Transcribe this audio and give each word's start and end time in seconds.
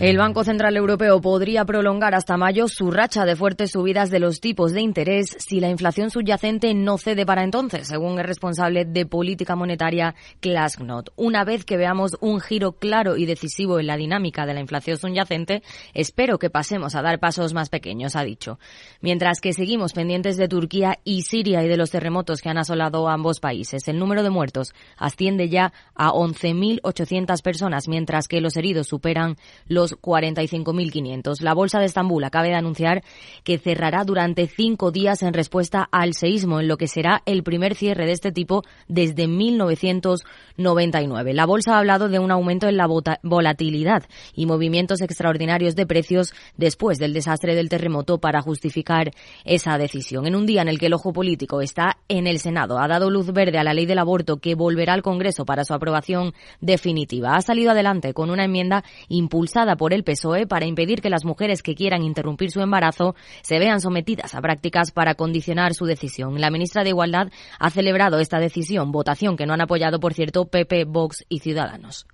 El 0.00 0.16
Banco 0.16 0.44
Central 0.44 0.78
Europeo 0.78 1.20
podría 1.20 1.66
prolongar 1.66 2.14
hasta 2.14 2.38
mayo 2.38 2.68
su 2.68 2.90
racha 2.90 3.26
de 3.26 3.36
fuertes 3.36 3.72
subidas 3.72 4.08
de 4.08 4.18
los 4.18 4.40
tipos 4.40 4.72
de 4.72 4.80
interés 4.80 5.36
si 5.38 5.60
la 5.60 5.68
inflación 5.68 6.08
subyacente 6.08 6.72
no 6.72 6.96
cede 6.96 7.26
para 7.26 7.44
entonces, 7.44 7.88
según 7.88 8.18
el 8.18 8.24
responsable 8.24 8.86
de 8.86 9.04
política 9.04 9.56
monetaria 9.56 10.14
Klaas 10.40 10.78
Knot. 10.78 11.12
Una 11.16 11.44
vez 11.44 11.66
que 11.66 11.76
veamos 11.76 12.16
un 12.22 12.40
giro 12.40 12.72
claro 12.72 13.18
y 13.18 13.26
decisivo 13.26 13.78
en 13.78 13.88
la 13.88 13.98
dinámica 13.98 14.46
de 14.46 14.54
la 14.54 14.60
inflación 14.60 14.96
subyacente, 14.96 15.62
espero 15.92 16.38
que 16.38 16.48
pasemos 16.48 16.94
a 16.94 17.02
dar 17.02 17.20
pasos 17.20 17.52
más 17.52 17.68
pequeños, 17.68 18.16
ha 18.16 18.24
dicho. 18.24 18.58
Mientras 19.02 19.42
que 19.42 19.52
seguimos 19.52 19.92
pendientes 19.92 20.38
de 20.38 20.48
Turquía 20.48 20.98
y 21.04 21.24
Siria 21.24 21.62
y 21.62 21.68
de 21.68 21.76
los 21.76 21.90
terremotos 21.90 22.40
que 22.40 22.48
han 22.48 22.56
asolado 22.56 23.06
ambos 23.06 23.38
países, 23.38 23.86
el 23.86 23.98
número 23.98 24.22
de 24.22 24.30
muertos 24.30 24.72
asciende 24.96 25.50
ya 25.50 25.74
a 25.94 26.08
11.800 26.10 27.42
personas, 27.42 27.86
mientras 27.86 28.28
que 28.28 28.40
los 28.40 28.56
heridos 28.56 28.86
superan 28.86 29.36
los 29.66 29.89
45.500. 30.00 31.40
La 31.40 31.54
Bolsa 31.54 31.78
de 31.78 31.86
Estambul 31.86 32.24
acaba 32.24 32.46
de 32.46 32.54
anunciar 32.54 33.02
que 33.44 33.58
cerrará 33.58 34.04
durante 34.04 34.46
cinco 34.46 34.90
días 34.90 35.22
en 35.22 35.34
respuesta 35.34 35.88
al 35.90 36.14
seísmo, 36.14 36.60
en 36.60 36.68
lo 36.68 36.76
que 36.76 36.88
será 36.88 37.22
el 37.26 37.42
primer 37.42 37.74
cierre 37.74 38.06
de 38.06 38.12
este 38.12 38.32
tipo 38.32 38.62
desde 38.88 39.28
1999. 39.28 41.34
La 41.34 41.46
Bolsa 41.46 41.74
ha 41.74 41.78
hablado 41.78 42.08
de 42.08 42.18
un 42.18 42.30
aumento 42.30 42.68
en 42.68 42.76
la 42.76 42.88
volatilidad 43.22 44.04
y 44.34 44.46
movimientos 44.46 45.00
extraordinarios 45.00 45.76
de 45.76 45.86
precios 45.86 46.32
después 46.56 46.98
del 46.98 47.12
desastre 47.12 47.54
del 47.54 47.68
terremoto 47.68 48.18
para 48.18 48.42
justificar 48.42 49.12
esa 49.44 49.78
decisión. 49.78 50.26
En 50.26 50.36
un 50.36 50.46
día 50.46 50.62
en 50.62 50.68
el 50.68 50.78
que 50.78 50.86
el 50.86 50.94
ojo 50.94 51.12
político 51.12 51.60
está 51.60 51.98
en 52.08 52.26
el 52.26 52.38
Senado, 52.38 52.78
ha 52.78 52.88
dado 52.88 53.10
luz 53.10 53.32
verde 53.32 53.58
a 53.58 53.64
la 53.64 53.74
ley 53.74 53.86
del 53.86 53.98
aborto 53.98 54.38
que 54.38 54.54
volverá 54.54 54.94
al 54.94 55.02
Congreso 55.02 55.44
para 55.44 55.64
su 55.64 55.74
aprobación 55.74 56.32
definitiva. 56.60 57.36
Ha 57.36 57.42
salido 57.42 57.70
adelante 57.70 58.14
con 58.14 58.30
una 58.30 58.44
enmienda 58.44 58.84
impulsada 59.08 59.76
por 59.80 59.94
el 59.94 60.04
PSOE 60.04 60.46
para 60.46 60.66
impedir 60.66 61.00
que 61.00 61.08
las 61.08 61.24
mujeres 61.24 61.62
que 61.62 61.74
quieran 61.74 62.02
interrumpir 62.02 62.50
su 62.50 62.60
embarazo 62.60 63.14
se 63.40 63.58
vean 63.58 63.80
sometidas 63.80 64.34
a 64.34 64.42
prácticas 64.42 64.90
para 64.90 65.14
condicionar 65.14 65.72
su 65.72 65.86
decisión. 65.86 66.38
La 66.38 66.50
ministra 66.50 66.84
de 66.84 66.90
Igualdad 66.90 67.28
ha 67.58 67.70
celebrado 67.70 68.18
esta 68.18 68.38
decisión, 68.40 68.92
votación 68.92 69.38
que 69.38 69.46
no 69.46 69.54
han 69.54 69.62
apoyado, 69.62 69.98
por 69.98 70.12
cierto, 70.12 70.44
PP, 70.44 70.84
Vox 70.84 71.24
y 71.30 71.38
Ciudadanos 71.38 72.06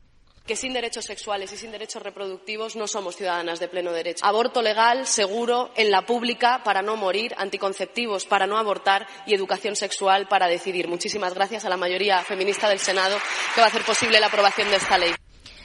que 0.47 0.55
sin 0.55 0.73
derechos 0.73 1.05
sexuales 1.05 1.53
y 1.53 1.57
sin 1.57 1.73
derechos 1.73 2.01
reproductivos 2.05 2.77
no 2.77 2.87
somos 2.87 3.17
ciudadanas 3.17 3.59
de 3.59 3.67
pleno 3.67 3.91
derecho. 3.91 4.25
Aborto 4.25 4.63
legal, 4.63 5.05
seguro, 5.09 5.73
en 5.75 5.91
la 5.91 6.07
pública 6.07 6.61
para 6.63 6.83
no 6.83 6.95
morir, 6.95 7.35
anticonceptivos 7.37 8.27
para 8.27 8.47
no 8.47 8.57
abortar 8.57 9.09
y 9.27 9.35
educación 9.35 9.75
sexual 9.75 10.29
para 10.29 10.47
decidir. 10.47 10.87
Muchísimas 10.87 11.35
gracias 11.35 11.65
a 11.65 11.69
la 11.69 11.77
mayoría 11.77 12.23
feminista 12.23 12.69
del 12.69 12.79
Senado 12.79 13.17
que 13.57 13.61
va 13.61 13.67
a 13.67 13.71
hacer 13.71 13.83
posible 13.83 14.21
la 14.21 14.29
aprobación 14.29 14.71
de 14.71 14.77
esta 14.77 14.99
ley 14.99 15.11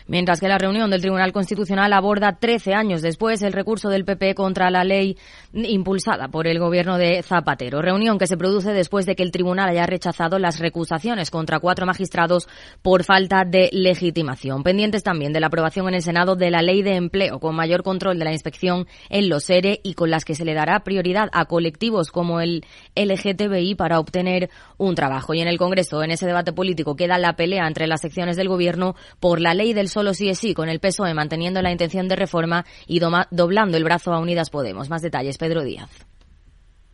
mientras 0.07 0.39
que 0.39 0.47
la 0.47 0.57
reunión 0.57 0.89
del 0.89 1.01
Tribunal 1.01 1.31
Constitucional 1.31 1.93
aborda 1.93 2.37
13 2.39 2.73
años 2.73 3.01
después 3.01 3.41
el 3.41 3.53
recurso 3.53 3.89
del 3.89 4.05
PP 4.05 4.35
contra 4.35 4.69
la 4.69 4.83
ley 4.83 5.17
impulsada 5.53 6.27
por 6.29 6.47
el 6.47 6.59
gobierno 6.59 6.97
de 6.97 7.23
Zapatero. 7.23 7.81
Reunión 7.81 8.17
que 8.17 8.27
se 8.27 8.37
produce 8.37 8.73
después 8.73 9.05
de 9.05 9.15
que 9.15 9.23
el 9.23 9.31
tribunal 9.31 9.69
haya 9.69 9.85
rechazado 9.85 10.39
las 10.39 10.59
recusaciones 10.59 11.31
contra 11.31 11.59
cuatro 11.59 11.85
magistrados 11.85 12.47
por 12.81 13.03
falta 13.03 13.43
de 13.45 13.69
legitimación. 13.71 14.63
Pendientes 14.63 15.03
también 15.03 15.33
de 15.33 15.39
la 15.39 15.47
aprobación 15.47 15.87
en 15.87 15.95
el 15.95 16.01
Senado 16.01 16.35
de 16.35 16.51
la 16.51 16.61
ley 16.61 16.81
de 16.81 16.95
empleo 16.95 17.39
con 17.39 17.55
mayor 17.55 17.83
control 17.83 18.19
de 18.19 18.25
la 18.25 18.31
inspección 18.31 18.87
en 19.09 19.29
los 19.29 19.49
ERE 19.49 19.79
y 19.83 19.93
con 19.93 20.09
las 20.09 20.25
que 20.25 20.35
se 20.35 20.45
le 20.45 20.53
dará 20.53 20.83
prioridad 20.83 21.29
a 21.33 21.45
colectivos 21.45 22.11
como 22.11 22.39
el 22.39 22.65
LGTBI 22.95 23.75
para 23.75 23.99
obtener 23.99 24.49
un 24.77 24.95
trabajo. 24.95 25.33
Y 25.33 25.41
en 25.41 25.47
el 25.47 25.57
Congreso, 25.57 26.03
en 26.03 26.11
ese 26.11 26.25
debate 26.25 26.53
político, 26.53 26.95
queda 26.95 27.17
la 27.17 27.35
pelea 27.35 27.67
entre 27.67 27.87
las 27.87 28.01
secciones 28.01 28.37
del 28.37 28.49
gobierno 28.49 28.95
por 29.19 29.41
la 29.41 29.53
ley 29.53 29.73
del 29.73 29.89
solo 29.91 30.13
sí 30.13 30.29
es 30.29 30.39
sí, 30.39 30.53
con 30.53 30.69
el 30.69 30.79
PSOE 30.79 31.13
manteniendo 31.13 31.61
la 31.61 31.71
intención 31.71 32.07
de 32.07 32.15
reforma 32.15 32.65
y 32.87 32.99
doblando 32.99 33.77
el 33.77 33.83
brazo 33.83 34.13
a 34.13 34.19
Unidas 34.19 34.49
Podemos. 34.49 34.89
Más 34.89 35.01
detalles, 35.01 35.37
Pedro 35.37 35.63
Díaz. 35.63 36.10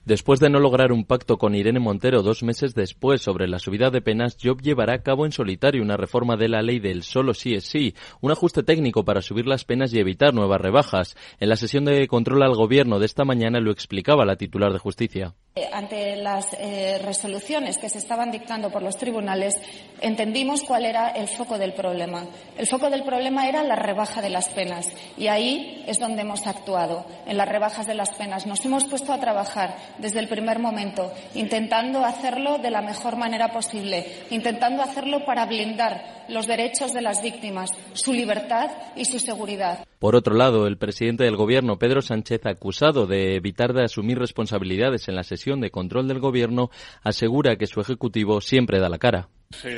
Después 0.07 0.39
de 0.39 0.49
no 0.49 0.61
lograr 0.61 0.93
un 0.93 1.03
pacto 1.03 1.37
con 1.37 1.53
Irene 1.53 1.81
Montero 1.81 2.21
dos 2.23 2.41
meses 2.41 2.73
después 2.73 3.21
sobre 3.21 3.45
la 3.45 3.59
subida 3.59 3.89
de 3.89 3.99
penas, 3.99 4.37
Job 4.41 4.61
llevará 4.61 4.93
a 4.93 5.03
cabo 5.03 5.25
en 5.25 5.33
solitario 5.33 5.83
una 5.83 5.97
reforma 5.97 6.37
de 6.37 6.47
la 6.47 6.61
ley 6.61 6.79
del 6.79 7.03
solo 7.03 7.33
sí 7.33 7.55
es 7.55 7.65
sí, 7.65 7.93
un 8.21 8.31
ajuste 8.31 8.63
técnico 8.63 9.03
para 9.03 9.21
subir 9.21 9.47
las 9.47 9.65
penas 9.65 9.93
y 9.93 9.99
evitar 9.99 10.33
nuevas 10.33 10.61
rebajas. 10.61 11.17
En 11.41 11.49
la 11.49 11.57
sesión 11.57 11.83
de 11.83 12.07
control 12.07 12.43
al 12.43 12.55
gobierno 12.55 12.99
de 12.99 13.05
esta 13.05 13.25
mañana 13.25 13.59
lo 13.59 13.69
explicaba 13.69 14.23
la 14.23 14.37
titular 14.37 14.71
de 14.71 14.79
justicia. 14.79 15.33
Eh, 15.57 15.67
ante 15.73 16.15
las 16.15 16.53
eh, 16.53 17.01
resoluciones 17.03 17.77
que 17.77 17.89
se 17.89 17.97
estaban 17.97 18.31
dictando 18.31 18.69
por 18.69 18.83
los 18.83 18.95
tribunales, 18.95 19.55
entendimos 19.99 20.63
cuál 20.63 20.85
era 20.85 21.09
el 21.09 21.27
foco 21.27 21.57
del 21.57 21.73
problema. 21.73 22.23
El 22.57 22.67
foco 22.67 22.89
del 22.89 23.03
problema 23.03 23.49
era 23.49 23.61
la 23.63 23.75
rebaja 23.75 24.21
de 24.21 24.29
las 24.29 24.47
penas 24.49 24.87
y 25.17 25.27
ahí 25.27 25.83
es 25.85 25.99
donde 25.99 26.21
hemos 26.21 26.47
actuado, 26.47 27.05
en 27.25 27.35
las 27.35 27.49
rebajas 27.49 27.87
de 27.87 27.95
las 27.95 28.13
penas. 28.13 28.45
Nos 28.45 28.63
hemos 28.63 28.85
puesto 28.85 29.11
a 29.11 29.19
trabajar 29.19 29.75
desde 29.99 30.19
el 30.19 30.27
primer 30.27 30.59
momento, 30.59 31.11
intentando 31.33 32.05
hacerlo 32.05 32.57
de 32.57 32.71
la 32.71 32.81
mejor 32.81 33.17
manera 33.17 33.51
posible, 33.51 34.05
intentando 34.29 34.83
hacerlo 34.83 35.25
para 35.25 35.45
blindar 35.45 36.25
los 36.29 36.47
derechos 36.47 36.93
de 36.93 37.01
las 37.01 37.21
víctimas, 37.21 37.71
su 37.93 38.13
libertad 38.13 38.71
y 38.95 39.05
su 39.05 39.19
seguridad. 39.19 39.85
Por 39.99 40.15
otro 40.15 40.35
lado, 40.35 40.67
el 40.67 40.77
presidente 40.77 41.23
del 41.23 41.35
Gobierno, 41.35 41.79
Pedro 41.79 42.01
Sánchez, 42.01 42.45
acusado 42.45 43.07
de 43.07 43.35
evitar 43.35 43.73
de 43.73 43.83
asumir 43.83 44.19
responsabilidades 44.19 45.07
en 45.07 45.15
la 45.15 45.23
sesión 45.23 45.61
de 45.61 45.71
control 45.71 46.07
del 46.07 46.19
Gobierno, 46.19 46.69
asegura 47.03 47.55
que 47.55 47.67
su 47.67 47.79
Ejecutivo 47.81 48.41
siempre 48.41 48.79
da 48.79 48.89
la 48.89 48.99
cara. 48.99 49.29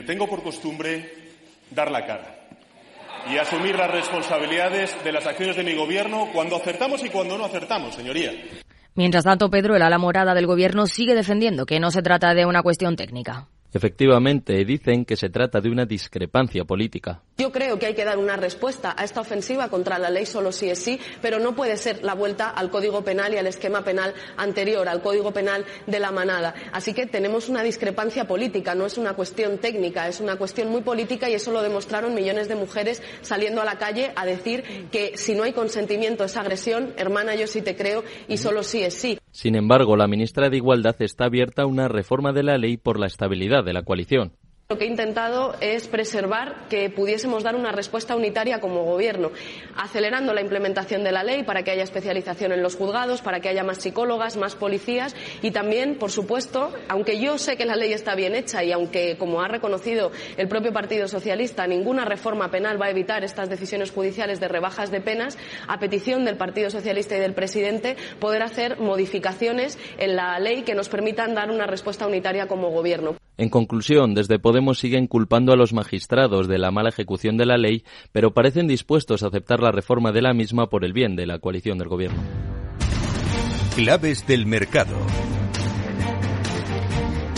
tengo 0.05 0.27
por 0.27 0.43
costumbre 0.43 1.11
dar 1.71 1.91
la 1.91 2.05
cara 2.05 2.39
y 3.31 3.37
asumir 3.37 3.75
las 3.75 3.91
responsabilidades 3.91 4.95
de 5.03 5.11
las 5.11 5.25
acciones 5.27 5.55
de 5.55 5.63
mi 5.63 5.73
Gobierno 5.73 6.29
cuando 6.33 6.55
acertamos 6.55 7.03
y 7.03 7.09
cuando 7.09 7.37
no 7.37 7.45
acertamos, 7.45 7.95
señoría. 7.95 8.31
Mientras 8.99 9.23
tanto, 9.23 9.49
Pedro, 9.49 9.77
el 9.77 9.81
ala 9.81 9.97
morada 9.97 10.33
del 10.33 10.45
Gobierno 10.45 10.85
sigue 10.85 11.15
defendiendo 11.15 11.65
que 11.65 11.79
no 11.79 11.89
se 11.89 12.01
trata 12.01 12.33
de 12.33 12.45
una 12.45 12.61
cuestión 12.61 12.97
técnica. 12.97 13.47
Efectivamente, 13.71 14.65
dicen 14.65 15.05
que 15.05 15.15
se 15.15 15.29
trata 15.29 15.61
de 15.61 15.69
una 15.69 15.85
discrepancia 15.85 16.65
política. 16.65 17.21
Yo 17.37 17.51
creo 17.51 17.77
que 17.77 17.85
hay 17.85 17.93
que 17.93 18.03
dar 18.03 18.17
una 18.17 18.35
respuesta 18.35 18.95
a 18.97 19.03
esta 19.03 19.21
ofensiva 19.21 19.69
contra 19.69 19.99
la 19.99 20.09
ley 20.09 20.25
solo 20.25 20.51
sí 20.51 20.69
es 20.69 20.79
sí, 20.79 20.99
pero 21.21 21.39
no 21.39 21.55
puede 21.55 21.77
ser 21.77 22.03
la 22.03 22.15
vuelta 22.15 22.49
al 22.49 22.71
Código 22.71 23.03
Penal 23.03 23.33
y 23.33 23.37
al 23.37 23.47
esquema 23.47 23.83
penal 23.83 24.13
anterior, 24.37 24.89
al 24.89 25.01
Código 25.01 25.31
Penal 25.31 25.65
de 25.85 25.99
la 25.99 26.11
manada. 26.11 26.55
Así 26.71 26.93
que 26.93 27.05
tenemos 27.05 27.47
una 27.47 27.61
discrepancia 27.61 28.25
política, 28.25 28.73
no 28.73 28.85
es 28.85 28.97
una 28.97 29.13
cuestión 29.13 29.59
técnica, 29.59 30.07
es 30.07 30.19
una 30.19 30.35
cuestión 30.37 30.69
muy 30.69 30.81
política 30.81 31.29
y 31.29 31.35
eso 31.35 31.51
lo 31.51 31.61
demostraron 31.61 32.15
millones 32.15 32.47
de 32.47 32.55
mujeres 32.55 33.03
saliendo 33.21 33.61
a 33.61 33.65
la 33.65 33.77
calle 33.77 34.11
a 34.15 34.25
decir 34.25 34.87
que 34.91 35.15
si 35.15 35.35
no 35.35 35.43
hay 35.43 35.53
consentimiento 35.53 36.23
es 36.23 36.35
agresión, 36.37 36.93
hermana, 36.97 37.35
yo 37.35 37.45
sí 37.45 37.61
te 37.61 37.75
creo 37.75 38.03
y 38.27 38.37
solo 38.37 38.63
sí 38.63 38.83
es 38.83 38.95
sí. 38.95 39.19
Sin 39.31 39.55
embargo, 39.55 39.95
la 39.95 40.07
ministra 40.07 40.49
de 40.49 40.57
Igualdad 40.57 40.95
está 40.99 41.25
abierta 41.25 41.63
a 41.63 41.67
una 41.67 41.87
reforma 41.87 42.33
de 42.33 42.43
la 42.43 42.57
ley 42.57 42.77
por 42.77 42.99
la 42.99 43.07
estabilidad 43.07 43.63
de 43.63 43.73
la 43.73 43.83
coalición. 43.83 44.33
Lo 44.71 44.77
que 44.77 44.85
he 44.85 44.87
intentado 44.87 45.55
es 45.61 45.87
preservar 45.87 46.67
que 46.69 46.91
pudiésemos 46.91 47.41
dar 47.41 47.55
una 47.55 47.71
respuesta 47.71 48.15
unitaria 48.15 48.59
como 48.59 48.83
Gobierno, 48.83 49.31
acelerando 49.75 50.31
la 50.31 50.41
implementación 50.41 51.03
de 51.03 51.11
la 51.11 51.23
ley 51.23 51.41
para 51.41 51.63
que 51.63 51.71
haya 51.71 51.81
especialización 51.81 52.51
en 52.51 52.61
los 52.61 52.75
juzgados, 52.75 53.23
para 53.23 53.39
que 53.39 53.49
haya 53.49 53.63
más 53.63 53.79
psicólogas, 53.79 54.37
más 54.37 54.53
policías 54.53 55.15
y 55.41 55.49
también, 55.49 55.97
por 55.97 56.11
supuesto, 56.11 56.71
aunque 56.87 57.19
yo 57.19 57.39
sé 57.39 57.57
que 57.57 57.65
la 57.65 57.75
ley 57.75 57.93
está 57.93 58.13
bien 58.13 58.35
hecha 58.35 58.63
y 58.63 58.71
aunque, 58.71 59.17
como 59.17 59.41
ha 59.41 59.47
reconocido 59.47 60.11
el 60.37 60.47
propio 60.47 60.71
Partido 60.71 61.07
Socialista, 61.07 61.65
ninguna 61.65 62.05
reforma 62.05 62.51
penal 62.51 62.79
va 62.79 62.85
a 62.85 62.91
evitar 62.91 63.23
estas 63.23 63.49
decisiones 63.49 63.89
judiciales 63.89 64.39
de 64.39 64.49
rebajas 64.49 64.91
de 64.91 65.01
penas, 65.01 65.39
a 65.67 65.79
petición 65.79 66.25
del 66.25 66.37
Partido 66.37 66.69
Socialista 66.69 67.17
y 67.17 67.21
del 67.21 67.33
presidente, 67.33 67.97
poder 68.19 68.43
hacer 68.43 68.79
modificaciones 68.79 69.79
en 69.97 70.15
la 70.15 70.37
ley 70.37 70.61
que 70.61 70.75
nos 70.75 70.89
permitan 70.89 71.33
dar 71.33 71.49
una 71.49 71.65
respuesta 71.65 72.05
unitaria 72.05 72.47
como 72.47 72.69
Gobierno. 72.69 73.15
En 73.39 73.47
conclusión, 73.47 74.15
desde 74.15 74.37
Podemos 74.37 74.79
siguen 74.79 75.07
culpando 75.07 75.53
a 75.53 75.55
los 75.55 75.71
magistrados 75.71 76.49
de 76.49 76.57
la 76.57 76.71
mala 76.71 76.89
ejecución 76.89 77.37
de 77.37 77.45
la 77.45 77.57
ley, 77.57 77.85
pero 78.11 78.33
parecen 78.33 78.67
dispuestos 78.67 79.23
a 79.23 79.27
aceptar 79.27 79.61
la 79.61 79.71
reforma 79.71 80.11
de 80.11 80.21
la 80.21 80.33
misma 80.33 80.69
por 80.69 80.83
el 80.83 80.91
bien 80.91 81.15
de 81.15 81.25
la 81.25 81.39
coalición 81.39 81.77
del 81.77 81.87
Gobierno. 81.87 82.19
Claves 83.77 84.27
del 84.27 84.45
mercado. 84.45 84.97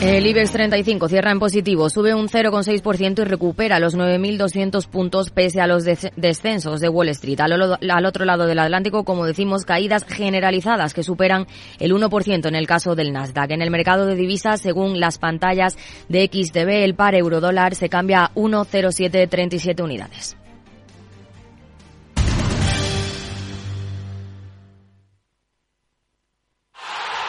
El 0.01 0.25
IBEX 0.25 0.51
35 0.51 1.09
cierra 1.09 1.29
en 1.29 1.37
positivo, 1.37 1.87
sube 1.91 2.15
un 2.15 2.27
0,6% 2.27 3.21
y 3.21 3.23
recupera 3.23 3.79
los 3.79 3.95
9.200 3.95 4.87
puntos 4.87 5.29
pese 5.29 5.61
a 5.61 5.67
los 5.67 5.85
descensos 5.85 6.79
de 6.79 6.89
Wall 6.89 7.09
Street. 7.09 7.39
Al, 7.39 8.05
otro 8.07 8.25
lado 8.25 8.47
del 8.47 8.57
Atlántico, 8.57 9.03
como 9.03 9.27
decimos, 9.27 9.63
caídas 9.63 10.03
generalizadas 10.05 10.95
que 10.95 11.03
superan 11.03 11.45
el 11.77 11.93
1% 11.93 12.47
en 12.47 12.55
el 12.55 12.65
caso 12.65 12.95
del 12.95 13.13
Nasdaq. 13.13 13.51
En 13.51 13.61
el 13.61 13.69
mercado 13.69 14.07
de 14.07 14.15
divisas, 14.15 14.59
según 14.59 14.99
las 14.99 15.19
pantallas 15.19 15.77
de 16.09 16.25
XTB, 16.25 16.83
el 16.83 16.95
par 16.95 17.13
euro-dólar 17.13 17.75
se 17.75 17.87
cambia 17.87 18.23
a 18.23 18.33
1,0737 18.33 19.83
unidades. 19.83 20.35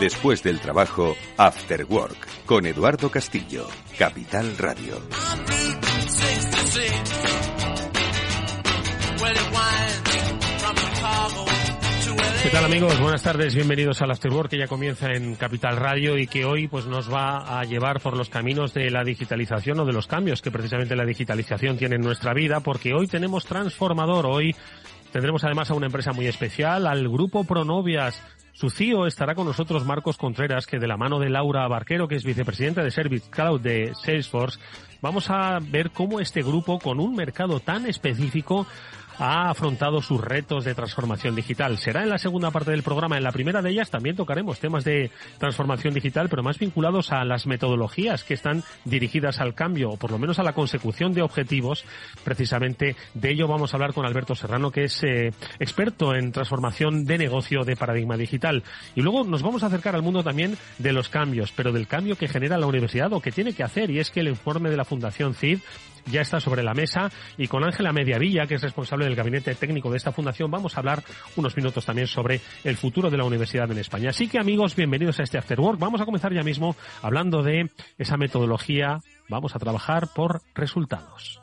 Después 0.00 0.44
del 0.44 0.60
trabajo, 0.60 1.16
After 1.36 1.84
Work, 1.84 2.46
con 2.46 2.66
Eduardo 2.66 3.10
Castillo, 3.10 3.66
Capital 3.98 4.56
Radio. 4.56 4.94
¿Qué 12.44 12.50
tal 12.50 12.64
amigos? 12.64 13.00
Buenas 13.00 13.22
tardes, 13.24 13.56
bienvenidos 13.56 14.00
al 14.00 14.12
After 14.12 14.32
Work 14.32 14.50
que 14.50 14.58
ya 14.58 14.68
comienza 14.68 15.10
en 15.10 15.34
Capital 15.34 15.76
Radio 15.76 16.16
y 16.16 16.28
que 16.28 16.44
hoy 16.44 16.68
pues 16.68 16.86
nos 16.86 17.12
va 17.12 17.58
a 17.58 17.64
llevar 17.64 18.00
por 18.00 18.16
los 18.16 18.28
caminos 18.28 18.72
de 18.72 18.90
la 18.90 19.02
digitalización 19.02 19.80
o 19.80 19.84
de 19.84 19.92
los 19.92 20.06
cambios 20.06 20.40
que 20.40 20.52
precisamente 20.52 20.94
la 20.94 21.04
digitalización 21.04 21.76
tiene 21.76 21.96
en 21.96 22.02
nuestra 22.02 22.32
vida 22.34 22.60
porque 22.60 22.94
hoy 22.94 23.08
tenemos 23.08 23.44
transformador, 23.44 24.26
hoy 24.26 24.54
tendremos 25.12 25.44
además 25.44 25.70
a 25.70 25.74
una 25.74 25.86
empresa 25.86 26.12
muy 26.12 26.26
especial, 26.26 26.86
al 26.86 27.08
grupo 27.08 27.44
Pronovias. 27.44 28.22
Su 28.52 28.70
CEO 28.70 29.06
estará 29.06 29.34
con 29.34 29.46
nosotros 29.46 29.84
Marcos 29.84 30.16
Contreras, 30.16 30.66
que 30.66 30.78
de 30.78 30.88
la 30.88 30.96
mano 30.96 31.20
de 31.20 31.30
Laura 31.30 31.68
Barquero, 31.68 32.08
que 32.08 32.16
es 32.16 32.24
vicepresidenta 32.24 32.82
de 32.82 32.90
Service 32.90 33.30
Cloud 33.30 33.60
de 33.60 33.92
Salesforce, 33.94 34.58
vamos 35.00 35.30
a 35.30 35.58
ver 35.60 35.90
cómo 35.90 36.18
este 36.18 36.42
grupo, 36.42 36.78
con 36.78 36.98
un 36.98 37.14
mercado 37.14 37.60
tan 37.60 37.86
específico, 37.86 38.66
ha 39.18 39.50
afrontado 39.50 40.00
sus 40.00 40.20
retos 40.20 40.64
de 40.64 40.74
transformación 40.74 41.34
digital. 41.34 41.78
Será 41.78 42.02
en 42.02 42.08
la 42.08 42.18
segunda 42.18 42.50
parte 42.50 42.70
del 42.70 42.82
programa. 42.82 43.16
En 43.16 43.24
la 43.24 43.32
primera 43.32 43.62
de 43.62 43.70
ellas 43.70 43.90
también 43.90 44.16
tocaremos 44.16 44.60
temas 44.60 44.84
de 44.84 45.10
transformación 45.38 45.94
digital, 45.94 46.28
pero 46.28 46.42
más 46.42 46.58
vinculados 46.58 47.12
a 47.12 47.24
las 47.24 47.46
metodologías 47.46 48.24
que 48.24 48.34
están 48.34 48.62
dirigidas 48.84 49.40
al 49.40 49.54
cambio, 49.54 49.90
o 49.90 49.96
por 49.96 50.10
lo 50.10 50.18
menos 50.18 50.38
a 50.38 50.42
la 50.42 50.52
consecución 50.52 51.12
de 51.12 51.22
objetivos. 51.22 51.84
Precisamente 52.24 52.96
de 53.14 53.30
ello 53.30 53.48
vamos 53.48 53.72
a 53.72 53.76
hablar 53.76 53.92
con 53.92 54.06
Alberto 54.06 54.34
Serrano, 54.34 54.70
que 54.70 54.84
es 54.84 55.02
eh, 55.02 55.32
experto 55.58 56.14
en 56.14 56.32
transformación 56.32 57.04
de 57.04 57.18
negocio 57.18 57.64
de 57.64 57.76
paradigma 57.76 58.16
digital. 58.16 58.62
Y 58.94 59.02
luego 59.02 59.24
nos 59.24 59.42
vamos 59.42 59.62
a 59.62 59.66
acercar 59.66 59.94
al 59.94 60.02
mundo 60.02 60.22
también 60.22 60.56
de 60.78 60.92
los 60.92 61.08
cambios, 61.08 61.52
pero 61.52 61.72
del 61.72 61.86
cambio 61.86 62.16
que 62.16 62.28
genera 62.28 62.58
la 62.58 62.66
universidad 62.66 63.12
o 63.12 63.20
que 63.20 63.32
tiene 63.32 63.52
que 63.52 63.64
hacer, 63.64 63.90
y 63.90 63.98
es 63.98 64.10
que 64.10 64.20
el 64.20 64.28
informe 64.28 64.70
de 64.70 64.76
la 64.76 64.84
Fundación 64.84 65.34
CID 65.34 65.58
ya 66.10 66.20
está 66.20 66.40
sobre 66.40 66.62
la 66.62 66.74
mesa 66.74 67.10
y 67.36 67.46
con 67.46 67.64
Ángela 67.64 67.92
Mediavilla, 67.92 68.46
que 68.46 68.54
es 68.54 68.62
responsable 68.62 69.04
del 69.04 69.14
gabinete 69.14 69.54
técnico 69.54 69.90
de 69.90 69.96
esta 69.96 70.12
fundación, 70.12 70.50
vamos 70.50 70.76
a 70.76 70.80
hablar 70.80 71.02
unos 71.36 71.56
minutos 71.56 71.84
también 71.84 72.06
sobre 72.06 72.40
el 72.64 72.76
futuro 72.76 73.10
de 73.10 73.16
la 73.16 73.24
universidad 73.24 73.70
en 73.70 73.78
España. 73.78 74.10
Así 74.10 74.28
que 74.28 74.38
amigos, 74.38 74.76
bienvenidos 74.76 75.20
a 75.20 75.22
este 75.22 75.38
After 75.38 75.60
Work. 75.60 75.78
Vamos 75.78 76.00
a 76.00 76.04
comenzar 76.04 76.32
ya 76.32 76.42
mismo 76.42 76.76
hablando 77.02 77.42
de 77.42 77.70
esa 77.98 78.16
metodología. 78.16 79.00
Vamos 79.28 79.54
a 79.54 79.58
trabajar 79.58 80.08
por 80.14 80.42
resultados. 80.54 81.40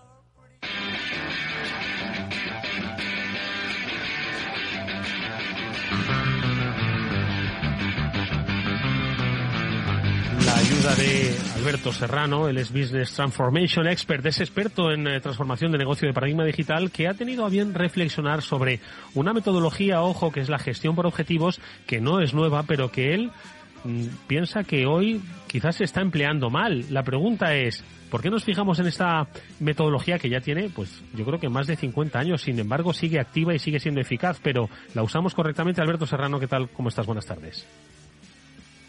De 10.94 11.36
Alberto 11.56 11.92
Serrano, 11.92 12.48
él 12.48 12.60
es 12.60 12.72
Business 12.72 13.12
Transformation 13.12 13.88
Expert, 13.88 14.24
es 14.28 14.40
experto 14.40 14.92
en 14.92 15.08
eh, 15.08 15.20
transformación 15.20 15.72
de 15.72 15.80
negocio 15.80 16.08
de 16.08 16.14
paradigma 16.14 16.46
digital, 16.46 16.92
que 16.92 17.08
ha 17.08 17.16
tenido 17.16 17.44
a 17.44 17.50
bien 17.50 17.74
reflexionar 17.74 18.44
sobre 18.44 18.82
una 19.16 19.34
metodología, 19.34 20.04
ojo, 20.04 20.32
que 20.32 20.42
es 20.42 20.48
la 20.48 20.60
gestión 20.60 20.96
por 20.96 21.08
objetivos, 21.08 21.60
que 21.88 22.02
no 22.02 22.22
es 22.22 22.36
nueva, 22.36 22.64
pero 22.64 22.92
que 22.92 23.16
él 23.16 23.32
mm, 23.84 24.06
piensa 24.28 24.64
que 24.64 24.86
hoy 24.86 25.24
quizás 25.48 25.78
se 25.78 25.86
está 25.86 26.02
empleando 26.02 26.52
mal. 26.52 26.86
La 26.92 27.02
pregunta 27.02 27.56
es, 27.56 27.84
¿por 28.12 28.22
qué 28.22 28.30
nos 28.30 28.44
fijamos 28.44 28.78
en 28.78 28.86
esta 28.86 29.28
metodología 29.60 30.20
que 30.20 30.30
ya 30.30 30.40
tiene, 30.40 30.70
pues 30.70 31.02
yo 31.16 31.26
creo 31.26 31.40
que 31.40 31.50
más 31.50 31.66
de 31.66 31.78
50 31.78 32.20
años, 32.20 32.44
sin 32.44 32.60
embargo 32.60 32.94
sigue 32.94 33.20
activa 33.20 33.56
y 33.56 33.60
sigue 33.60 33.80
siendo 33.80 34.02
eficaz, 34.02 34.40
pero 34.42 34.70
la 34.94 35.02
usamos 35.02 35.34
correctamente? 35.34 35.82
Alberto 35.82 36.06
Serrano, 36.06 36.40
¿qué 36.40 36.48
tal? 36.48 36.70
¿Cómo 36.70 36.90
estás? 36.90 37.08
Buenas 37.08 37.26
tardes. 37.26 37.66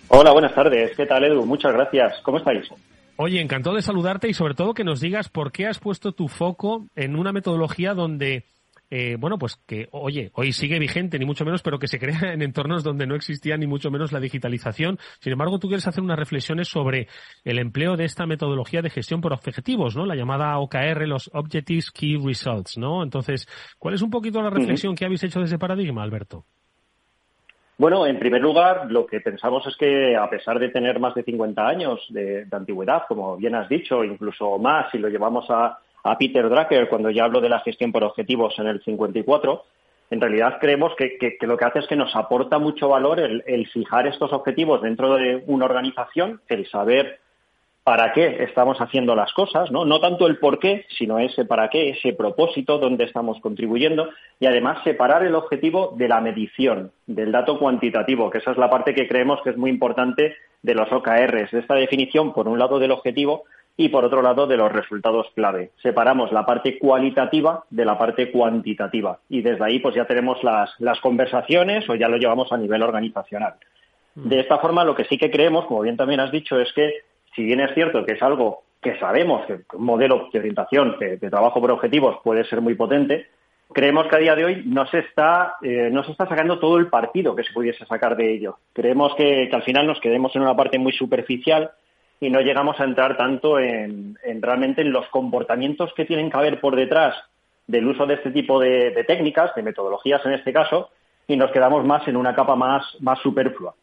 Hola, 0.09 0.33
buenas 0.33 0.55
tardes. 0.55 0.97
¿Qué 0.97 1.05
tal, 1.05 1.25
Edu? 1.25 1.45
Muchas 1.45 1.73
gracias. 1.73 2.21
¿Cómo 2.23 2.39
estáis? 2.39 2.69
Oye, 3.17 3.41
encantado 3.41 3.75
de 3.77 3.83
saludarte 3.83 4.29
y 4.29 4.35
sobre 4.35 4.55
todo 4.55 4.75
que 4.75 4.85
nos 4.85 5.01
digas 5.01 5.29
por 5.29 5.51
qué 5.51 5.67
has 5.67 5.79
puesto 5.79 6.13
tu 6.13 6.29
foco 6.29 6.87
en 6.95 7.17
una 7.17 7.33
metodología 7.33 7.93
donde, 7.93 8.45
eh, 8.89 9.17
bueno, 9.19 9.37
pues 9.37 9.57
que, 9.67 9.89
oye, 9.91 10.31
hoy 10.35 10.53
sigue 10.53 10.79
vigente, 10.79 11.19
ni 11.19 11.25
mucho 11.25 11.45
menos, 11.45 11.63
pero 11.63 11.79
que 11.79 11.89
se 11.89 11.99
crea 11.99 12.33
en 12.35 12.43
entornos 12.43 12.85
donde 12.85 13.07
no 13.07 13.17
existía 13.17 13.57
ni 13.57 13.67
mucho 13.67 13.91
menos 13.91 14.13
la 14.13 14.21
digitalización. 14.21 14.99
Sin 15.19 15.33
embargo, 15.33 15.59
tú 15.59 15.67
quieres 15.67 15.89
hacer 15.89 16.05
unas 16.05 16.19
reflexiones 16.19 16.69
sobre 16.69 17.09
el 17.43 17.59
empleo 17.59 17.97
de 17.97 18.05
esta 18.05 18.27
metodología 18.27 18.83
de 18.83 18.91
gestión 18.91 19.21
por 19.21 19.33
objetivos, 19.33 19.97
¿no? 19.97 20.07
La 20.07 20.15
llamada 20.15 20.59
OKR, 20.59 21.09
los 21.09 21.31
Objectives 21.33 21.91
Key 21.91 22.17
Results, 22.19 22.79
¿no? 22.79 23.03
Entonces, 23.03 23.49
¿cuál 23.79 23.95
es 23.95 24.03
un 24.03 24.11
poquito 24.11 24.41
la 24.41 24.51
reflexión 24.51 24.95
que 24.95 25.05
habéis 25.05 25.25
hecho 25.25 25.41
de 25.41 25.47
ese 25.47 25.59
paradigma, 25.59 26.05
Alberto? 26.05 26.45
Bueno, 27.79 28.07
en 28.07 28.19
primer 28.19 28.41
lugar, 28.41 28.91
lo 28.91 29.05
que 29.07 29.21
pensamos 29.21 29.67
es 29.67 29.77
que 29.77 30.17
a 30.17 30.31
pesar 30.31 30.59
de 30.59 30.71
tener 30.71 30.99
más 30.99 31.15
de 31.15 31.23
50 31.23 31.69
años 31.69 32.01
de, 32.09 32.47
antigüedad, 32.51 33.03
como 33.07 33.37
bien 33.37 33.55
has 33.55 33.69
dicho, 33.69 34.03
incluso 34.03 34.59
más, 34.59 34.91
si 34.91 34.99
lo 34.99 35.09
llevamos 35.09 35.47
a, 35.51 35.79
Peter 36.19 36.49
Drucker 36.49 36.89
cuando 36.89 37.11
ya 37.11 37.25
hablo 37.25 37.41
de 37.41 37.49
la 37.49 37.59
gestión 37.61 37.91
por 37.91 38.05
objetivos 38.05 38.57
en 38.61 38.69
el 38.69 38.81
54, 38.81 39.65
en 40.11 40.21
realidad 40.21 40.59
creemos 40.61 40.93
que, 40.97 41.37
lo 41.41 41.57
que 41.57 41.65
hace 41.65 41.81
es 41.81 41.87
que 41.89 41.97
nos 41.97 42.15
aporta 42.15 42.61
mucho 42.61 42.89
valor 42.89 43.19
el, 43.19 43.67
fijar 43.67 44.07
estos 44.07 44.33
objetivos 44.33 44.81
dentro 44.83 45.17
de 45.17 45.43
una 45.49 45.65
organización, 45.65 46.41
el 46.47 46.65
saber 46.69 47.19
para 47.87 48.13
qué 48.13 48.43
estamos 48.43 48.79
haciendo 48.79 49.15
las 49.15 49.33
cosas, 49.33 49.71
¿no? 49.71 49.85
No 49.85 50.01
tanto 50.01 50.27
el 50.27 50.39
por 50.39 50.59
qué, 50.59 50.87
sino 50.99 51.21
ese 51.21 51.45
para 51.45 51.71
qué, 51.71 51.91
ese 51.91 52.15
propósito, 52.15 52.79
dónde 52.79 53.05
estamos 53.05 53.39
contribuyendo 53.41 54.09
y 54.41 54.47
además 54.47 54.83
separar 54.83 55.23
el 55.23 55.37
objetivo 55.37 55.95
de 55.97 56.09
la 56.09 56.21
medición, 56.21 56.91
del 57.07 57.31
dato 57.31 57.61
cuantitativo, 57.61 58.29
que 58.29 58.39
esa 58.39 58.51
es 58.51 58.59
la 58.59 58.69
parte 58.69 58.93
que 58.93 59.07
creemos 59.07 59.41
que 59.45 59.51
es 59.51 59.57
muy 59.57 59.71
importante 59.71 60.35
de 60.63 60.75
los 60.75 60.91
OKRs, 60.91 61.53
de 61.53 61.61
esta 61.61 61.77
definición, 61.77 62.33
por 62.33 62.49
un 62.49 62.59
lado 62.59 62.81
del 62.81 62.91
objetivo 62.91 63.45
y 63.77 63.89
por 63.89 64.05
otro 64.05 64.21
lado 64.21 64.49
de 64.49 64.57
los 64.57 64.73
resultados 64.73 65.29
clave. 65.37 65.71
Separamos 65.81 66.33
la 66.33 66.45
parte 66.45 66.81
cualitativa 66.81 67.67
de 67.71 67.85
la 67.85 67.97
parte 67.97 68.33
cuantitativa 68.33 69.21
y 69.29 69.43
desde 69.43 69.65
ahí 69.65 69.79
pues 69.79 69.95
ya 69.95 70.07
tenemos 70.07 70.43
las, 70.43 70.71
las 70.81 70.99
conversaciones 70.99 71.89
o 71.89 71.95
ya 71.95 72.09
lo 72.09 72.17
llevamos 72.17 72.51
a 72.51 72.57
nivel 72.57 72.83
organizacional. 72.83 73.55
Mm. 74.17 74.29
De 74.29 74.41
esta 74.41 74.59
forma, 74.59 74.83
lo 74.83 74.97
que 74.97 75.05
sí 75.05 75.19
que 75.19 75.31
creemos, 75.31 75.67
como 75.67 75.83
bien 75.83 75.97
también 75.97 76.19
has 76.19 76.33
dicho, 76.33 76.59
es 76.59 76.73
que 76.73 76.93
si 77.37 77.45
bien 77.45 77.61
es 77.61 77.73
cierto 77.75 78.05
que 78.05 78.15
es 78.15 78.23
algo 78.23 78.63
que 78.83 78.99
sabemos 78.99 79.47
que 79.47 79.61
un 79.75 79.85
modelo 79.85 80.29
de 80.33 80.39
orientación 80.39 80.97
de, 80.99 81.19
trabajo 81.19 81.61
por 81.61 81.71
objetivos 81.71 82.19
puede 82.25 82.45
ser 82.45 82.61
muy 82.61 82.75
potente, 82.75 83.27
creemos 83.73 84.07
que 84.07 84.17
a 84.17 84.19
día 84.19 84.35
de 84.35 84.45
hoy 84.45 84.63
no 84.65 84.87
se 84.87 85.01
está 85.01 85.57
eh, 85.63 85.91
no 85.93 86.03
se 86.03 86.13
está 86.13 86.27
sacando 86.27 86.59
todo 86.59 86.79
el 86.79 86.89
partido 86.89 87.37
que 87.37 87.45
se 87.45 87.53
pudiese 87.53 87.85
sacar 87.85 88.17
de 88.17 88.33
ello. 88.33 88.59
Creemos 88.73 89.15
que, 89.15 89.51
al 89.53 89.63
final 89.63 89.87
nos 89.87 90.01
quedemos 90.01 90.35
en 90.35 90.43
una 90.43 90.57
parte 90.57 90.79
muy 90.79 90.93
superficial 90.93 91.71
y 92.21 92.31
no 92.31 92.41
llegamos 92.41 92.81
a 92.81 92.85
entrar 92.85 93.17
tanto 93.17 93.59
en, 93.59 94.17
realmente 94.41 94.81
en 94.81 94.93
los 94.93 95.07
comportamientos 95.09 95.93
que 95.95 96.07
tienen 96.07 96.31
que 96.31 96.37
haber 96.39 96.61
por 96.61 96.75
detrás 96.75 97.15
del 97.67 97.87
uso 97.87 98.07
de 98.07 98.15
este 98.15 98.31
tipo 98.31 98.59
de, 98.59 98.91
de 98.93 99.05
técnicas, 99.05 99.55
de 99.55 99.63
metodologías 99.63 100.25
en 100.25 100.33
este 100.33 100.53
caso, 100.53 100.91
y 101.27 101.37
nos 101.37 101.51
quedamos 101.51 101.85
más 101.85 102.07
en 102.09 102.17
una 102.17 102.35
capa 102.35 102.57
más, 102.57 102.85
más 103.01 103.19
superflua. 103.19 103.75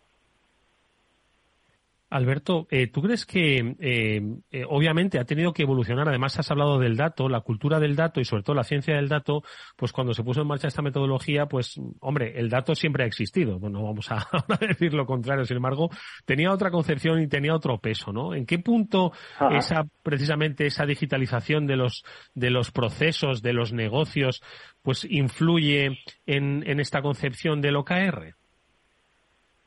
Alberto, 2.13 2.67
eh, 2.69 2.85
¿tú 2.87 3.01
crees 3.01 3.25
que 3.25 3.75
eh, 3.79 4.21
eh, 4.51 4.65
obviamente 4.69 5.17
ha 5.17 5.25
tenido 5.25 5.51
que 5.51 5.63
evolucionar? 5.63 6.07
Además, 6.07 6.37
has 6.37 6.51
hablado 6.51 6.77
del 6.77 6.95
dato, 6.95 7.27
la 7.27 7.41
cultura 7.41 7.79
del 7.79 7.95
dato 7.95 8.21
y 8.21 8.25
sobre 8.25 8.43
todo 8.43 8.55
la 8.55 8.63
ciencia 8.63 8.95
del 8.95 9.09
dato. 9.09 9.41
Pues 9.75 9.91
cuando 9.91 10.13
se 10.13 10.23
puso 10.23 10.41
en 10.41 10.47
marcha 10.47 10.67
esta 10.67 10.83
metodología, 10.83 11.47
pues 11.47 11.81
hombre, 12.01 12.39
el 12.39 12.49
dato 12.49 12.75
siempre 12.75 13.03
ha 13.03 13.07
existido. 13.07 13.57
Bueno, 13.57 13.81
vamos 13.81 14.11
a, 14.11 14.27
decir 14.59 14.93
lo 14.93 15.07
contrario. 15.07 15.43
Sin 15.43 15.57
embargo, 15.57 15.89
tenía 16.23 16.51
otra 16.51 16.69
concepción 16.69 17.19
y 17.19 17.27
tenía 17.27 17.55
otro 17.55 17.79
peso, 17.79 18.13
¿no? 18.13 18.35
¿En 18.35 18.45
qué 18.45 18.59
punto 18.59 19.11
esa 19.49 19.83
precisamente 20.03 20.67
esa 20.67 20.85
digitalización 20.85 21.65
de 21.65 21.77
los 21.77 22.05
de 22.35 22.51
los 22.51 22.69
procesos, 22.69 23.41
de 23.41 23.53
los 23.53 23.73
negocios, 23.73 24.43
pues 24.83 25.03
influye 25.03 25.97
en, 26.27 26.63
en 26.69 26.79
esta 26.79 27.01
concepción 27.01 27.59
del 27.59 27.77
OKR? 27.77 28.35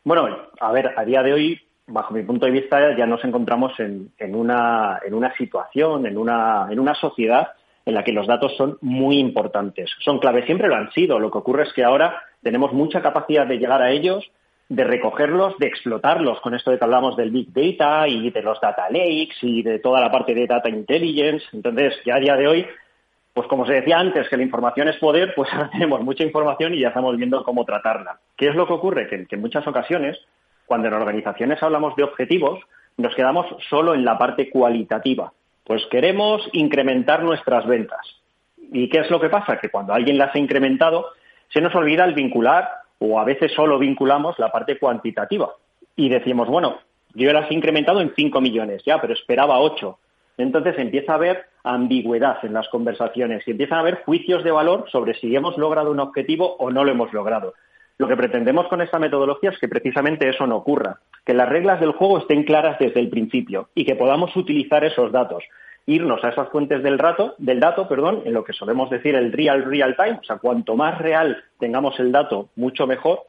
Bueno, 0.04 0.28
a 0.60 0.70
ver, 0.70 0.92
a 0.96 1.04
día 1.04 1.20
de 1.24 1.32
hoy 1.32 1.65
bajo 1.86 2.14
mi 2.14 2.22
punto 2.22 2.46
de 2.46 2.52
vista, 2.52 2.96
ya 2.96 3.06
nos 3.06 3.24
encontramos 3.24 3.72
en, 3.78 4.10
una, 4.34 5.00
en 5.04 5.14
una 5.14 5.34
situación, 5.36 6.06
en 6.06 6.18
una, 6.18 6.66
en 6.70 6.80
una 6.80 6.94
sociedad 6.94 7.48
en 7.84 7.94
la 7.94 8.02
que 8.02 8.12
los 8.12 8.26
datos 8.26 8.56
son 8.56 8.78
muy 8.80 9.18
importantes. 9.18 9.90
Son 10.00 10.18
clave, 10.18 10.44
siempre 10.44 10.68
lo 10.68 10.74
han 10.74 10.90
sido. 10.92 11.20
Lo 11.20 11.30
que 11.30 11.38
ocurre 11.38 11.62
es 11.62 11.72
que 11.72 11.84
ahora 11.84 12.20
tenemos 12.42 12.72
mucha 12.72 13.00
capacidad 13.00 13.46
de 13.46 13.58
llegar 13.58 13.80
a 13.80 13.92
ellos, 13.92 14.28
de 14.68 14.82
recogerlos, 14.82 15.56
de 15.58 15.68
explotarlos, 15.68 16.40
con 16.40 16.56
esto 16.56 16.72
de 16.72 16.78
que 16.78 16.84
hablamos 16.84 17.16
del 17.16 17.30
Big 17.30 17.52
Data 17.52 18.08
y 18.08 18.30
de 18.30 18.42
los 18.42 18.60
Data 18.60 18.88
Lakes 18.90 19.36
y 19.42 19.62
de 19.62 19.78
toda 19.78 20.00
la 20.00 20.10
parte 20.10 20.34
de 20.34 20.48
Data 20.48 20.68
Intelligence. 20.68 21.46
Entonces, 21.52 21.94
ya 22.04 22.16
a 22.16 22.20
día 22.20 22.34
de 22.34 22.48
hoy, 22.48 22.66
pues 23.32 23.46
como 23.46 23.64
se 23.64 23.74
decía 23.74 24.00
antes, 24.00 24.28
que 24.28 24.36
la 24.36 24.42
información 24.42 24.88
es 24.88 24.96
poder, 24.96 25.32
pues 25.36 25.48
ahora 25.52 25.70
tenemos 25.72 26.00
mucha 26.00 26.24
información 26.24 26.74
y 26.74 26.80
ya 26.80 26.88
estamos 26.88 27.16
viendo 27.16 27.44
cómo 27.44 27.64
tratarla. 27.64 28.18
¿Qué 28.36 28.48
es 28.48 28.56
lo 28.56 28.66
que 28.66 28.72
ocurre? 28.72 29.06
que 29.08 29.26
en 29.30 29.40
muchas 29.40 29.64
ocasiones 29.68 30.18
cuando 30.66 30.88
en 30.88 30.94
organizaciones 30.94 31.62
hablamos 31.62 31.96
de 31.96 32.02
objetivos, 32.02 32.60
nos 32.96 33.14
quedamos 33.14 33.46
solo 33.68 33.94
en 33.94 34.04
la 34.04 34.18
parte 34.18 34.50
cualitativa. 34.50 35.32
Pues 35.64 35.84
queremos 35.90 36.48
incrementar 36.52 37.22
nuestras 37.22 37.66
ventas. 37.66 38.00
¿Y 38.72 38.88
qué 38.88 39.00
es 39.00 39.10
lo 39.10 39.20
que 39.20 39.28
pasa? 39.28 39.58
Que 39.58 39.68
cuando 39.68 39.92
alguien 39.92 40.18
las 40.18 40.34
ha 40.34 40.38
incrementado, 40.38 41.06
se 41.48 41.60
nos 41.60 41.74
olvida 41.74 42.04
el 42.04 42.14
vincular 42.14 42.68
o 42.98 43.20
a 43.20 43.24
veces 43.24 43.52
solo 43.52 43.78
vinculamos 43.78 44.38
la 44.38 44.50
parte 44.50 44.78
cuantitativa. 44.78 45.50
Y 45.94 46.08
decimos, 46.08 46.48
bueno, 46.48 46.78
yo 47.14 47.32
las 47.32 47.50
he 47.50 47.54
incrementado 47.54 48.00
en 48.00 48.12
5 48.14 48.40
millones, 48.40 48.82
ya, 48.84 49.00
pero 49.00 49.14
esperaba 49.14 49.58
8. 49.60 49.98
Entonces 50.38 50.74
empieza 50.78 51.12
a 51.12 51.16
haber 51.16 51.46
ambigüedad 51.64 52.44
en 52.44 52.52
las 52.52 52.68
conversaciones 52.68 53.42
y 53.46 53.52
empiezan 53.52 53.78
a 53.78 53.80
haber 53.80 54.02
juicios 54.04 54.44
de 54.44 54.50
valor 54.50 54.84
sobre 54.90 55.14
si 55.14 55.34
hemos 55.34 55.56
logrado 55.56 55.90
un 55.90 56.00
objetivo 56.00 56.56
o 56.58 56.70
no 56.70 56.84
lo 56.84 56.92
hemos 56.92 57.12
logrado. 57.12 57.54
Lo 57.98 58.08
que 58.08 58.16
pretendemos 58.16 58.68
con 58.68 58.82
esta 58.82 58.98
metodología 58.98 59.50
es 59.50 59.58
que 59.58 59.68
precisamente 59.68 60.28
eso 60.28 60.46
no 60.46 60.56
ocurra, 60.56 61.00
que 61.24 61.32
las 61.32 61.48
reglas 61.48 61.80
del 61.80 61.92
juego 61.92 62.18
estén 62.18 62.44
claras 62.44 62.78
desde 62.78 63.00
el 63.00 63.08
principio 63.08 63.70
y 63.74 63.86
que 63.86 63.96
podamos 63.96 64.36
utilizar 64.36 64.84
esos 64.84 65.12
datos, 65.12 65.44
irnos 65.86 66.22
a 66.22 66.28
esas 66.28 66.50
fuentes 66.50 66.82
del, 66.82 66.98
rato, 66.98 67.34
del 67.38 67.60
dato, 67.60 67.88
perdón, 67.88 68.22
en 68.26 68.34
lo 68.34 68.44
que 68.44 68.52
solemos 68.52 68.90
decir 68.90 69.14
el 69.14 69.32
real 69.32 69.64
real 69.64 69.96
time, 69.96 70.18
o 70.20 70.24
sea, 70.24 70.36
cuanto 70.36 70.76
más 70.76 70.98
real 70.98 71.42
tengamos 71.58 71.98
el 71.98 72.12
dato, 72.12 72.50
mucho 72.54 72.86
mejor, 72.86 73.20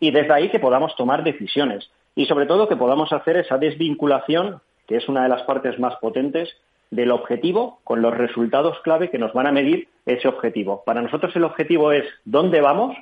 y 0.00 0.10
desde 0.10 0.32
ahí 0.32 0.48
que 0.48 0.58
podamos 0.58 0.96
tomar 0.96 1.22
decisiones 1.22 1.88
y 2.16 2.26
sobre 2.26 2.46
todo 2.46 2.68
que 2.68 2.76
podamos 2.76 3.12
hacer 3.12 3.36
esa 3.36 3.58
desvinculación, 3.58 4.60
que 4.88 4.96
es 4.96 5.08
una 5.08 5.22
de 5.22 5.28
las 5.28 5.42
partes 5.42 5.78
más 5.78 5.96
potentes 5.96 6.56
del 6.90 7.10
objetivo 7.10 7.80
con 7.84 8.00
los 8.02 8.16
resultados 8.16 8.80
clave 8.80 9.10
que 9.10 9.18
nos 9.18 9.32
van 9.32 9.46
a 9.46 9.52
medir 9.52 9.88
ese 10.06 10.28
objetivo. 10.28 10.82
Para 10.84 11.02
nosotros 11.02 11.34
el 11.36 11.44
objetivo 11.44 11.92
es 11.92 12.04
dónde 12.24 12.60
vamos, 12.60 12.96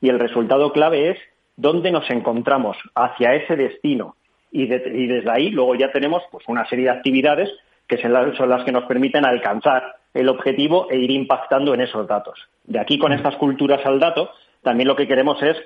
y 0.00 0.08
el 0.08 0.18
resultado 0.18 0.72
clave 0.72 1.10
es 1.10 1.18
dónde 1.56 1.90
nos 1.90 2.08
encontramos 2.10 2.76
hacia 2.94 3.34
ese 3.34 3.56
destino. 3.56 4.16
Y, 4.50 4.66
desde 4.66 5.30
ahí 5.30 5.50
luego 5.50 5.74
ya 5.74 5.92
tenemos 5.92 6.22
pues, 6.30 6.44
una 6.48 6.66
serie 6.68 6.86
de 6.86 6.92
actividades 6.92 7.50
que 7.86 7.98
son 7.98 8.12
las, 8.12 8.64
que 8.64 8.72
nos 8.72 8.84
permiten 8.84 9.24
alcanzar 9.24 9.96
el 10.14 10.28
objetivo 10.28 10.88
e 10.90 10.98
ir 10.98 11.10
impactando 11.10 11.74
en 11.74 11.80
esos 11.80 12.06
datos. 12.06 12.38
De 12.64 12.78
aquí, 12.78 12.98
con 12.98 13.12
estas 13.12 13.36
culturas 13.36 13.84
al 13.84 13.98
dato, 13.98 14.30
también 14.62 14.88
lo 14.88 14.96
que 14.96 15.08
queremos 15.08 15.42
es 15.42 15.56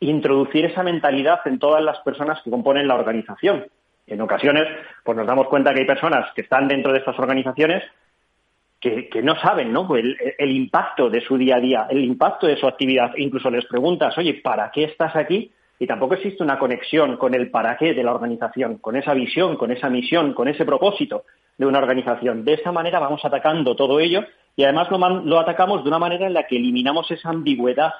introducir 0.00 0.66
esa 0.66 0.82
mentalidad 0.82 1.40
en 1.46 1.58
todas 1.58 1.82
las 1.82 1.98
personas 2.00 2.40
que 2.42 2.50
componen 2.50 2.86
la 2.86 2.94
organización. 2.94 3.66
En 4.06 4.20
ocasiones, 4.20 4.64
pues 5.02 5.16
nos 5.16 5.26
damos 5.26 5.48
cuenta 5.48 5.72
que 5.72 5.80
hay 5.80 5.86
personas 5.86 6.30
que 6.34 6.42
están 6.42 6.68
dentro 6.68 6.92
de 6.92 6.98
estas 6.98 7.18
organizaciones 7.18 7.82
que, 8.80 9.22
no 9.22 9.34
saben 9.36 9.72
¿no? 9.72 9.96
El, 9.96 10.16
el, 10.38 10.50
impacto 10.50 11.10
de 11.10 11.20
su 11.20 11.36
día 11.36 11.56
a 11.56 11.60
día, 11.60 11.86
el 11.90 12.04
impacto 12.04 12.46
de 12.46 12.56
su 12.56 12.66
actividad. 12.66 13.12
incluso 13.16 13.50
les 13.50 13.64
preguntas, 13.66 14.16
oye, 14.18 14.34
¿para 14.34 14.70
qué 14.70 14.84
estás 14.84 15.16
aquí? 15.16 15.50
Y 15.78 15.86
tampoco 15.86 16.14
existe 16.14 16.42
una 16.42 16.58
conexión 16.58 17.16
con 17.16 17.34
el 17.34 17.50
para 17.50 17.76
qué 17.76 17.92
de 17.92 18.02
la 18.02 18.14
organización, 18.14 18.78
con 18.78 18.96
esa 18.96 19.12
visión, 19.12 19.56
con 19.56 19.70
esa 19.70 19.90
misión, 19.90 20.32
con 20.32 20.48
ese 20.48 20.64
propósito 20.64 21.24
de 21.58 21.66
una 21.66 21.78
organización. 21.78 22.44
De 22.44 22.54
esa 22.54 22.72
manera 22.72 22.98
vamos 22.98 23.24
atacando 23.24 23.76
todo 23.76 24.00
ello 24.00 24.24
y 24.56 24.64
además 24.64 24.90
lo, 24.90 24.98
lo 24.98 25.38
atacamos 25.38 25.82
de 25.82 25.88
una 25.88 25.98
manera 25.98 26.26
en 26.26 26.34
la 26.34 26.46
que 26.46 26.56
eliminamos 26.56 27.10
esa 27.10 27.30
ambigüedad 27.30 27.92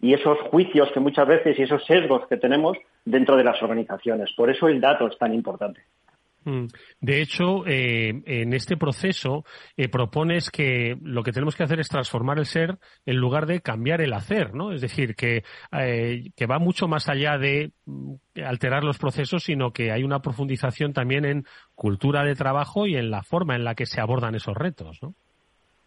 y 0.00 0.12
esos 0.14 0.38
juicios 0.50 0.90
que 0.92 1.00
muchas 1.00 1.26
veces 1.26 1.58
y 1.58 1.62
esos 1.62 1.84
sesgos 1.86 2.26
que 2.26 2.36
tenemos 2.36 2.76
dentro 3.04 3.36
de 3.36 3.44
las 3.44 3.62
organizaciones. 3.62 4.30
Por 4.36 4.50
eso 4.50 4.68
el 4.68 4.80
dato 4.80 5.06
es 5.06 5.16
tan 5.16 5.32
importante. 5.32 5.82
Mm. 6.44 6.66
De 7.00 7.20
hecho, 7.20 7.66
eh, 7.66 8.22
en 8.26 8.52
este 8.52 8.76
proceso 8.76 9.44
eh, 9.76 9.88
propones 9.88 10.50
que 10.50 10.96
lo 11.02 11.22
que 11.22 11.32
tenemos 11.32 11.54
que 11.54 11.62
hacer 11.62 11.80
es 11.80 11.88
transformar 11.88 12.38
el 12.38 12.46
ser 12.46 12.78
en 13.06 13.16
lugar 13.16 13.46
de 13.46 13.60
cambiar 13.60 14.00
el 14.00 14.12
hacer, 14.12 14.54
¿no? 14.54 14.72
Es 14.72 14.80
decir, 14.80 15.14
que, 15.14 15.44
eh, 15.72 16.30
que 16.36 16.46
va 16.46 16.58
mucho 16.58 16.88
más 16.88 17.08
allá 17.08 17.38
de 17.38 17.70
mm, 17.86 18.14
alterar 18.44 18.82
los 18.82 18.98
procesos, 18.98 19.44
sino 19.44 19.72
que 19.72 19.92
hay 19.92 20.02
una 20.02 20.20
profundización 20.20 20.92
también 20.92 21.24
en 21.24 21.44
cultura 21.74 22.24
de 22.24 22.34
trabajo 22.34 22.86
y 22.86 22.96
en 22.96 23.10
la 23.10 23.22
forma 23.22 23.54
en 23.54 23.64
la 23.64 23.74
que 23.74 23.86
se 23.86 24.00
abordan 24.00 24.34
esos 24.34 24.56
retos, 24.56 24.98
¿no? 25.02 25.14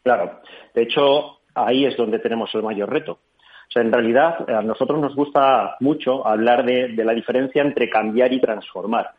Claro. 0.03 0.39
De 0.73 0.83
hecho, 0.83 1.39
ahí 1.53 1.85
es 1.85 1.97
donde 1.97 2.19
tenemos 2.19 2.53
el 2.53 2.63
mayor 2.63 2.91
reto. 2.91 3.13
O 3.13 3.71
sea, 3.71 3.81
en 3.81 3.91
realidad, 3.91 4.47
a 4.47 4.61
nosotros 4.61 5.01
nos 5.01 5.15
gusta 5.15 5.75
mucho 5.79 6.25
hablar 6.25 6.63
de 6.63 7.03
la 7.03 7.13
diferencia 7.13 7.63
entre 7.63 7.89
cambiar 7.89 8.31
y 8.31 8.39
transformar 8.39 9.15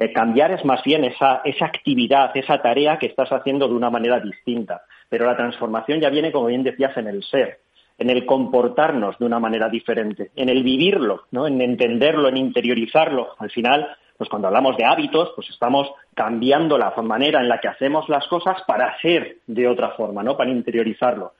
eh, 0.00 0.14
cambiar 0.14 0.50
es 0.52 0.64
más 0.64 0.82
bien 0.82 1.04
esa, 1.04 1.42
esa 1.44 1.66
actividad, 1.66 2.34
esa 2.34 2.62
tarea 2.62 2.98
que 2.98 3.04
estás 3.04 3.30
haciendo 3.30 3.68
de 3.68 3.74
una 3.74 3.90
manera 3.90 4.18
distinta. 4.18 4.80
Pero 5.10 5.26
la 5.26 5.36
transformación 5.36 6.00
ya 6.00 6.08
viene, 6.08 6.32
como 6.32 6.46
bien 6.46 6.62
decías, 6.62 6.96
en 6.96 7.06
el 7.06 7.22
ser, 7.22 7.58
en 7.98 8.08
el 8.08 8.24
comportarnos 8.24 9.18
de 9.18 9.26
una 9.26 9.38
manera 9.38 9.68
diferente, 9.68 10.30
en 10.36 10.48
el 10.48 10.62
vivirlo, 10.62 11.24
¿no? 11.32 11.46
en 11.46 11.60
entenderlo, 11.60 12.30
en 12.30 12.38
interiorizarlo. 12.38 13.34
Al 13.38 13.50
final, 13.50 13.88
pues 14.16 14.30
cuando 14.30 14.48
hablamos 14.48 14.74
de 14.78 14.86
hábitos, 14.86 15.32
pues 15.36 15.50
estamos 15.50 15.92
cambiando 16.14 16.78
la 16.78 16.94
manera 17.02 17.42
en 17.42 17.50
la 17.50 17.60
que 17.60 17.68
hacemos 17.68 18.08
las 18.08 18.26
cosas 18.28 18.62
para 18.66 18.98
ser 19.02 19.36
de 19.46 19.68
otra 19.68 19.90
forma, 19.90 20.22
¿no? 20.22 20.34
Para 20.34 20.50
interiorizarlo. 20.50 21.34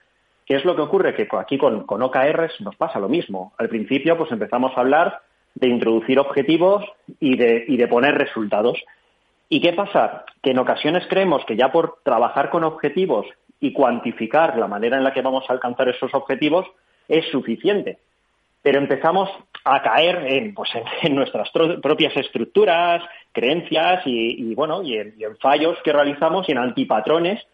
¿Qué 0.45 0.57
es 0.57 0.67
lo 0.67 0.77
que 0.77 0.83
ocurre? 0.83 1.15
Que 1.15 1.27
aquí 1.39 1.57
con, 1.57 1.87
con 1.87 2.03
OKRs 2.03 2.61
nos 2.61 2.77
pasa 2.77 2.99
lo 2.99 3.09
mismo. 3.09 3.55
Al 3.57 3.71
principio, 3.71 4.19
pues 4.19 4.31
empezamos 4.31 4.77
a 4.77 4.81
hablar 4.81 5.23
de 5.55 5.69
introducir 5.69 6.19
objetivos 6.19 6.85
y 7.19 7.37
de, 7.37 7.65
y 7.69 7.77
de 7.77 7.89
poner 7.89 8.17
resultados. 8.17 8.79
¿Y 9.49 9.61
qué 9.61 9.73
pasa? 9.73 10.25
Que 10.43 10.53
en 10.53 10.59
ocasiones 10.59 11.05
creemos 11.09 11.45
que 11.45 11.57
ya 11.57 11.73
por 11.73 11.99
trabajar 12.05 12.51
con 12.51 12.65
objetivos 12.65 13.27
y 13.61 13.73
cuantificar 13.73 14.57
la 14.57 14.69
manera 14.69 14.97
en 14.97 15.05
la 15.05 15.13
que 15.13 15.23
vamos 15.23 15.45
a 15.49 15.53
alcanzar 15.53 15.89
esos 15.89 16.15
objetivos 16.15 16.67
es 17.09 17.27
suficiente. 17.31 17.99
Pero 18.63 18.79
empezamos 18.79 19.29
a 19.65 19.83
caer 19.83 20.25
en, 20.27 20.55
pues 20.55 20.71
en, 21.03 21.15
nuestras 21.15 21.51
propias 21.83 22.17
estructuras, 22.17 23.03
creencias 23.33 24.03
y, 24.07 24.55
bueno, 24.55 24.83
y 24.83 24.97
en, 24.97 25.15
fallos 25.41 25.79
que 25.85 25.93
realizamos 25.93 26.49
y 26.49 26.53
en 26.53 26.59
antipatrones 26.59 27.45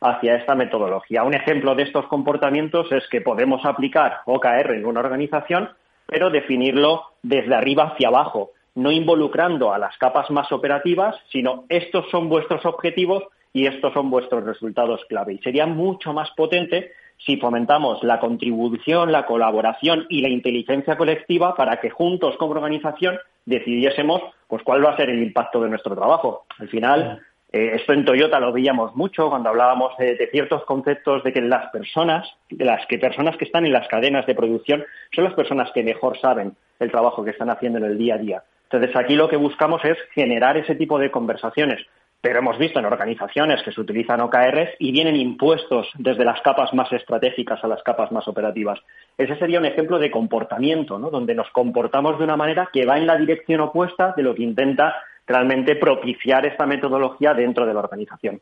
hacia 0.00 0.36
esta 0.36 0.54
metodología. 0.54 1.24
Un 1.24 1.34
ejemplo 1.34 1.74
de 1.74 1.84
estos 1.84 2.06
comportamientos 2.06 2.90
es 2.92 3.06
que 3.08 3.20
podemos 3.20 3.64
aplicar 3.64 4.20
OKR 4.26 4.72
en 4.72 4.84
una 4.84 5.00
organización 5.00 5.70
pero 6.06 6.30
definirlo 6.30 7.04
desde 7.22 7.54
arriba 7.54 7.92
hacia 7.92 8.08
abajo, 8.08 8.50
no 8.74 8.90
involucrando 8.90 9.72
a 9.72 9.78
las 9.78 9.96
capas 9.98 10.30
más 10.30 10.50
operativas, 10.52 11.16
sino 11.30 11.64
estos 11.68 12.10
son 12.10 12.28
vuestros 12.28 12.64
objetivos 12.66 13.24
y 13.52 13.66
estos 13.66 13.92
son 13.92 14.10
vuestros 14.10 14.44
resultados 14.44 15.00
clave. 15.08 15.34
Y 15.34 15.38
sería 15.38 15.66
mucho 15.66 16.12
más 16.12 16.30
potente 16.32 16.92
si 17.24 17.36
fomentamos 17.36 18.02
la 18.02 18.18
contribución, 18.18 19.12
la 19.12 19.26
colaboración 19.26 20.06
y 20.08 20.20
la 20.20 20.28
inteligencia 20.28 20.96
colectiva 20.96 21.54
para 21.54 21.80
que 21.80 21.90
juntos 21.90 22.36
como 22.36 22.52
organización 22.52 23.18
decidiésemos 23.46 24.20
pues 24.48 24.62
cuál 24.62 24.84
va 24.84 24.90
a 24.90 24.96
ser 24.96 25.10
el 25.10 25.22
impacto 25.22 25.60
de 25.60 25.70
nuestro 25.70 25.94
trabajo. 25.94 26.44
Al 26.58 26.68
final, 26.68 27.22
eh, 27.54 27.76
esto 27.76 27.92
en 27.92 28.04
Toyota 28.04 28.40
lo 28.40 28.52
veíamos 28.52 28.96
mucho 28.96 29.30
cuando 29.30 29.48
hablábamos 29.48 29.96
de, 29.96 30.28
ciertos 30.32 30.64
conceptos 30.64 31.22
de 31.22 31.32
que 31.32 31.40
las 31.40 31.70
personas, 31.70 32.28
las 32.50 32.84
que 32.88 32.98
personas 32.98 33.36
que 33.36 33.44
están 33.44 33.64
en 33.64 33.72
las 33.72 33.86
cadenas 33.86 34.26
de 34.26 34.34
producción, 34.34 34.84
son 35.14 35.22
las 35.22 35.34
personas 35.34 35.70
que 35.70 35.84
mejor 35.84 36.18
saben 36.18 36.56
el 36.80 36.90
trabajo 36.90 37.24
que 37.24 37.30
están 37.30 37.50
haciendo 37.50 37.78
en 37.78 37.84
el 37.84 37.96
día 37.96 38.16
a 38.16 38.18
día. 38.18 38.42
Entonces 38.64 38.96
aquí 38.96 39.14
lo 39.14 39.28
que 39.28 39.36
buscamos 39.36 39.84
es 39.84 39.96
generar 40.14 40.56
ese 40.56 40.74
tipo 40.74 40.98
de 40.98 41.12
conversaciones. 41.12 41.80
Pero 42.20 42.40
hemos 42.40 42.58
visto 42.58 42.80
en 42.80 42.86
organizaciones 42.86 43.62
que 43.62 43.70
se 43.70 43.80
utilizan 43.80 44.22
OKRs 44.22 44.70
y 44.80 44.90
vienen 44.90 45.14
impuestos 45.14 45.88
desde 45.96 46.24
las 46.24 46.40
capas 46.40 46.74
más 46.74 46.90
estratégicas 46.90 47.62
a 47.62 47.68
las 47.68 47.84
capas 47.84 48.10
más 48.10 48.26
operativas. 48.26 48.80
Ese 49.16 49.36
sería 49.36 49.60
un 49.60 49.66
ejemplo 49.66 50.00
de 50.00 50.10
comportamiento, 50.10 50.98
¿no? 50.98 51.08
donde 51.08 51.36
nos 51.36 51.50
comportamos 51.50 52.18
de 52.18 52.24
una 52.24 52.36
manera 52.36 52.68
que 52.72 52.84
va 52.84 52.98
en 52.98 53.06
la 53.06 53.16
dirección 53.16 53.60
opuesta 53.60 54.12
de 54.16 54.24
lo 54.24 54.34
que 54.34 54.42
intenta 54.42 54.96
realmente 55.26 55.76
propiciar 55.76 56.46
esta 56.46 56.66
metodología 56.66 57.34
dentro 57.34 57.66
de 57.66 57.74
la 57.74 57.80
organización. 57.80 58.40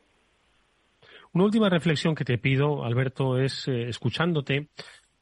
Una 1.33 1.45
última 1.45 1.69
reflexión 1.69 2.13
que 2.13 2.25
te 2.25 2.37
pido, 2.37 2.83
Alberto, 2.85 3.39
es 3.39 3.67
eh, 3.67 3.87
escuchándote, 3.87 4.67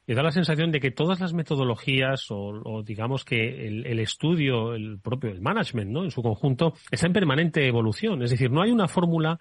me 0.06 0.14
da 0.14 0.22
la 0.22 0.30
sensación 0.30 0.70
de 0.72 0.80
que 0.80 0.90
todas 0.90 1.20
las 1.20 1.32
metodologías 1.32 2.26
o, 2.30 2.82
digamos 2.84 3.24
que 3.24 3.66
el, 3.66 3.98
estudio, 4.00 4.74
el 4.74 4.98
propio 5.00 5.30
el 5.30 5.40
management, 5.40 5.90
¿no? 5.90 6.04
En 6.04 6.10
su 6.10 6.22
conjunto 6.22 6.74
está 6.90 7.06
en 7.06 7.12
permanente 7.12 7.66
evolución. 7.66 8.22
Es 8.22 8.30
decir, 8.30 8.50
no 8.50 8.62
hay 8.62 8.72
una 8.72 8.88
fórmula 8.88 9.38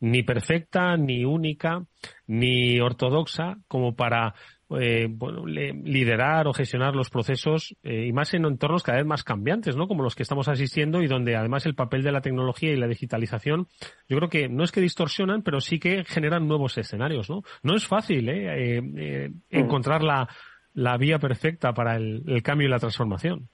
ni 0.00 0.22
perfecta, 0.22 0.96
ni 0.96 1.24
única, 1.24 1.84
ni 2.26 2.80
ortodoxa 2.80 3.56
como 3.66 3.94
para 3.94 4.34
eh, 4.80 5.06
bueno, 5.08 5.46
liderar 5.46 6.46
o 6.46 6.52
gestionar 6.52 6.94
los 6.94 7.10
procesos 7.10 7.76
eh, 7.82 8.06
y 8.06 8.12
más 8.12 8.32
en 8.34 8.44
entornos 8.44 8.82
cada 8.82 8.98
vez 8.98 9.06
más 9.06 9.24
cambiantes, 9.24 9.76
¿no? 9.76 9.86
Como 9.86 10.02
los 10.02 10.14
que 10.14 10.22
estamos 10.22 10.48
asistiendo 10.48 11.02
y 11.02 11.06
donde 11.06 11.36
además 11.36 11.66
el 11.66 11.74
papel 11.74 12.02
de 12.02 12.12
la 12.12 12.20
tecnología 12.20 12.72
y 12.72 12.76
la 12.76 12.86
digitalización, 12.86 13.66
yo 14.08 14.16
creo 14.16 14.28
que 14.28 14.48
no 14.48 14.64
es 14.64 14.72
que 14.72 14.80
distorsionan, 14.80 15.42
pero 15.42 15.60
sí 15.60 15.78
que 15.78 16.04
generan 16.04 16.48
nuevos 16.48 16.76
escenarios, 16.78 17.30
¿no? 17.30 17.42
No 17.62 17.74
es 17.74 17.86
fácil, 17.86 18.28
¿eh? 18.28 18.78
eh 18.78 19.30
mm. 19.30 19.56
encontrar 19.56 20.02
la, 20.02 20.28
la, 20.74 20.96
vía 20.96 21.18
perfecta 21.18 21.72
para 21.72 21.96
el, 21.96 22.22
el 22.26 22.42
cambio 22.42 22.68
y 22.68 22.70
la 22.70 22.78
transformación. 22.78 23.48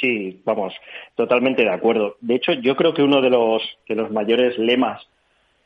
Sí, 0.00 0.40
vamos, 0.44 0.72
totalmente 1.16 1.62
de 1.62 1.72
acuerdo. 1.72 2.16
De 2.20 2.36
hecho, 2.36 2.52
yo 2.52 2.76
creo 2.76 2.94
que 2.94 3.02
uno 3.02 3.20
de 3.20 3.30
los, 3.30 3.62
de 3.88 3.96
los 3.96 4.10
mayores 4.10 4.56
lemas 4.56 5.02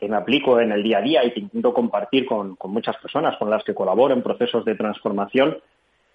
me 0.08 0.16
aplico 0.16 0.60
en 0.60 0.72
el 0.72 0.82
día 0.82 0.98
a 0.98 1.02
día 1.02 1.24
y 1.24 1.32
que 1.32 1.40
intento 1.40 1.74
compartir 1.74 2.26
con, 2.26 2.56
muchas 2.64 2.96
personas 2.96 3.36
con 3.36 3.50
las 3.50 3.64
que 3.64 3.74
colaboro 3.74 4.14
en 4.14 4.22
procesos 4.22 4.64
de 4.64 4.74
transformación 4.74 5.58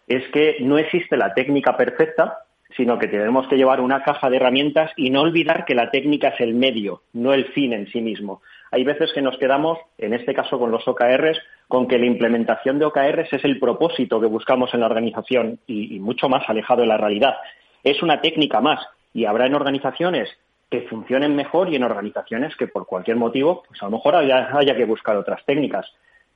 es 0.08 0.28
que 0.32 0.58
no 0.62 0.78
existe 0.78 1.18
la 1.18 1.34
técnica 1.34 1.78
perfecta, 1.78 2.40
sino 2.76 2.98
que 2.98 3.08
tenemos 3.08 3.48
que 3.48 3.58
llevar 3.58 3.82
una 3.82 4.04
caja 4.04 4.30
de 4.30 4.38
herramientas 4.38 4.92
y 4.96 5.10
no 5.10 5.22
olvidar 5.22 5.66
que 5.66 5.76
la 5.76 5.92
técnica 5.92 6.30
es 6.30 6.40
el 6.42 6.56
medio, 6.56 7.02
no 7.14 7.34
el 7.34 7.46
fin 7.54 7.74
en 7.74 7.88
sí 7.88 8.02
mismo. 8.02 8.42
Hay 8.72 8.84
veces 8.84 9.12
que 9.14 9.22
nos 9.22 9.38
quedamos, 9.38 9.80
en 9.98 10.14
este 10.14 10.34
caso 10.34 10.60
con 10.60 10.72
los 10.72 10.88
OKRs, 10.88 11.40
con 11.68 11.88
que 11.88 11.98
la 11.98 12.06
implementación 12.06 12.80
de 12.80 12.86
OKRs 12.86 13.34
es 13.34 13.44
el 13.44 13.60
propósito 13.60 14.20
que 14.20 14.28
buscamos 14.28 14.74
en 14.74 14.82
la 14.82 14.88
organización 14.88 15.60
y 15.68 16.00
mucho 16.00 16.30
más 16.30 16.48
alejado 16.48 16.82
de 16.82 16.88
la 16.88 16.98
realidad. 16.98 17.36
Es 17.84 18.02
una 18.04 18.22
técnica 18.22 18.62
más 18.62 18.80
y 19.14 19.26
habrá 19.26 19.48
en 19.48 19.56
organizaciones 19.56 20.30
que 20.70 20.82
funcionen 20.84 21.36
mejor 21.36 21.70
y 21.70 21.76
en 21.76 21.84
organizaciones 21.84 22.56
que 22.56 22.68
por 22.68 22.86
cualquier 22.86 23.18
motivo, 23.18 23.64
pues 23.68 23.82
a 23.82 23.86
lo 23.86 23.92
mejor 23.92 24.16
haya, 24.16 24.76
que 24.76 24.86
buscar 24.86 25.18
otras 25.18 25.44
técnicas. 25.46 25.86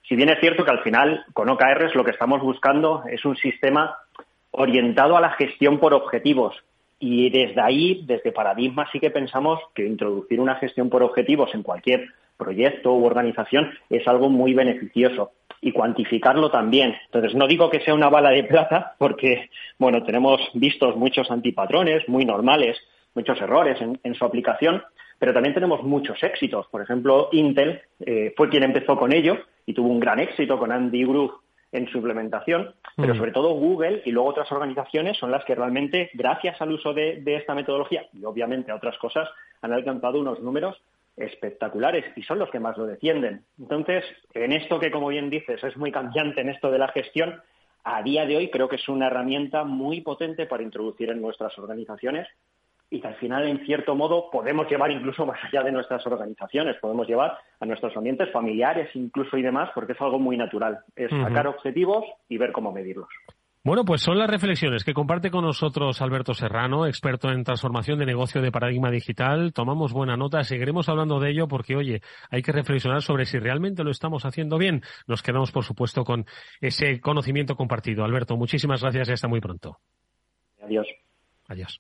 Si 0.07 0.15
bien 0.15 0.29
es 0.29 0.39
cierto 0.39 0.65
que 0.65 0.71
al 0.71 0.83
final 0.83 1.25
con 1.33 1.49
OKRs 1.49 1.95
lo 1.95 2.03
que 2.03 2.11
estamos 2.11 2.41
buscando 2.41 3.03
es 3.09 3.23
un 3.25 3.35
sistema 3.37 3.95
orientado 4.51 5.15
a 5.15 5.21
la 5.21 5.31
gestión 5.31 5.79
por 5.79 5.93
objetivos. 5.93 6.55
Y 6.99 7.29
desde 7.29 7.61
ahí, 7.61 8.03
desde 8.05 8.31
Paradigma, 8.31 8.87
sí 8.91 8.99
que 8.99 9.11
pensamos 9.11 9.59
que 9.75 9.85
introducir 9.85 10.39
una 10.39 10.55
gestión 10.55 10.89
por 10.89 11.03
objetivos 11.03 11.53
en 11.53 11.63
cualquier 11.63 12.07
proyecto 12.37 12.93
u 12.93 13.05
organización 13.05 13.71
es 13.89 14.07
algo 14.07 14.29
muy 14.29 14.53
beneficioso 14.53 15.31
y 15.61 15.71
cuantificarlo 15.71 16.49
también. 16.49 16.95
Entonces, 17.05 17.35
no 17.35 17.47
digo 17.47 17.69
que 17.69 17.81
sea 17.81 17.93
una 17.93 18.09
bala 18.09 18.31
de 18.31 18.43
plata 18.43 18.95
porque, 18.97 19.49
bueno, 19.77 20.03
tenemos 20.03 20.41
vistos 20.53 20.95
muchos 20.95 21.29
antipatrones 21.31 22.07
muy 22.07 22.25
normales 22.25 22.77
muchos 23.15 23.39
errores 23.41 23.79
en, 23.81 24.15
su 24.15 24.25
aplicación, 24.25 24.83
pero 25.19 25.33
también 25.33 25.53
tenemos 25.53 25.83
muchos 25.83 26.21
éxitos. 26.23 26.67
Por 26.67 26.81
ejemplo, 26.81 27.29
Intel 27.31 27.81
eh, 27.99 28.33
fue 28.35 28.49
quien 28.49 28.63
empezó 28.63 28.97
con 28.97 29.13
ello 29.13 29.37
y 29.65 29.73
tuvo 29.73 29.89
un 29.89 29.99
gran 29.99 30.19
éxito 30.19 30.57
con 30.57 30.71
Andy 30.71 31.05
Grove 31.05 31.33
en 31.71 31.87
su 31.87 31.97
implementación, 31.97 32.73
pero 32.95 33.15
mm. 33.15 33.17
sobre 33.17 33.31
todo 33.31 33.55
Google 33.55 34.03
y 34.05 34.11
luego 34.11 34.29
otras 34.29 34.51
organizaciones 34.51 35.17
son 35.17 35.31
las 35.31 35.43
que 35.45 35.55
realmente, 35.55 36.11
gracias 36.13 36.61
al 36.61 36.71
uso 36.71 36.93
de, 36.93 37.21
de 37.21 37.35
esta 37.35 37.55
metodología 37.55 38.05
y 38.13 38.23
obviamente 38.25 38.71
a 38.71 38.75
otras 38.75 38.97
cosas, 38.99 39.27
han 39.61 39.73
alcanzado 39.73 40.19
unos 40.19 40.39
números 40.39 40.79
espectaculares 41.17 42.05
y 42.15 42.23
son 42.23 42.39
los 42.39 42.49
que 42.49 42.59
más 42.59 42.77
lo 42.77 42.85
defienden. 42.85 43.43
Entonces, 43.59 44.03
en 44.33 44.51
esto 44.51 44.79
que, 44.79 44.91
como 44.91 45.07
bien 45.07 45.29
dices, 45.29 45.63
es 45.63 45.77
muy 45.77 45.91
cambiante 45.91 46.41
en 46.41 46.49
esto 46.49 46.71
de 46.71 46.79
la 46.79 46.89
gestión, 46.89 47.41
a 47.83 48.01
día 48.01 48.25
de 48.25 48.37
hoy 48.37 48.49
creo 48.49 48.69
que 48.69 48.77
es 48.77 48.87
una 48.87 49.07
herramienta 49.07 49.63
muy 49.63 50.01
potente 50.01 50.45
para 50.45 50.63
introducir 50.63 51.09
en 51.09 51.21
nuestras 51.21 51.57
organizaciones 51.59 52.27
y 52.93 53.01
que 53.01 53.07
al 53.07 53.15
final, 53.15 53.47
en 53.47 53.65
cierto 53.65 53.95
modo, 53.95 54.29
podemos 54.29 54.69
llevar 54.69 54.91
incluso 54.91 55.25
más 55.25 55.39
allá 55.43 55.63
de 55.63 55.71
nuestras 55.71 56.05
organizaciones, 56.05 56.75
podemos 56.79 57.07
llevar 57.07 57.35
a 57.59 57.65
nuestros 57.65 57.97
ambientes 57.97 58.31
familiares 58.31 58.87
incluso 58.93 59.35
y 59.35 59.41
demás, 59.41 59.71
porque 59.73 59.93
es 59.93 60.01
algo 60.01 60.19
muy 60.19 60.37
natural, 60.37 60.77
es 60.95 61.09
sacar 61.09 61.47
objetivos 61.47 62.05
y 62.29 62.37
ver 62.37 62.51
cómo 62.51 62.71
medirlos. 62.71 63.07
Bueno, 63.63 63.83
pues 63.83 64.01
son 64.01 64.19
las 64.19 64.29
reflexiones 64.29 64.83
que 64.83 64.93
comparte 64.93 65.31
con 65.31 65.43
nosotros 65.43 66.03
Alberto 66.03 66.35
Serrano, 66.35 66.85
experto 66.85 67.31
en 67.31 67.43
transformación 67.43 67.97
de 67.97 68.05
negocio 68.05 68.43
de 68.43 68.51
paradigma 68.51 68.91
digital. 68.91 69.53
Tomamos 69.53 69.91
buena 69.91 70.15
nota, 70.15 70.43
seguiremos 70.43 70.87
hablando 70.87 71.19
de 71.19 71.31
ello 71.31 71.47
porque, 71.47 71.75
oye, 71.75 72.01
hay 72.29 72.43
que 72.43 72.51
reflexionar 72.51 73.01
sobre 73.01 73.25
si 73.25 73.39
realmente 73.39 73.83
lo 73.83 73.89
estamos 73.89 74.23
haciendo 74.25 74.59
bien. 74.59 74.81
Nos 75.07 75.23
quedamos, 75.23 75.51
por 75.51 75.63
supuesto, 75.63 76.03
con 76.03 76.25
ese 76.61 77.01
conocimiento 77.01 77.55
compartido. 77.55 78.03
Alberto, 78.03 78.37
muchísimas 78.37 78.81
gracias 78.81 79.09
y 79.09 79.13
hasta 79.13 79.27
muy 79.27 79.41
pronto. 79.41 79.77
Adiós. 80.61 80.87
Adiós. 81.47 81.79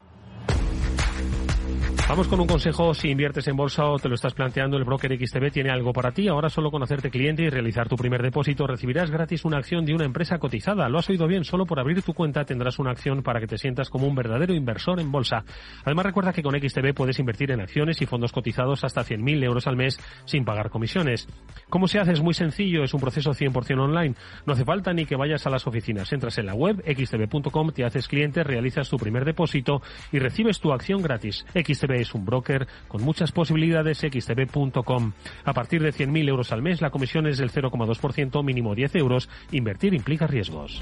Vamos 2.07 2.27
con 2.27 2.39
un 2.39 2.47
consejo. 2.47 2.93
Si 2.93 3.09
inviertes 3.09 3.47
en 3.47 3.55
bolsa 3.55 3.85
o 3.85 3.97
te 3.97 4.09
lo 4.09 4.15
estás 4.15 4.33
planteando, 4.33 4.77
el 4.77 4.83
broker 4.83 5.17
XTB 5.17 5.51
tiene 5.51 5.71
algo 5.71 5.93
para 5.93 6.11
ti. 6.11 6.27
Ahora 6.27 6.49
solo 6.49 6.69
con 6.69 6.83
hacerte 6.83 7.09
cliente 7.09 7.43
y 7.43 7.49
realizar 7.49 7.87
tu 7.87 7.95
primer 7.95 8.21
depósito 8.21 8.67
recibirás 8.67 9.09
gratis 9.09 9.45
una 9.45 9.57
acción 9.57 9.85
de 9.85 9.95
una 9.95 10.05
empresa 10.05 10.37
cotizada. 10.37 10.89
Lo 10.89 10.99
has 10.99 11.09
oído 11.09 11.27
bien, 11.27 11.45
solo 11.45 11.65
por 11.65 11.79
abrir 11.79 12.01
tu 12.03 12.13
cuenta 12.13 12.43
tendrás 12.43 12.77
una 12.77 12.91
acción 12.91 13.23
para 13.23 13.39
que 13.39 13.47
te 13.47 13.57
sientas 13.57 13.89
como 13.89 14.05
un 14.05 14.15
verdadero 14.15 14.53
inversor 14.53 14.99
en 14.99 15.11
bolsa. 15.11 15.45
Además 15.85 16.05
recuerda 16.05 16.33
que 16.33 16.43
con 16.43 16.53
XTB 16.59 16.93
puedes 16.93 17.17
invertir 17.19 17.51
en 17.51 17.61
acciones 17.61 18.01
y 18.01 18.05
fondos 18.05 18.31
cotizados 18.33 18.83
hasta 18.83 19.01
100.000 19.01 19.43
euros 19.43 19.65
al 19.65 19.77
mes 19.77 19.97
sin 20.25 20.43
pagar 20.43 20.69
comisiones. 20.69 21.27
¿Cómo 21.69 21.87
se 21.87 21.99
hace? 21.99 22.11
Es 22.11 22.21
muy 22.21 22.33
sencillo, 22.33 22.83
es 22.83 22.93
un 22.93 22.99
proceso 22.99 23.31
100% 23.31 23.79
online. 23.79 24.15
No 24.45 24.53
hace 24.53 24.65
falta 24.65 24.93
ni 24.93 25.05
que 25.05 25.15
vayas 25.15 25.47
a 25.47 25.49
las 25.49 25.65
oficinas. 25.67 26.11
Entras 26.11 26.37
en 26.37 26.47
la 26.47 26.53
web 26.53 26.83
xtb.com, 26.85 27.71
te 27.71 27.85
haces 27.85 28.07
cliente, 28.07 28.43
realizas 28.43 28.89
tu 28.89 28.97
primer 28.97 29.25
depósito 29.25 29.81
y 30.11 30.19
recibes 30.19 30.59
tu 30.59 30.73
acción 30.73 31.01
gratis. 31.01 31.45
XTB 31.63 31.91
es 31.93 32.13
un 32.13 32.25
broker 32.25 32.67
con 32.87 33.03
muchas 33.03 33.31
posibilidades 33.31 33.99
xtb.com. 33.99 35.13
A 35.43 35.53
partir 35.53 35.81
de 35.81 35.93
100.000 35.93 36.29
euros 36.29 36.51
al 36.51 36.61
mes, 36.61 36.81
la 36.81 36.89
comisión 36.89 37.27
es 37.27 37.37
del 37.37 37.51
0,2%, 37.51 38.43
mínimo 38.43 38.75
10 38.75 38.95
euros. 38.95 39.29
Invertir 39.51 39.93
implica 39.93 40.27
riesgos. 40.27 40.81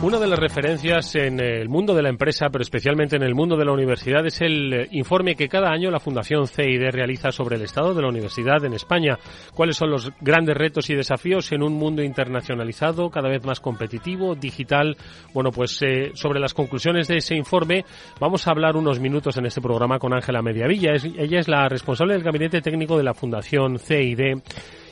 Una 0.00 0.20
de 0.20 0.28
las 0.28 0.38
referencias 0.38 1.16
en 1.16 1.40
el 1.40 1.68
mundo 1.68 1.92
de 1.92 2.02
la 2.02 2.08
empresa, 2.08 2.50
pero 2.52 2.62
especialmente 2.62 3.16
en 3.16 3.24
el 3.24 3.34
mundo 3.34 3.56
de 3.56 3.64
la 3.64 3.72
universidad, 3.72 4.24
es 4.24 4.40
el 4.40 4.72
eh, 4.72 4.88
informe 4.92 5.34
que 5.34 5.48
cada 5.48 5.72
año 5.72 5.90
la 5.90 5.98
Fundación 5.98 6.46
CID 6.46 6.90
realiza 6.92 7.32
sobre 7.32 7.56
el 7.56 7.62
estado 7.62 7.92
de 7.94 8.02
la 8.02 8.08
universidad 8.08 8.64
en 8.64 8.74
España. 8.74 9.18
¿Cuáles 9.54 9.76
son 9.76 9.90
los 9.90 10.12
grandes 10.20 10.56
retos 10.56 10.88
y 10.88 10.94
desafíos 10.94 11.50
en 11.50 11.64
un 11.64 11.72
mundo 11.72 12.00
internacionalizado, 12.04 13.10
cada 13.10 13.28
vez 13.28 13.44
más 13.44 13.58
competitivo, 13.58 14.36
digital? 14.36 14.96
Bueno, 15.34 15.50
pues 15.50 15.82
eh, 15.82 16.12
sobre 16.14 16.38
las 16.38 16.54
conclusiones 16.54 17.08
de 17.08 17.16
ese 17.16 17.34
informe 17.34 17.84
vamos 18.20 18.46
a 18.46 18.52
hablar 18.52 18.76
unos 18.76 19.00
minutos 19.00 19.36
en 19.36 19.46
este 19.46 19.60
programa 19.60 19.98
con 19.98 20.14
Ángela 20.14 20.42
Mediavilla. 20.42 20.92
ella 20.92 21.40
es 21.40 21.48
la 21.48 21.68
responsable 21.68 22.14
del 22.14 22.22
gabinete 22.22 22.60
técnico 22.60 22.96
de 22.96 23.02
la 23.02 23.14
Fundación 23.14 23.80
CID 23.80 24.36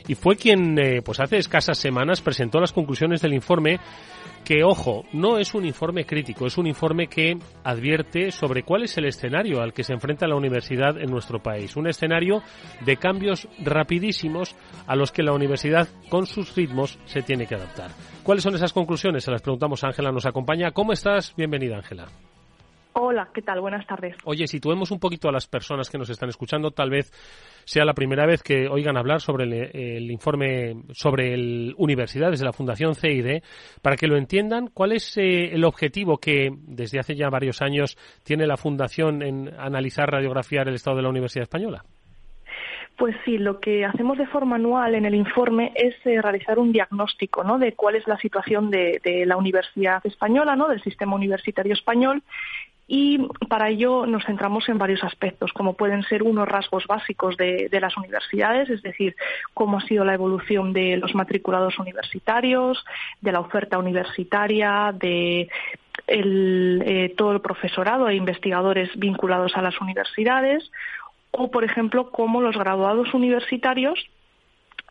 y 0.07 0.15
fue 0.15 0.35
quien, 0.35 0.77
eh, 0.79 1.01
pues 1.01 1.19
hace 1.19 1.37
escasas 1.37 1.77
semanas, 1.77 2.21
presentó 2.21 2.59
las 2.59 2.73
conclusiones 2.73 3.21
del 3.21 3.33
informe 3.33 3.79
que, 4.47 4.63
ojo, 4.63 5.03
no 5.11 5.39
es 5.39 5.53
un 5.55 5.65
informe 5.65 6.05
crítico, 6.05 6.47
es 6.47 6.57
un 6.57 6.67
informe 6.67 7.07
que 7.07 7.37
advierte 7.65 8.31
sobre 8.31 8.63
cuál 8.63 8.83
es 8.83 8.97
el 8.97 9.03
escenario 9.03 9.61
al 9.61 9.73
que 9.73 9.83
se 9.83 9.91
enfrenta 9.91 10.25
la 10.25 10.37
universidad 10.37 10.97
en 10.97 11.11
nuestro 11.11 11.43
país. 11.43 11.75
Un 11.75 11.89
escenario 11.89 12.41
de 12.85 12.95
cambios 12.95 13.49
rapidísimos 13.59 14.55
a 14.87 14.95
los 14.95 15.11
que 15.11 15.21
la 15.21 15.33
universidad, 15.33 15.89
con 16.07 16.25
sus 16.25 16.55
ritmos, 16.55 16.97
se 17.03 17.23
tiene 17.23 17.45
que 17.45 17.55
adaptar. 17.55 17.91
¿Cuáles 18.23 18.41
son 18.41 18.55
esas 18.55 18.71
conclusiones? 18.71 19.25
Se 19.25 19.31
las 19.31 19.41
preguntamos. 19.41 19.83
Ángela 19.83 20.13
nos 20.13 20.25
acompaña. 20.25 20.71
¿Cómo 20.71 20.93
estás? 20.93 21.33
Bienvenida, 21.35 21.75
Ángela. 21.75 22.07
Hola, 22.99 23.29
¿qué 23.31 23.43
tal? 23.43 23.61
Buenas 23.61 23.85
tardes. 23.85 24.15
Oye, 24.23 24.47
situemos 24.47 24.89
un 24.89 24.99
poquito 24.99 25.29
a 25.29 25.31
las 25.31 25.45
personas 25.45 25.87
que 25.87 25.99
nos 25.99 26.09
están 26.09 26.29
escuchando, 26.29 26.71
tal 26.71 26.89
vez 26.89 27.11
sea 27.63 27.85
la 27.85 27.93
primera 27.93 28.25
vez 28.25 28.41
que 28.41 28.67
oigan 28.67 28.97
hablar 28.97 29.21
sobre 29.21 29.43
el, 29.43 30.09
informe 30.09 30.77
sobre 30.93 31.35
el 31.35 31.75
universidades 31.77 32.39
de 32.39 32.45
la 32.45 32.53
Fundación 32.53 32.95
CID, 32.95 33.43
para 33.83 33.97
que 33.97 34.07
lo 34.07 34.17
entiendan, 34.17 34.69
¿cuál 34.73 34.93
es 34.93 35.15
eh, 35.17 35.53
el 35.53 35.63
objetivo 35.63 36.17
que 36.17 36.49
desde 36.51 36.97
hace 36.97 37.15
ya 37.15 37.29
varios 37.29 37.61
años 37.61 37.95
tiene 38.23 38.47
la 38.47 38.57
Fundación 38.57 39.21
en 39.21 39.53
analizar, 39.59 40.09
radiografiar 40.09 40.67
el 40.67 40.73
estado 40.73 40.97
de 40.97 41.03
la 41.03 41.09
Universidad 41.09 41.43
Española? 41.43 41.83
Pues 42.97 43.15
sí, 43.25 43.37
lo 43.37 43.59
que 43.59 43.85
hacemos 43.85 44.17
de 44.17 44.25
forma 44.25 44.55
anual 44.55 44.95
en 44.95 45.05
el 45.05 45.13
informe 45.13 45.71
es 45.75 45.93
eh, 46.03 46.19
realizar 46.19 46.57
un 46.57 46.71
diagnóstico 46.71 47.43
¿no? 47.43 47.59
de 47.59 47.73
cuál 47.73 47.95
es 47.95 48.07
la 48.07 48.17
situación 48.17 48.71
de, 48.71 48.99
la 49.27 49.37
universidad 49.37 50.03
española, 50.03 50.55
¿no? 50.55 50.67
del 50.67 50.81
sistema 50.81 51.13
universitario 51.13 51.73
español, 51.73 52.23
y 52.87 53.19
para 53.49 53.69
ello 53.69 54.05
nos 54.05 54.23
centramos 54.25 54.69
en 54.69 54.77
varios 54.77 55.03
aspectos, 55.03 55.51
como 55.51 55.73
pueden 55.73 56.03
ser 56.03 56.23
unos 56.23 56.47
rasgos 56.47 56.87
básicos 56.87 57.35
de, 57.35 57.69
las 57.81 57.97
universidades, 57.97 58.69
es 58.69 58.81
decir, 58.81 59.15
cómo 59.53 59.77
ha 59.77 59.81
sido 59.81 60.05
la 60.05 60.13
evolución 60.13 60.71
de 60.71 60.95
los 60.95 61.13
matriculados 61.13 61.77
universitarios, 61.79 62.83
de 63.19 63.31
la 63.33 63.41
oferta 63.41 63.77
universitaria, 63.77 64.93
de 64.97 65.49
eh, 66.07 67.13
todo 67.17 67.33
el 67.33 67.41
profesorado 67.41 68.07
e 68.07 68.15
investigadores 68.15 68.89
vinculados 68.95 69.57
a 69.57 69.61
las 69.61 69.79
universidades, 69.81 70.71
o, 71.31 71.51
por 71.51 71.65
ejemplo, 71.65 72.09
cómo 72.09 72.41
los 72.41 72.57
graduados 72.57 73.13
universitarios 73.13 73.99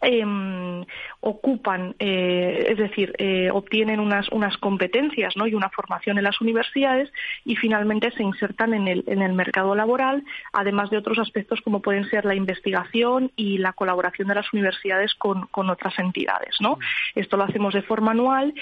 em, 0.00 0.84
ocupan, 1.20 1.94
eh, 1.98 2.66
es 2.68 2.78
decir, 2.78 3.14
eh, 3.18 3.50
obtienen 3.52 4.00
unas, 4.00 4.28
unas 4.30 4.56
competencias 4.58 5.36
¿no? 5.36 5.46
y 5.46 5.54
una 5.54 5.70
formación 5.70 6.18
en 6.18 6.24
las 6.24 6.40
universidades 6.40 7.10
y 7.44 7.56
finalmente 7.56 8.10
se 8.12 8.22
insertan 8.22 8.74
en 8.74 8.88
el, 8.88 9.04
en 9.06 9.22
el 9.22 9.32
mercado 9.32 9.74
laboral, 9.74 10.24
además 10.52 10.90
de 10.90 10.98
otros 10.98 11.18
aspectos 11.18 11.60
como 11.60 11.80
pueden 11.80 12.08
ser 12.10 12.24
la 12.24 12.34
investigación 12.34 13.32
y 13.36 13.58
la 13.58 13.72
colaboración 13.72 14.28
de 14.28 14.34
las 14.34 14.52
universidades 14.52 15.14
con, 15.14 15.46
con 15.48 15.70
otras 15.70 15.98
entidades. 15.98 16.56
¿no? 16.60 16.78
Esto 17.14 17.36
lo 17.36 17.44
hacemos 17.44 17.74
de 17.74 17.82
forma 17.82 18.12
anual 18.12 18.54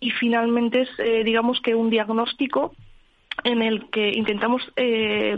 y 0.00 0.10
finalmente 0.10 0.82
es, 0.82 0.90
eh, 0.98 1.24
digamos 1.24 1.60
que 1.60 1.74
un 1.74 1.90
diagnóstico 1.90 2.74
en 3.44 3.62
el 3.62 3.90
que 3.90 4.10
intentamos 4.10 4.62
eh, 4.76 5.36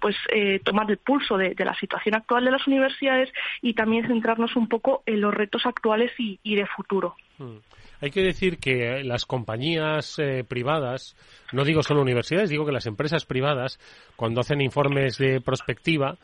pues 0.00 0.16
eh, 0.32 0.60
tomar 0.64 0.90
el 0.90 0.98
pulso 0.98 1.36
de, 1.36 1.54
la 1.58 1.74
situación 1.74 2.14
actual 2.14 2.44
de 2.44 2.50
las 2.50 2.66
universidades 2.66 3.30
y 3.62 3.74
también 3.74 4.06
centrarnos 4.06 4.56
un 4.56 4.68
poco 4.68 5.02
en 5.06 5.20
los 5.20 5.34
retos 5.34 5.66
actuales 5.66 6.12
y, 6.18 6.38
de 6.54 6.66
futuro. 6.66 7.16
Hmm. 7.38 7.58
Hay 8.00 8.10
que 8.10 8.22
decir 8.22 8.58
que 8.58 9.02
las 9.02 9.26
compañías 9.26 10.18
eh, 10.18 10.44
privadas, 10.48 11.16
no 11.52 11.64
digo 11.64 11.82
solo 11.82 12.00
universidades, 12.00 12.50
digo 12.50 12.64
que 12.64 12.72
las 12.72 12.86
empresas 12.86 13.24
privadas, 13.24 13.80
cuando 14.14 14.40
hacen 14.40 14.60
informes 14.60 15.18
de 15.18 15.40
prospectiva, 15.40 16.16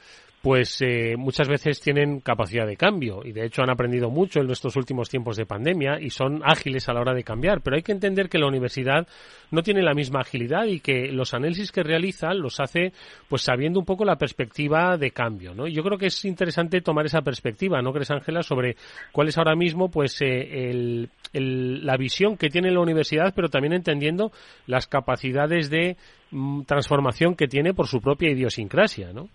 pues 0.44 0.76
eh, 0.83 1.16
muchas 1.16 1.48
veces 1.48 1.80
tienen 1.80 2.20
capacidad 2.20 2.66
de 2.66 2.76
cambio 2.76 3.22
y 3.24 3.33
de 3.33 3.46
hecho 3.46 3.62
han 3.62 3.70
aprendido 3.70 4.11
mucho 4.11 4.40
en 4.40 4.46
nuestros 4.46 4.76
últimos 4.76 5.09
tiempos 5.09 5.38
de 5.38 5.46
pandemia 5.46 5.98
y 5.98 6.11
son 6.11 6.42
ágiles 6.44 6.87
a 6.87 6.92
la 6.92 7.00
hora 7.00 7.14
de 7.14 7.24
cambiar, 7.24 7.62
pero 7.62 7.76
hay 7.76 7.83
que 7.83 7.92
entender 7.92 8.28
que 8.28 8.37
la 8.37 8.46
universidad 8.46 9.09
no 9.50 9.62
tiene 9.62 9.80
la 9.80 9.94
misma 9.94 10.20
agilidad 10.20 10.66
y 10.66 10.80
que 10.80 11.11
los 11.11 11.33
análisis 11.33 11.72
que 11.72 11.83
realiza 11.83 12.35
los 12.35 12.61
hace 12.61 12.92
pues 13.26 13.40
sabiendo 13.40 13.80
un 13.80 13.87
poco 13.87 14.04
la 14.04 14.16
perspectiva 14.16 14.98
de 14.98 15.12
cambio, 15.12 15.54
¿no? 15.54 15.66
yo 15.66 15.83
creo 15.83 15.96
que 15.96 16.09
es 16.09 16.24
interesante 16.26 16.83
tomar 16.83 17.07
esa 17.07 17.22
perspectiva, 17.22 17.80
¿no 17.80 17.94
crees 17.94 18.11
Ángela? 18.11 18.42
sobre 18.42 18.76
cuál 19.12 19.28
es 19.28 19.38
ahora 19.38 19.57
mismo 19.57 19.90
pues 19.90 20.18
eh, 20.20 21.09
la 21.33 21.96
visión 21.96 22.37
que 22.37 22.50
tiene 22.50 22.70
la 22.70 22.80
universidad, 22.80 23.33
pero 23.35 23.48
también 23.48 23.72
entendiendo 23.72 24.30
las 24.66 24.88
capacidades 24.88 25.70
de 25.70 25.96
mm, 26.33 26.64
transformación 26.64 27.35
que 27.35 27.48
tiene 27.48 27.72
por 27.72 27.87
su 27.87 28.02
propia 28.02 28.30
idiosincrasia, 28.30 29.11
¿no? 29.14 29.30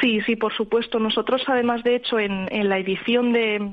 Sí, 0.00 0.20
sí, 0.22 0.36
por 0.36 0.54
supuesto. 0.54 0.98
Nosotros, 0.98 1.42
además, 1.46 1.82
de 1.84 1.96
hecho, 1.96 2.18
en, 2.18 2.48
en 2.50 2.68
la 2.68 2.78
edición 2.78 3.32
de 3.32 3.70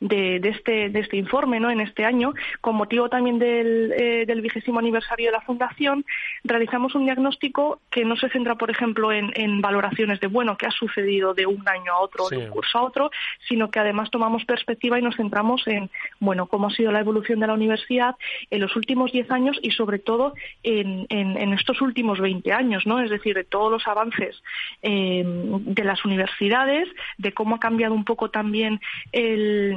de, 0.00 0.36
este, 0.36 0.90
de 0.90 1.00
este 1.00 1.16
informe 1.16 1.60
¿no? 1.60 1.70
en 1.70 1.80
este 1.80 2.04
año, 2.04 2.34
con 2.60 2.76
motivo 2.76 3.08
también 3.08 3.38
del, 3.38 3.92
eh, 3.92 4.24
del 4.26 4.40
vigésimo 4.40 4.78
aniversario 4.78 5.26
de 5.26 5.32
la 5.32 5.40
Fundación, 5.40 6.04
realizamos 6.44 6.94
un 6.94 7.04
diagnóstico 7.04 7.80
que 7.90 8.04
no 8.04 8.16
se 8.16 8.28
centra, 8.28 8.56
por 8.56 8.70
ejemplo, 8.70 9.12
en, 9.12 9.32
en 9.34 9.60
valoraciones 9.60 10.20
de, 10.20 10.26
bueno, 10.26 10.56
qué 10.56 10.66
ha 10.66 10.70
sucedido 10.70 11.34
de 11.34 11.46
un 11.46 11.66
año 11.68 11.92
a 11.92 12.00
otro, 12.00 12.28
de 12.28 12.38
un 12.38 12.48
curso 12.48 12.78
a 12.78 12.82
otro, 12.82 13.10
sino 13.48 13.70
que 13.70 13.78
además 13.78 14.10
tomamos 14.10 14.44
perspectiva 14.44 14.98
y 14.98 15.02
nos 15.02 15.16
centramos 15.16 15.66
en, 15.66 15.90
bueno, 16.20 16.46
cómo 16.46 16.68
ha 16.68 16.70
sido 16.70 16.92
la 16.92 17.00
evolución 17.00 17.40
de 17.40 17.46
la 17.46 17.54
universidad 17.54 18.16
en 18.50 18.60
los 18.60 18.76
últimos 18.76 19.12
diez 19.12 19.30
años 19.30 19.58
y, 19.62 19.70
sobre 19.70 19.98
todo, 19.98 20.34
en, 20.62 21.06
en, 21.08 21.52
estos 21.52 21.80
últimos 21.80 22.20
veinte 22.20 22.52
años, 22.52 22.86
¿no? 22.86 23.00
Es 23.00 23.10
decir, 23.10 23.34
de 23.34 23.44
todos 23.44 23.70
los 23.70 23.86
avances 23.86 24.42
eh, 24.82 25.22
de 25.24 25.84
las 25.84 26.04
universidades, 26.04 26.88
de 27.18 27.32
cómo 27.32 27.56
ha 27.56 27.60
cambiado 27.60 27.94
un 27.94 28.04
poco 28.04 28.30
también 28.30 28.80
el 29.12 29.74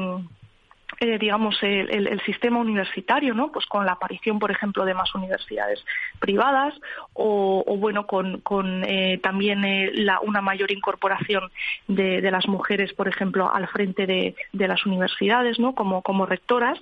eh, 1.02 1.18
digamos, 1.18 1.56
el, 1.62 2.20
sistema 2.26 2.60
universitario, 2.60 3.34
¿no? 3.34 3.54
Pues 3.54 3.66
con 3.68 3.86
la 3.86 3.94
aparición, 3.94 4.38
por 4.38 4.52
ejemplo, 4.52 4.84
de 4.84 4.94
más 4.94 5.16
universidades 5.16 5.80
privadas 6.20 6.74
o, 7.14 7.64
bueno, 7.78 8.06
con, 8.06 8.84
eh, 8.84 9.18
también 9.24 9.64
eh, 9.64 9.94
una 10.24 10.42
mayor 10.42 10.72
incorporación 10.72 11.52
de, 11.88 12.20
las 12.30 12.48
mujeres, 12.50 12.92
por 12.92 13.08
ejemplo, 13.08 13.50
al 13.54 13.70
frente 13.70 14.06
de, 14.08 14.36
las 14.52 14.86
universidades, 14.86 15.58
¿no? 15.58 15.74
Como, 15.74 16.26
rectoras 16.26 16.78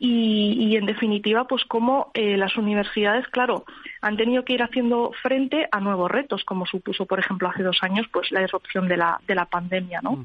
y, 0.00 0.76
en 0.76 0.86
definitiva, 0.86 1.44
pues 1.44 1.64
como 1.64 2.10
las 2.14 2.56
universidades, 2.56 3.28
claro, 3.28 3.64
han 4.00 4.16
tenido 4.16 4.44
que 4.44 4.54
ir 4.54 4.64
haciendo 4.64 5.12
frente 5.22 5.68
a 5.70 5.78
nuevos 5.78 6.10
retos, 6.10 6.44
como 6.44 6.66
supuso, 6.66 7.06
por 7.06 7.20
ejemplo, 7.20 7.48
hace 7.48 7.62
dos 7.62 7.78
años, 7.82 8.06
pues 8.12 8.32
la 8.32 8.40
disrupción 8.40 8.88
de 8.88 8.96
la, 8.96 9.20
de 9.28 9.34
la 9.36 9.44
pandemia, 9.44 10.00
¿no? 10.02 10.24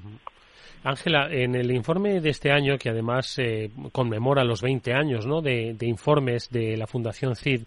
Ángela, 0.83 1.27
en 1.31 1.55
el 1.55 1.71
informe 1.71 2.21
de 2.21 2.29
este 2.29 2.51
año, 2.51 2.77
que 2.77 2.89
además 2.89 3.37
eh, 3.37 3.69
conmemora 3.91 4.43
los 4.43 4.61
20 4.61 4.93
años 4.93 5.25
¿no? 5.25 5.41
de, 5.41 5.75
informes 5.81 6.49
de 6.49 6.77
la 6.77 6.87
Fundación 6.87 7.35
CID, 7.35 7.63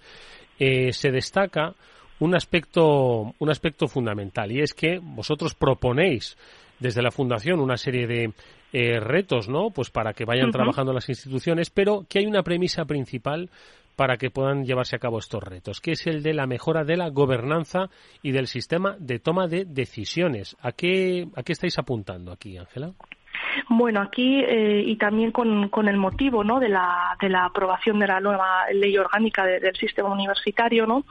eh, 0.59 0.93
se 0.93 1.11
destaca 1.11 1.75
un 2.21 2.35
aspecto, 2.35 3.35
un 3.39 3.51
aspecto 3.51 3.89
fundamental 3.89 4.53
y 4.53 4.61
es 4.61 4.75
que 4.75 4.99
vosotros 5.03 5.55
proponéis 5.55 6.37
desde 6.79 7.03
la 7.03 7.11
Fundación 7.11 7.61
una 7.61 7.77
serie 7.77 8.07
de 8.07 8.33
eh, 8.73 9.01
retos, 9.01 9.49
¿no? 9.49 9.71
Pues 9.71 9.91
para 9.91 10.15
que 10.15 10.25
vayan 10.25 10.51
trabajando 10.51 10.93
las 10.93 11.09
instituciones, 11.09 11.69
pero 11.69 12.07
que 12.09 12.21
hay 12.21 12.27
una 12.27 12.43
premisa 12.43 12.85
principal 12.87 13.51
para 13.97 14.17
que 14.17 14.31
puedan 14.31 14.65
llevarse 14.65 14.97
a 14.97 14.99
cabo 14.99 15.19
estos 15.19 15.43
retos, 15.43 15.81
que 15.81 15.93
es 15.93 16.07
el 16.07 16.23
de 16.23 16.35
la 16.35 16.47
mejora 16.47 16.85
de 16.85 16.97
la 16.97 17.11
gobernanza 17.11 17.91
y 18.23 18.33
del 18.33 18.47
sistema 18.47 18.97
de 18.99 19.19
toma 19.19 19.47
de 19.47 19.65
decisiones. 19.65 20.57
¿A 20.61 20.73
qué, 20.73 21.29
a 21.37 21.43
qué 21.43 21.53
estáis 21.53 21.79
apuntando 21.79 22.33
aquí, 22.33 22.57
Ángela? 22.57 22.93
Bueno, 23.69 24.01
aquí 24.01 24.41
eh, 24.41 24.83
y 24.85 24.97
también 24.97 25.31
con, 25.31 25.69
con, 25.69 25.89
el 25.89 25.97
motivo 25.97 26.45
¿no? 26.45 26.59
de, 26.59 26.69
la, 26.69 27.17
de 27.21 27.29
la 27.29 27.45
aprobación 27.45 27.99
de 27.99 28.07
la 28.07 28.21
nueva 28.21 28.67
ley 28.73 28.97
orgánica 28.97 29.45
del 29.45 29.77
sistema 29.77 30.11
universitario, 30.11 30.87
¿no? 30.87 31.05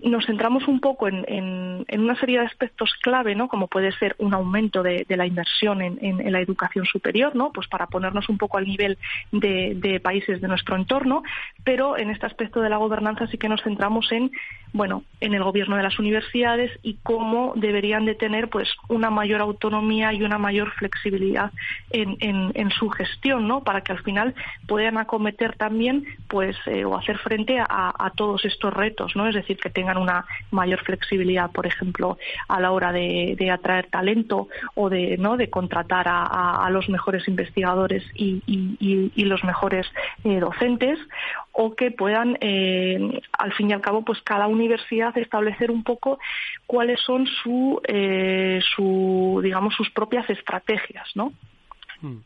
Nos 0.00 0.26
centramos 0.26 0.68
un 0.68 0.80
poco 0.80 1.08
en, 1.08 1.24
en, 1.28 2.00
una 2.00 2.18
serie 2.18 2.38
de 2.38 2.46
aspectos 2.46 2.92
clave, 3.02 3.34
¿no? 3.34 3.48
Como 3.48 3.68
puede 3.68 3.92
ser 3.92 4.14
un 4.18 4.34
aumento 4.34 4.82
de, 4.82 5.06
la 5.08 5.26
inversión 5.26 5.80
en, 5.80 5.98
en, 6.00 6.32
la 6.32 6.40
educación 6.40 6.84
superior, 6.84 7.34
¿no? 7.34 7.52
Pues 7.52 7.68
para 7.68 7.86
ponernos 7.86 8.28
un 8.28 8.36
poco 8.36 8.58
al 8.58 8.66
nivel 8.66 8.98
de, 9.32 9.74
de, 9.76 10.00
países 10.00 10.40
de 10.40 10.48
nuestro 10.48 10.76
entorno, 10.76 11.22
pero 11.62 11.96
en 11.96 12.10
este 12.10 12.26
aspecto 12.26 12.60
de 12.60 12.68
la 12.68 12.76
gobernanza 12.76 13.26
sí 13.28 13.38
que 13.38 13.48
nos 13.48 13.62
centramos 13.62 14.10
en, 14.12 14.30
bueno, 14.72 15.04
en 15.20 15.34
el 15.34 15.42
gobierno 15.42 15.76
de 15.76 15.84
las 15.84 15.98
universidades 15.98 16.70
y 16.82 16.98
cómo 17.02 17.52
deberían 17.56 18.04
de 18.04 18.14
tener, 18.14 18.50
pues, 18.50 18.68
una 18.88 19.08
mayor 19.08 19.40
autonomía 19.40 20.12
y 20.12 20.22
una 20.22 20.36
mayor 20.36 20.72
flexibilidad 20.72 21.52
en, 21.90 22.16
en, 22.20 22.70
su 22.70 22.88
gestión, 22.88 23.46
¿no? 23.46 23.62
Para 23.62 23.82
que 23.82 23.92
al 23.92 24.02
final 24.02 24.34
puedan 24.66 24.98
acometer 24.98 25.56
también, 25.56 26.04
pues, 26.28 26.56
eh, 26.66 26.84
o 26.84 26.96
hacer 26.96 27.18
frente 27.18 27.60
a, 27.60 27.66
a 27.68 28.10
todos 28.10 28.44
estos 28.44 28.74
retos, 28.74 29.14
¿no? 29.14 29.28
Es 29.28 29.34
decir, 29.34 29.56
que 29.58 29.70
tengan 29.84 29.98
una 29.98 30.24
mayor 30.50 30.82
flexibilidad, 30.82 31.50
por 31.50 31.66
ejemplo, 31.66 32.16
a 32.48 32.58
la 32.58 32.72
hora 32.72 32.90
de, 32.90 33.50
atraer 33.52 33.90
talento 33.90 34.48
o 34.74 34.88
de, 34.88 35.18
¿no? 35.18 35.36
de 35.36 35.50
contratar 35.50 36.06
a, 36.08 36.66
los 36.70 36.88
mejores 36.88 37.28
investigadores 37.28 38.02
y, 38.14 38.42
los 39.24 39.44
mejores 39.44 39.86
eh, 40.24 40.40
docentes 40.40 40.98
o 41.52 41.74
que 41.74 41.90
puedan, 41.90 42.38
eh, 42.40 43.20
al 43.32 43.52
fin 43.52 43.70
y 43.70 43.72
al 43.74 43.80
cabo, 43.80 44.02
pues 44.02 44.20
cada 44.22 44.46
universidad 44.46 45.16
establecer 45.18 45.70
un 45.70 45.84
poco 45.84 46.18
cuáles 46.66 47.00
son 47.00 47.26
su, 47.26 47.80
eh, 47.86 48.60
su 48.74 49.40
digamos, 49.42 49.74
sus 49.74 49.90
propias 49.90 50.28
estrategias, 50.30 51.08
¿no? 51.14 51.32
Hmm. 52.00 52.18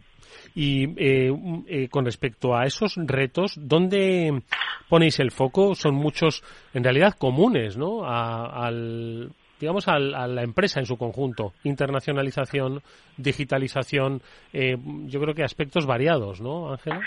Y 0.54 0.84
eh, 0.96 1.32
eh, 1.66 1.88
con 1.88 2.04
respecto 2.04 2.56
a 2.56 2.64
esos 2.64 2.94
retos, 2.96 3.54
¿dónde 3.56 4.42
ponéis 4.88 5.20
el 5.20 5.30
foco? 5.30 5.74
Son 5.74 5.94
muchos, 5.94 6.42
en 6.74 6.84
realidad, 6.84 7.14
comunes, 7.18 7.76
¿no? 7.76 8.04
A, 8.04 8.66
al, 8.66 9.30
digamos, 9.60 9.88
a 9.88 9.98
la 9.98 10.42
empresa 10.42 10.80
en 10.80 10.86
su 10.86 10.96
conjunto. 10.96 11.52
Internacionalización, 11.64 12.82
digitalización, 13.16 14.22
eh, 14.52 14.76
yo 15.06 15.20
creo 15.20 15.34
que 15.34 15.42
aspectos 15.42 15.86
variados, 15.86 16.40
¿no, 16.40 16.72
Ángela? 16.72 17.00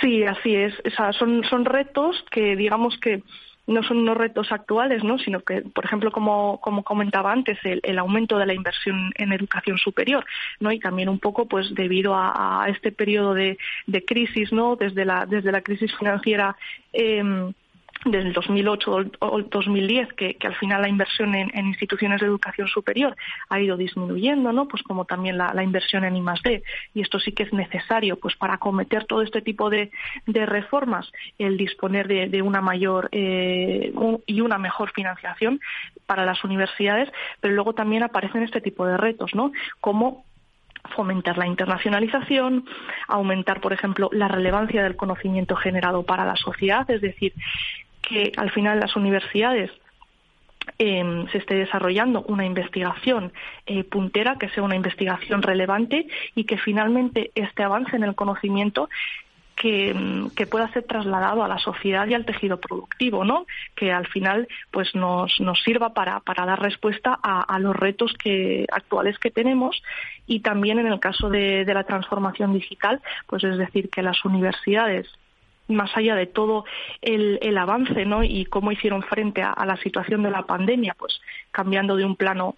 Sí, 0.00 0.22
así 0.24 0.54
es. 0.54 0.74
O 0.98 1.12
son, 1.12 1.42
son 1.44 1.64
retos 1.64 2.16
que, 2.30 2.56
digamos 2.56 2.98
que 2.98 3.22
no 3.66 3.82
son 3.82 3.98
unos 3.98 4.16
retos 4.16 4.52
actuales, 4.52 5.02
¿no? 5.02 5.18
sino 5.18 5.40
que, 5.40 5.62
por 5.62 5.84
ejemplo, 5.84 6.10
como, 6.12 6.60
como 6.60 6.84
comentaba 6.84 7.32
antes, 7.32 7.58
el, 7.64 7.98
aumento 7.98 8.38
de 8.38 8.46
la 8.46 8.54
inversión 8.54 9.12
en 9.16 9.32
educación 9.32 9.78
superior, 9.78 10.24
¿no? 10.60 10.70
y 10.70 10.78
también 10.78 11.08
un 11.08 11.18
poco 11.18 11.46
pues 11.46 11.74
debido 11.74 12.14
a, 12.14 12.66
este 12.68 12.92
periodo 12.92 13.34
de, 13.34 13.58
de, 13.86 14.04
crisis, 14.04 14.52
¿no? 14.52 14.76
desde, 14.76 15.04
la, 15.04 15.26
desde 15.26 15.52
la 15.52 15.62
crisis 15.62 15.94
financiera. 15.96 16.56
Eh, 16.92 17.52
desde 18.04 18.28
el 18.28 18.32
2008 18.32 18.96
o 19.20 19.42
2010 19.42 20.12
que, 20.12 20.34
que 20.34 20.46
al 20.46 20.54
final 20.54 20.82
la 20.82 20.88
inversión 20.88 21.34
en, 21.34 21.50
instituciones 21.66 22.20
de 22.20 22.26
educación 22.26 22.68
superior 22.68 23.16
ha 23.48 23.60
ido 23.60 23.76
disminuyendo, 23.76 24.52
¿no? 24.52 24.68
Pues 24.68 24.82
como 24.82 25.04
también 25.04 25.38
la, 25.38 25.62
inversión 25.62 26.04
en 26.04 26.16
I+D 26.16 26.62
y 26.94 27.00
esto 27.00 27.18
sí 27.18 27.32
que 27.32 27.44
es 27.44 27.52
necesario, 27.52 28.16
pues 28.16 28.36
para 28.36 28.54
acometer 28.54 29.04
todo 29.06 29.22
este 29.22 29.42
tipo 29.42 29.70
de, 29.70 29.90
reformas, 30.26 31.10
el 31.38 31.56
disponer 31.56 32.06
de, 32.06 32.42
una 32.42 32.60
mayor 32.60 33.08
eh, 33.12 33.92
y 34.26 34.40
una 34.40 34.58
mejor 34.58 34.92
financiación 34.92 35.60
para 36.06 36.24
las 36.24 36.44
universidades, 36.44 37.10
pero 37.40 37.54
luego 37.54 37.72
también 37.74 38.02
aparecen 38.02 38.42
este 38.42 38.60
tipo 38.60 38.86
de 38.86 38.96
retos, 38.96 39.34
¿no? 39.34 39.52
Como 39.80 40.24
fomentar 40.94 41.36
la 41.38 41.46
internacionalización, 41.46 42.64
aumentar, 43.08 43.60
por 43.60 43.72
ejemplo, 43.72 44.08
la 44.12 44.28
relevancia 44.28 44.82
del 44.82 44.96
conocimiento 44.96 45.56
generado 45.56 46.04
para 46.04 46.24
la 46.24 46.36
sociedad, 46.36 46.88
es 46.90 47.00
decir, 47.00 47.32
que 48.06 48.32
al 48.36 48.50
final 48.52 48.80
las 48.80 48.96
universidades 48.96 49.70
em, 50.78 51.26
se 51.28 51.38
esté 51.38 51.54
desarrollando 51.54 52.22
una 52.22 52.46
investigación 52.46 53.32
eh, 53.66 53.84
puntera, 53.84 54.36
que 54.38 54.48
sea 54.48 54.62
una 54.62 54.76
investigación 54.76 55.42
relevante 55.42 56.06
y 56.34 56.44
que 56.44 56.56
finalmente 56.56 57.32
este 57.34 57.64
avance 57.64 57.96
en 57.96 58.04
el 58.04 58.14
conocimiento 58.14 58.88
que, 59.56 59.90
em, 59.90 60.30
pueda 60.50 60.70
ser 60.72 60.84
trasladado 60.84 61.42
a 61.42 61.48
la 61.48 61.58
sociedad 61.58 62.06
y 62.06 62.14
al 62.14 62.24
tejido 62.24 62.60
productivo, 62.60 63.24
¿no? 63.24 63.46
Que 63.74 63.90
al 63.90 64.06
final, 64.06 64.46
pues 64.70 64.94
nos, 64.94 65.40
nos 65.40 65.60
sirva 65.62 65.92
para, 65.92 66.20
para 66.20 66.46
dar 66.46 66.60
respuesta 66.60 67.18
a, 67.20 67.58
los 67.58 67.74
retos 67.74 68.12
que, 68.12 68.66
actuales 68.70 69.18
que 69.18 69.30
tenemos 69.30 69.82
y 70.26 70.40
también 70.40 70.78
en 70.78 70.86
el 70.86 71.00
caso 71.00 71.28
de, 71.28 71.64
de 71.64 71.74
la 71.74 71.84
transformación 71.84 72.52
digital, 72.52 73.00
pues 73.26 73.42
es 73.42 73.58
decir, 73.58 73.88
que 73.88 74.02
las 74.02 74.24
universidades 74.24 75.08
más 75.68 75.96
allá 75.96 76.14
de 76.14 76.26
todo 76.26 76.64
el, 77.02 77.38
el 77.42 77.58
avance 77.58 78.04
¿no? 78.04 78.22
y 78.22 78.44
cómo 78.44 78.72
hicieron 78.72 79.02
frente 79.02 79.42
a, 79.42 79.64
la 79.66 79.76
situación 79.78 80.22
de 80.22 80.30
la 80.30 80.42
pandemia, 80.42 80.94
pues 80.98 81.20
cambiando 81.50 81.96
de 81.96 82.04
un 82.04 82.16
plano 82.16 82.56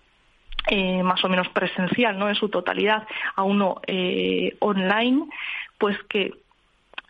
eh, 0.71 1.03
más 1.03 1.25
o 1.25 1.29
menos 1.29 1.49
presencial 1.49 2.19
¿no? 2.19 2.29
en 2.29 2.35
su 2.35 2.49
totalidad 2.49 3.07
a 3.35 3.43
uno 3.43 3.81
eh, 3.87 4.57
online, 4.59 5.27
pues 5.79 5.97
que 6.09 6.35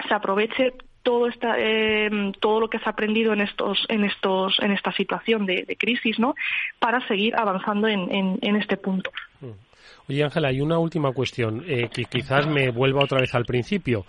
se 0.06 0.14
aproveche 0.14 0.74
todo 1.02 1.26
esta, 1.26 1.54
eh, 1.58 2.32
todo 2.40 2.60
lo 2.60 2.68
que 2.68 2.78
se 2.78 2.84
ha 2.84 2.90
aprendido 2.90 3.32
en 3.32 3.40
estos 3.40 3.86
en 3.88 4.04
estos 4.04 4.58
en 4.60 4.72
esta 4.72 4.92
situación 4.92 5.46
de, 5.46 5.76
crisis 5.78 6.18
no 6.18 6.34
para 6.78 7.06
seguir 7.08 7.34
avanzando 7.34 7.88
en, 7.88 8.12
en, 8.12 8.38
en 8.42 8.56
este 8.56 8.76
punto 8.76 9.10
mm. 9.40 9.67
Oye, 10.08 10.24
Ángela, 10.24 10.48
hay 10.48 10.60
una 10.60 10.78
última 10.78 11.12
cuestión 11.12 11.62
eh, 11.66 11.88
que 11.92 12.04
quizás 12.04 12.46
me 12.46 12.70
vuelva 12.70 13.04
otra 13.04 13.20
vez 13.20 13.34
al 13.34 13.44
principio. 13.44 14.04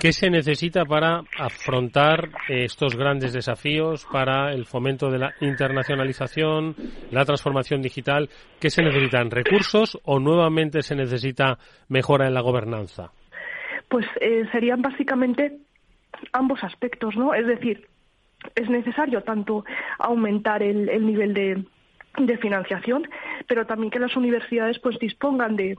¿Qué 0.00 0.12
se 0.12 0.30
necesita 0.30 0.84
para 0.84 1.22
afrontar 1.38 2.30
eh, 2.48 2.64
estos 2.64 2.96
grandes 2.96 3.32
desafíos, 3.32 4.06
para 4.10 4.52
el 4.52 4.64
fomento 4.64 5.10
de 5.10 5.18
la 5.18 5.34
internacionalización, 5.40 6.74
la 7.10 7.24
transformación 7.24 7.82
digital? 7.82 8.28
¿Qué 8.60 8.70
se 8.70 8.82
necesitan? 8.82 9.30
¿Recursos 9.30 9.98
o 10.04 10.18
nuevamente 10.18 10.82
se 10.82 10.94
necesita 10.94 11.58
mejora 11.88 12.26
en 12.26 12.34
la 12.34 12.40
gobernanza? 12.40 13.10
Pues 13.88 14.06
eh, 14.20 14.44
serían 14.52 14.80
básicamente 14.80 15.58
ambos 16.32 16.62
aspectos, 16.64 17.14
¿no? 17.16 17.34
Es 17.34 17.46
decir, 17.46 17.86
es 18.54 18.68
necesario 18.70 19.22
tanto 19.22 19.64
aumentar 19.98 20.62
el 20.62 21.06
nivel 21.06 21.34
de 21.34 21.64
de 22.18 22.38
financiación, 22.38 23.08
pero 23.46 23.66
también 23.66 23.90
que 23.90 23.98
las 23.98 24.16
universidades 24.16 24.78
pues 24.78 24.98
dispongan 24.98 25.56
de 25.56 25.76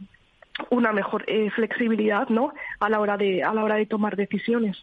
una 0.69 0.91
mejor 0.91 1.23
eh, 1.27 1.49
flexibilidad 1.51 2.27
¿no? 2.29 2.53
a 2.79 2.89
la 2.89 2.99
hora 2.99 3.17
de 3.17 3.43
a 3.43 3.53
la 3.53 3.63
hora 3.63 3.75
de 3.75 3.85
tomar 3.85 4.15
decisiones. 4.15 4.77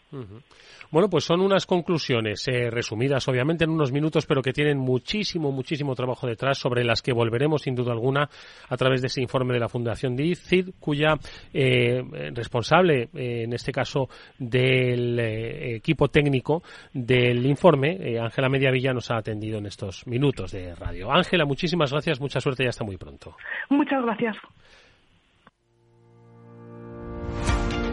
Bueno, 0.90 1.08
pues 1.08 1.22
son 1.24 1.40
unas 1.40 1.66
conclusiones 1.66 2.48
eh, 2.48 2.68
resumidas, 2.68 3.28
obviamente, 3.28 3.62
en 3.62 3.70
unos 3.70 3.92
minutos, 3.92 4.26
pero 4.26 4.42
que 4.42 4.52
tienen 4.52 4.76
muchísimo, 4.76 5.52
muchísimo 5.52 5.94
trabajo 5.94 6.26
detrás, 6.26 6.58
sobre 6.58 6.82
las 6.82 7.00
que 7.00 7.12
volveremos, 7.12 7.62
sin 7.62 7.76
duda 7.76 7.92
alguna, 7.92 8.28
a 8.68 8.76
través 8.76 9.00
de 9.00 9.06
ese 9.06 9.22
informe 9.22 9.54
de 9.54 9.60
la 9.60 9.68
Fundación 9.68 10.16
DICID, 10.16 10.70
cuya 10.80 11.14
eh, 11.54 12.02
responsable, 12.34 13.08
en 13.14 13.52
este 13.52 13.70
caso, 13.70 14.08
del 14.36 15.20
equipo 15.20 16.08
técnico 16.08 16.64
del 16.92 17.46
informe, 17.46 18.18
Ángela 18.20 18.48
Mediavilla, 18.48 18.92
nos 18.92 19.12
ha 19.12 19.18
atendido 19.18 19.58
en 19.58 19.66
estos 19.66 20.04
minutos 20.08 20.50
de 20.50 20.74
radio. 20.74 21.12
Ángela, 21.12 21.44
muchísimas 21.44 21.92
gracias, 21.92 22.20
mucha 22.20 22.40
suerte 22.40 22.64
y 22.64 22.66
hasta 22.66 22.82
muy 22.82 22.96
pronto. 22.96 23.36
Muchas 23.68 24.02
gracias. 24.02 24.36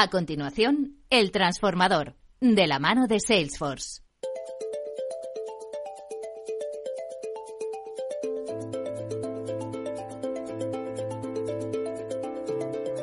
A 0.00 0.06
continuación, 0.06 0.94
El 1.10 1.32
Transformador, 1.32 2.14
de 2.40 2.68
la 2.68 2.78
mano 2.78 3.08
de 3.08 3.18
Salesforce. 3.18 4.00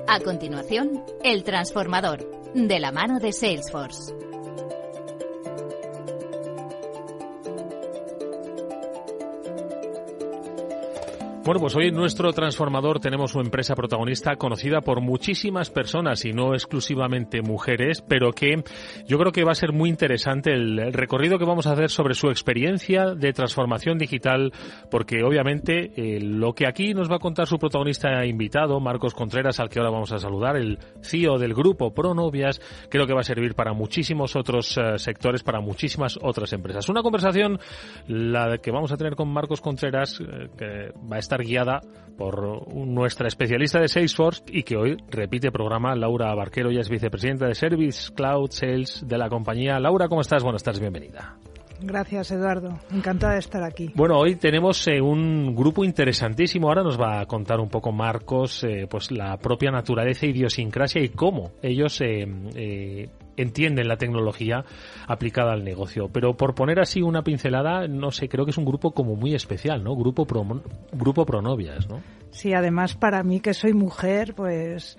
A 0.08 0.22
continuación, 0.22 1.04
El 1.22 1.44
Transformador, 1.44 2.54
de 2.54 2.80
la 2.80 2.94
mano 2.94 3.20
de 3.20 3.34
Salesforce. 3.34 4.25
Bueno, 11.46 11.62
pues 11.62 11.76
hoy 11.76 11.90
en 11.90 11.94
nuestro 11.94 12.34
transformador 12.34 13.00
tenemos 13.00 13.36
una 13.36 13.44
empresa 13.44 13.76
protagonista 13.76 14.36
conocida 14.36 14.82
por 14.82 15.00
muchísimas 15.00 15.70
personas 15.70 16.26
y 16.26 16.34
no 16.34 16.56
exclusivamente 16.56 17.44
mujeres, 17.44 18.02
pero 18.02 18.32
que 18.32 18.64
yo 19.06 19.20
creo 19.20 19.32
que 19.32 19.44
va 19.44 19.52
a 19.52 19.56
ser 19.56 19.72
muy 19.72 19.90
interesante 19.90 20.54
el 20.54 20.92
recorrido 20.92 21.38
que 21.38 21.46
vamos 21.46 21.68
a 21.68 21.74
hacer 21.74 21.92
sobre 21.92 22.16
su 22.16 22.30
experiencia 22.32 23.14
de 23.14 23.32
transformación 23.32 24.00
digital, 24.00 24.54
porque 24.90 25.22
obviamente 25.24 25.92
eh, 25.96 26.20
lo 26.20 26.54
que 26.54 26.66
aquí 26.66 26.96
nos 26.96 27.12
va 27.12 27.18
a 27.18 27.20
contar 27.20 27.46
su 27.46 27.60
protagonista 27.60 28.26
invitado, 28.26 28.80
Marcos 28.80 29.14
Contreras, 29.14 29.60
al 29.60 29.70
que 29.70 29.78
ahora 29.78 29.92
vamos 29.92 30.12
a 30.14 30.18
saludar, 30.18 30.56
el 30.56 30.80
CEO 31.04 31.38
del 31.38 31.54
grupo 31.54 31.94
Pronovias, 31.94 32.60
creo 32.90 33.06
que 33.06 33.14
va 33.14 33.20
a 33.20 33.24
servir 33.24 33.54
para 33.54 33.74
muchísimos 33.74 34.36
otros 34.36 34.76
eh, 34.80 34.98
sectores, 34.98 35.44
para 35.44 35.62
muchísimas 35.62 36.18
otras 36.24 36.52
empresas. 36.54 36.90
Una 36.90 37.04
conversación, 37.04 37.60
la 38.08 38.58
que 38.58 38.72
vamos 38.72 38.92
a 38.92 38.98
tener 38.98 39.16
con 39.16 39.30
Marcos 39.30 39.62
Contreras, 39.62 40.20
eh, 40.20 40.50
que 40.58 40.92
va 41.08 41.18
a 41.18 41.20
estar 41.20 41.35
guiada 41.42 41.82
por 42.18 42.74
nuestra 42.74 43.28
especialista 43.28 43.80
de 43.80 43.88
Salesforce 43.88 44.44
y 44.48 44.64
que 44.64 44.78
hoy 44.78 44.98
repite 45.10 45.52
programa, 45.52 45.96
Laura 45.96 46.34
Barquero, 46.34 46.72
ya 46.72 46.80
es 46.80 46.90
vicepresidenta 46.90 47.48
de 47.48 47.56
Service 47.56 48.14
Cloud 48.14 48.52
Sales 48.52 49.04
de 49.06 49.18
la 49.18 49.30
compañía. 49.30 49.80
Laura, 49.80 50.08
¿cómo 50.08 50.22
estás? 50.22 50.44
Buenas 50.44 50.64
tardes, 50.64 50.80
bienvenida. 50.80 51.38
Gracias, 51.82 52.32
Eduardo. 52.32 52.80
Encantada 52.92 53.34
de 53.34 53.40
estar 53.40 53.64
aquí. 53.64 53.92
Bueno, 53.96 54.18
hoy 54.18 54.36
tenemos 54.36 54.88
eh, 54.88 55.02
un 55.02 55.56
grupo 55.56 55.84
interesantísimo. 55.84 56.68
Ahora 56.68 56.84
nos 56.84 57.00
va 57.00 57.22
a 57.22 57.26
contar 57.26 57.60
un 57.60 57.70
poco 57.70 57.92
Marcos, 57.92 58.64
eh, 58.64 58.88
pues 58.90 59.12
la 59.12 59.38
propia 59.38 59.72
naturaleza, 59.72 60.26
idiosincrasia 60.26 61.02
y 61.02 61.10
cómo 61.10 61.52
ellos 61.62 62.02
eh, 62.02 63.10
entienden 63.38 63.88
la 63.88 63.98
tecnología 63.98 64.64
aplicada 65.08 65.54
al 65.54 65.64
negocio. 65.64 66.10
Pero 66.12 66.36
por 66.36 66.56
poner 66.56 66.80
así 66.80 67.02
una 67.02 67.24
pincelada, 67.24 67.88
no 67.88 68.12
sé, 68.12 68.30
creo 68.30 68.46
que 68.46 68.52
es 68.52 68.58
un 68.58 68.66
grupo 68.66 68.92
como 68.92 69.16
muy 69.16 69.36
especial, 69.36 69.84
¿no? 69.84 69.96
Grupo, 69.96 70.26
Pro, 70.26 70.44
grupo 70.94 71.26
Pronovias, 71.26 71.88
¿no? 71.90 72.02
Sí, 72.32 72.54
además 72.54 72.96
para 72.96 73.24
mí 73.24 73.40
que 73.40 73.54
soy 73.54 73.74
mujer, 73.74 74.34
pues 74.36 74.98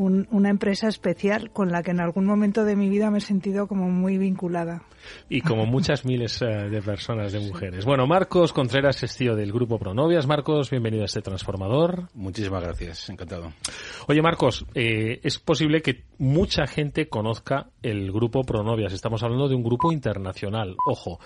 una 0.00 0.48
empresa 0.48 0.88
especial 0.88 1.50
con 1.50 1.70
la 1.70 1.82
que 1.82 1.90
en 1.90 2.00
algún 2.00 2.24
momento 2.24 2.64
de 2.64 2.76
mi 2.76 2.88
vida 2.88 3.10
me 3.10 3.18
he 3.18 3.20
sentido 3.20 3.66
como 3.66 3.90
muy 3.90 4.18
vinculada. 4.18 4.82
Y 5.28 5.40
como 5.40 5.66
muchas 5.66 6.04
miles 6.04 6.40
eh, 6.42 6.46
de 6.46 6.82
personas, 6.82 7.32
de 7.32 7.40
mujeres. 7.40 7.84
Bueno, 7.84 8.06
Marcos 8.06 8.52
Contreras 8.52 9.02
es 9.02 9.16
tío 9.16 9.34
del 9.34 9.52
grupo 9.52 9.78
Pronovias. 9.78 10.26
Marcos, 10.26 10.70
bienvenido 10.70 11.02
a 11.02 11.06
este 11.06 11.22
transformador. 11.22 12.08
Muchísimas 12.14 12.62
gracias, 12.62 13.08
encantado. 13.10 13.52
Oye, 14.08 14.22
Marcos, 14.22 14.64
eh, 14.74 15.20
es 15.22 15.38
posible 15.38 15.82
que 15.82 16.04
mucha 16.20 16.66
gente 16.66 17.08
conozca 17.08 17.70
el 17.82 18.12
grupo 18.12 18.42
Pronovias. 18.42 18.92
Estamos 18.92 19.22
hablando 19.22 19.48
de 19.48 19.54
un 19.54 19.62
grupo 19.62 19.90
internacional, 19.90 20.76
ojo 20.86 21.18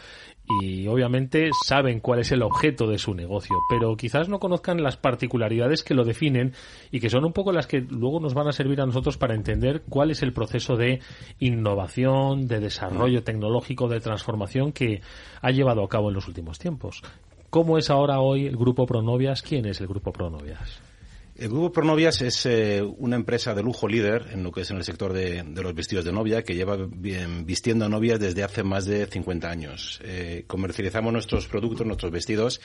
y 0.63 0.87
obviamente 0.87 1.51
saben 1.65 1.99
cuál 1.99 2.21
es 2.21 2.31
el 2.31 2.43
objeto 2.43 2.87
de 2.87 2.99
su 2.99 3.13
negocio, 3.13 3.57
pero 3.69 3.97
quizás 3.97 4.29
no 4.29 4.39
conozcan 4.39 4.85
las 4.85 4.97
particularidades 4.97 5.83
que 5.83 5.95
lo 5.95 6.05
definen 6.05 6.53
y 6.93 7.01
que 7.01 7.11
son 7.11 7.25
un 7.25 7.33
poco 7.33 7.51
las 7.51 7.67
que 7.67 7.81
luego 7.81 8.21
nos 8.21 8.35
van 8.35 8.47
a 8.47 8.53
servir 8.53 8.81
a 8.81 8.87
nosotros 8.87 9.19
para 9.19 9.35
entender 9.35 9.83
cuál 9.89 10.13
es 10.13 10.23
el 10.23 10.33
proceso 10.33 10.77
de 10.77 11.01
innovación, 11.41 12.47
de 12.47 12.61
desarrollo 12.61 13.25
tecnológico, 13.25 13.89
de 13.89 13.99
transformación 13.99 14.71
que 14.71 15.01
ha 15.43 15.51
llevado 15.51 15.83
a 15.83 15.89
cabo 15.89 16.11
en 16.11 16.15
los 16.15 16.29
últimos 16.29 16.61
tiempos. 16.61 17.03
¿Cómo 17.51 17.79
es 17.79 17.91
ahora 17.91 18.21
hoy 18.21 18.47
el 18.47 18.57
Grupo 18.57 18.87
Pronovias? 18.87 19.43
¿Quién 19.43 19.67
es 19.67 19.81
el 19.81 19.89
Grupo 19.89 20.13
Pronovias? 20.13 20.94
El 21.37 21.49
Grupo 21.49 21.73
Pronovias 21.73 22.23
es 22.23 22.47
eh, 22.47 22.81
una 22.81 23.17
empresa 23.17 23.55
de 23.55 23.63
lujo 23.63 23.89
líder 23.89 24.29
en 24.33 24.45
lo 24.45 24.53
que 24.53 24.61
es 24.61 24.71
en 24.71 24.77
el 24.77 24.85
sector 24.85 25.13
de, 25.13 25.43
los 25.43 25.75
vestidos 25.75 26.05
de 26.05 26.13
novia, 26.13 26.45
que 26.45 26.55
lleva 26.55 26.77
vistiendo 26.87 27.87
a 27.87 27.89
novias 27.89 28.21
desde 28.21 28.45
hace 28.45 28.63
más 28.63 28.85
de 28.85 29.07
50 29.07 29.51
años. 29.51 30.01
Eh, 30.05 30.45
comercializamos 30.47 31.13
nuestros 31.13 31.49
productos, 31.49 31.89
nuestros 31.89 32.13
vestidos, 32.13 32.61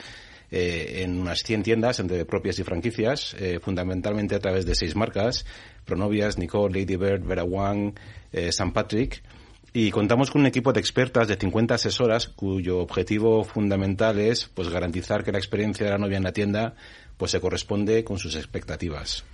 eh, 0.52 1.02
en 1.02 1.18
unas 1.20 1.40
100 1.40 1.64
tiendas 1.64 1.98
entre 1.98 2.24
propias 2.24 2.60
y 2.60 2.62
franquicias, 2.62 3.34
fundamentalmente 3.60 4.36
a 4.36 4.38
través 4.38 4.64
de 4.66 4.76
seis 4.76 4.94
marcas, 4.94 5.46
Pronovias, 5.84 6.38
Nicole, 6.38 6.80
Lady 6.80 6.94
Bird, 6.94 7.24
Vera 7.24 7.42
Wang, 7.42 7.94
St. 8.32 8.70
Patrick, 8.72 9.20
y 9.72 9.90
contamos 9.90 10.30
con 10.30 10.40
un 10.40 10.46
equipo 10.46 10.72
de 10.72 10.80
expertas 10.80 11.28
de 11.28 11.36
50 11.36 11.74
asesoras 11.74 12.28
cuyo 12.28 12.78
objetivo 12.78 13.44
fundamental 13.44 14.18
es 14.18 14.46
pues 14.46 14.68
garantizar 14.68 15.22
que 15.22 15.30
la 15.30 15.38
experiencia 15.38 15.86
de 15.86 15.92
la 15.92 15.98
novia 15.98 16.16
en 16.16 16.24
la 16.24 16.32
tienda 16.32 16.74
pues 17.20 17.32
se 17.32 17.40
corresponde 17.40 18.02
con 18.02 18.18
sus 18.18 18.34
expectativas. 18.34 19.24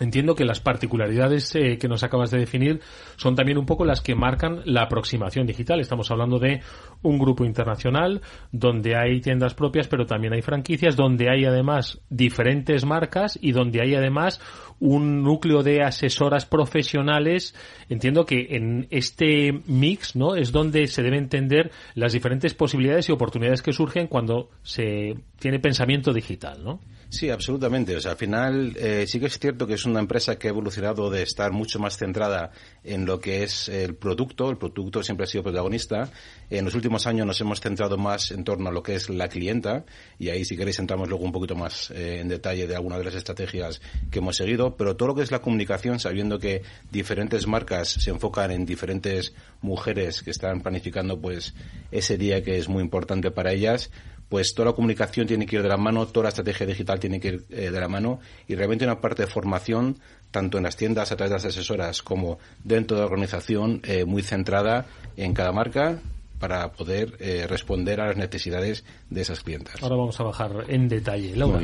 Entiendo 0.00 0.34
que 0.34 0.44
las 0.44 0.58
particularidades 0.58 1.54
eh, 1.54 1.78
que 1.78 1.86
nos 1.86 2.02
acabas 2.02 2.32
de 2.32 2.38
definir 2.38 2.80
son 3.14 3.36
también 3.36 3.58
un 3.58 3.66
poco 3.66 3.84
las 3.84 4.00
que 4.00 4.16
marcan 4.16 4.62
la 4.64 4.82
aproximación 4.82 5.46
digital. 5.46 5.78
Estamos 5.78 6.10
hablando 6.10 6.40
de 6.40 6.62
un 7.02 7.16
grupo 7.16 7.44
internacional 7.44 8.20
donde 8.50 8.96
hay 8.96 9.20
tiendas 9.20 9.54
propias, 9.54 9.86
pero 9.86 10.04
también 10.04 10.32
hay 10.32 10.42
franquicias, 10.42 10.96
donde 10.96 11.30
hay 11.30 11.44
además 11.44 12.00
diferentes 12.10 12.84
marcas 12.84 13.38
y 13.40 13.52
donde 13.52 13.82
hay 13.82 13.94
además 13.94 14.40
un 14.80 15.22
núcleo 15.22 15.62
de 15.62 15.84
asesoras 15.84 16.44
profesionales. 16.44 17.54
Entiendo 17.88 18.26
que 18.26 18.48
en 18.50 18.88
este 18.90 19.52
mix, 19.66 20.16
¿no? 20.16 20.34
Es 20.34 20.50
donde 20.50 20.88
se 20.88 21.04
debe 21.04 21.18
entender 21.18 21.70
las 21.94 22.12
diferentes 22.12 22.52
posibilidades 22.52 23.08
y 23.08 23.12
oportunidades 23.12 23.62
que 23.62 23.72
surgen 23.72 24.08
cuando 24.08 24.50
se 24.64 25.14
tiene 25.38 25.60
pensamiento 25.60 26.12
digital, 26.12 26.64
¿no? 26.64 26.80
Sí, 27.14 27.30
absolutamente. 27.30 27.94
O 27.94 28.00
sea, 28.00 28.10
al 28.10 28.16
final 28.16 28.76
eh, 28.76 29.06
sí 29.06 29.20
que 29.20 29.26
es 29.26 29.38
cierto 29.38 29.68
que 29.68 29.74
es 29.74 29.84
una 29.84 30.00
empresa 30.00 30.36
que 30.36 30.48
ha 30.48 30.50
evolucionado 30.50 31.10
de 31.10 31.22
estar 31.22 31.52
mucho 31.52 31.78
más 31.78 31.96
centrada 31.96 32.50
en 32.82 33.06
lo 33.06 33.20
que 33.20 33.44
es 33.44 33.68
el 33.68 33.94
producto. 33.94 34.50
El 34.50 34.58
producto 34.58 35.00
siempre 35.00 35.22
ha 35.22 35.28
sido 35.28 35.44
protagonista. 35.44 36.10
En 36.50 36.64
los 36.64 36.74
últimos 36.74 37.06
años 37.06 37.24
nos 37.24 37.40
hemos 37.40 37.60
centrado 37.60 37.96
más 37.98 38.32
en 38.32 38.42
torno 38.42 38.68
a 38.68 38.72
lo 38.72 38.82
que 38.82 38.96
es 38.96 39.10
la 39.10 39.28
clienta 39.28 39.84
y 40.18 40.30
ahí 40.30 40.44
si 40.44 40.56
queréis 40.56 40.80
entramos 40.80 41.08
luego 41.08 41.24
un 41.24 41.30
poquito 41.30 41.54
más 41.54 41.92
eh, 41.92 42.18
en 42.20 42.26
detalle 42.26 42.66
de 42.66 42.74
alguna 42.74 42.98
de 42.98 43.04
las 43.04 43.14
estrategias 43.14 43.80
que 44.10 44.18
hemos 44.18 44.36
seguido. 44.36 44.76
Pero 44.76 44.96
todo 44.96 45.10
lo 45.10 45.14
que 45.14 45.22
es 45.22 45.30
la 45.30 45.40
comunicación, 45.40 46.00
sabiendo 46.00 46.40
que 46.40 46.62
diferentes 46.90 47.46
marcas 47.46 47.90
se 47.90 48.10
enfocan 48.10 48.50
en 48.50 48.66
diferentes 48.66 49.34
mujeres 49.60 50.24
que 50.24 50.32
están 50.32 50.62
planificando 50.62 51.20
pues 51.20 51.54
ese 51.92 52.18
día 52.18 52.42
que 52.42 52.58
es 52.58 52.68
muy 52.68 52.82
importante 52.82 53.30
para 53.30 53.52
ellas, 53.52 53.92
pues 54.28 54.54
toda 54.54 54.70
la 54.70 54.74
comunicación 54.74 55.26
tiene 55.26 55.46
que 55.46 55.56
ir 55.56 55.62
de 55.62 55.68
la 55.68 55.76
mano, 55.76 56.06
toda 56.06 56.24
la 56.24 56.28
estrategia 56.30 56.66
digital 56.66 56.98
tiene 56.98 57.20
que 57.20 57.28
ir 57.28 57.44
eh, 57.50 57.70
de 57.70 57.80
la 57.80 57.88
mano 57.88 58.20
y 58.48 58.54
realmente 58.54 58.84
una 58.84 59.00
parte 59.00 59.22
de 59.22 59.28
formación, 59.28 59.98
tanto 60.30 60.58
en 60.58 60.64
las 60.64 60.76
tiendas 60.76 61.12
a 61.12 61.16
través 61.16 61.30
de 61.30 61.36
las 61.36 61.44
asesoras 61.44 62.02
como 62.02 62.38
dentro 62.62 62.96
de 62.96 63.02
la 63.02 63.06
organización, 63.06 63.80
eh, 63.84 64.04
muy 64.04 64.22
centrada 64.22 64.86
en 65.16 65.34
cada 65.34 65.52
marca 65.52 65.98
para 66.40 66.72
poder 66.72 67.16
eh, 67.20 67.46
responder 67.48 68.00
a 68.00 68.08
las 68.08 68.16
necesidades 68.16 68.84
de 69.08 69.20
esas 69.20 69.40
clientas. 69.40 69.82
Ahora 69.82 69.96
vamos 69.96 70.18
a 70.20 70.24
bajar 70.24 70.64
en 70.68 70.88
detalle. 70.88 71.36
Laura. 71.36 71.60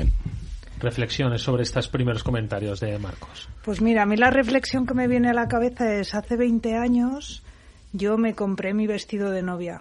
reflexiones 0.78 1.42
sobre 1.42 1.64
estos 1.64 1.88
primeros 1.88 2.22
comentarios 2.22 2.80
de 2.80 2.98
Marcos. 2.98 3.48
Pues 3.64 3.82
mira, 3.82 4.02
a 4.02 4.06
mí 4.06 4.16
la 4.16 4.30
reflexión 4.30 4.86
que 4.86 4.94
me 4.94 5.08
viene 5.08 5.28
a 5.28 5.34
la 5.34 5.48
cabeza 5.48 5.94
es 5.94 6.14
hace 6.14 6.36
20 6.36 6.74
años 6.74 7.42
yo 7.92 8.16
me 8.16 8.34
compré 8.34 8.72
mi 8.74 8.86
vestido 8.86 9.30
de 9.30 9.42
novia 9.42 9.80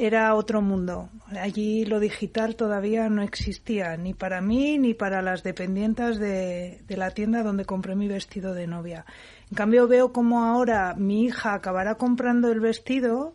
era 0.00 0.36
otro 0.36 0.62
mundo. 0.62 1.10
Allí 1.40 1.84
lo 1.84 1.98
digital 1.98 2.54
todavía 2.54 3.08
no 3.08 3.20
existía, 3.20 3.96
ni 3.96 4.14
para 4.14 4.40
mí 4.40 4.78
ni 4.78 4.94
para 4.94 5.22
las 5.22 5.42
dependientes 5.42 6.20
de, 6.20 6.80
la 6.88 7.10
tienda 7.10 7.42
donde 7.42 7.64
compré 7.64 7.96
mi 7.96 8.06
vestido 8.06 8.54
de 8.54 8.68
novia. 8.68 9.04
En 9.50 9.56
cambio 9.56 9.88
veo 9.88 10.12
como 10.12 10.44
ahora 10.44 10.94
mi 10.96 11.24
hija 11.24 11.52
acabará 11.52 11.96
comprando 11.96 12.52
el 12.52 12.60
vestido 12.60 13.34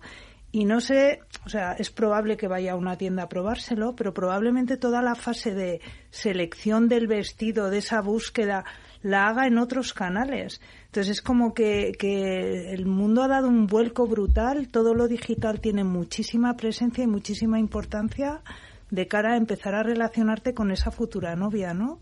y 0.54 0.64
no 0.64 0.80
sé, 0.80 1.20
o 1.46 1.50
sea, 1.50 1.74
es 1.74 1.90
probable 1.90 2.38
que 2.38 2.48
vaya 2.48 2.72
a 2.72 2.78
una 2.78 2.98
tienda 2.98 3.24
a 3.24 3.30
probárselo, 3.30 3.94
pero 3.98 4.14
probablemente 4.14 4.78
toda 4.78 5.02
la 5.02 5.16
fase 5.16 5.54
de 5.54 5.82
selección 6.12 6.88
del 6.88 7.08
vestido, 7.08 7.72
de 7.72 7.80
esa 7.80 8.00
búsqueda, 8.00 8.64
la 9.02 9.28
haga 9.28 9.48
en 9.48 9.58
otros 9.58 9.94
canales. 9.94 10.62
Entonces 10.94 11.18
es 11.18 11.22
como 11.24 11.56
que, 11.56 11.92
el 12.72 12.86
mundo 12.86 13.24
ha 13.24 13.28
dado 13.28 13.48
un 13.48 13.66
vuelco 13.66 14.06
brutal, 14.06 14.68
todo 14.68 14.94
lo 14.94 15.08
digital 15.08 15.60
tiene 15.60 15.84
muchísima 15.84 16.56
presencia 16.56 17.04
y 17.04 17.08
muchísima 17.08 17.58
importancia 17.58 18.42
de 18.92 19.08
cara 19.08 19.34
a 19.34 19.38
empezar 19.38 19.74
a 19.74 19.82
relacionarte 19.82 20.54
con 20.54 20.70
esa 20.70 20.92
futura 20.92 21.36
novia, 21.36 21.74
¿no? 21.74 22.00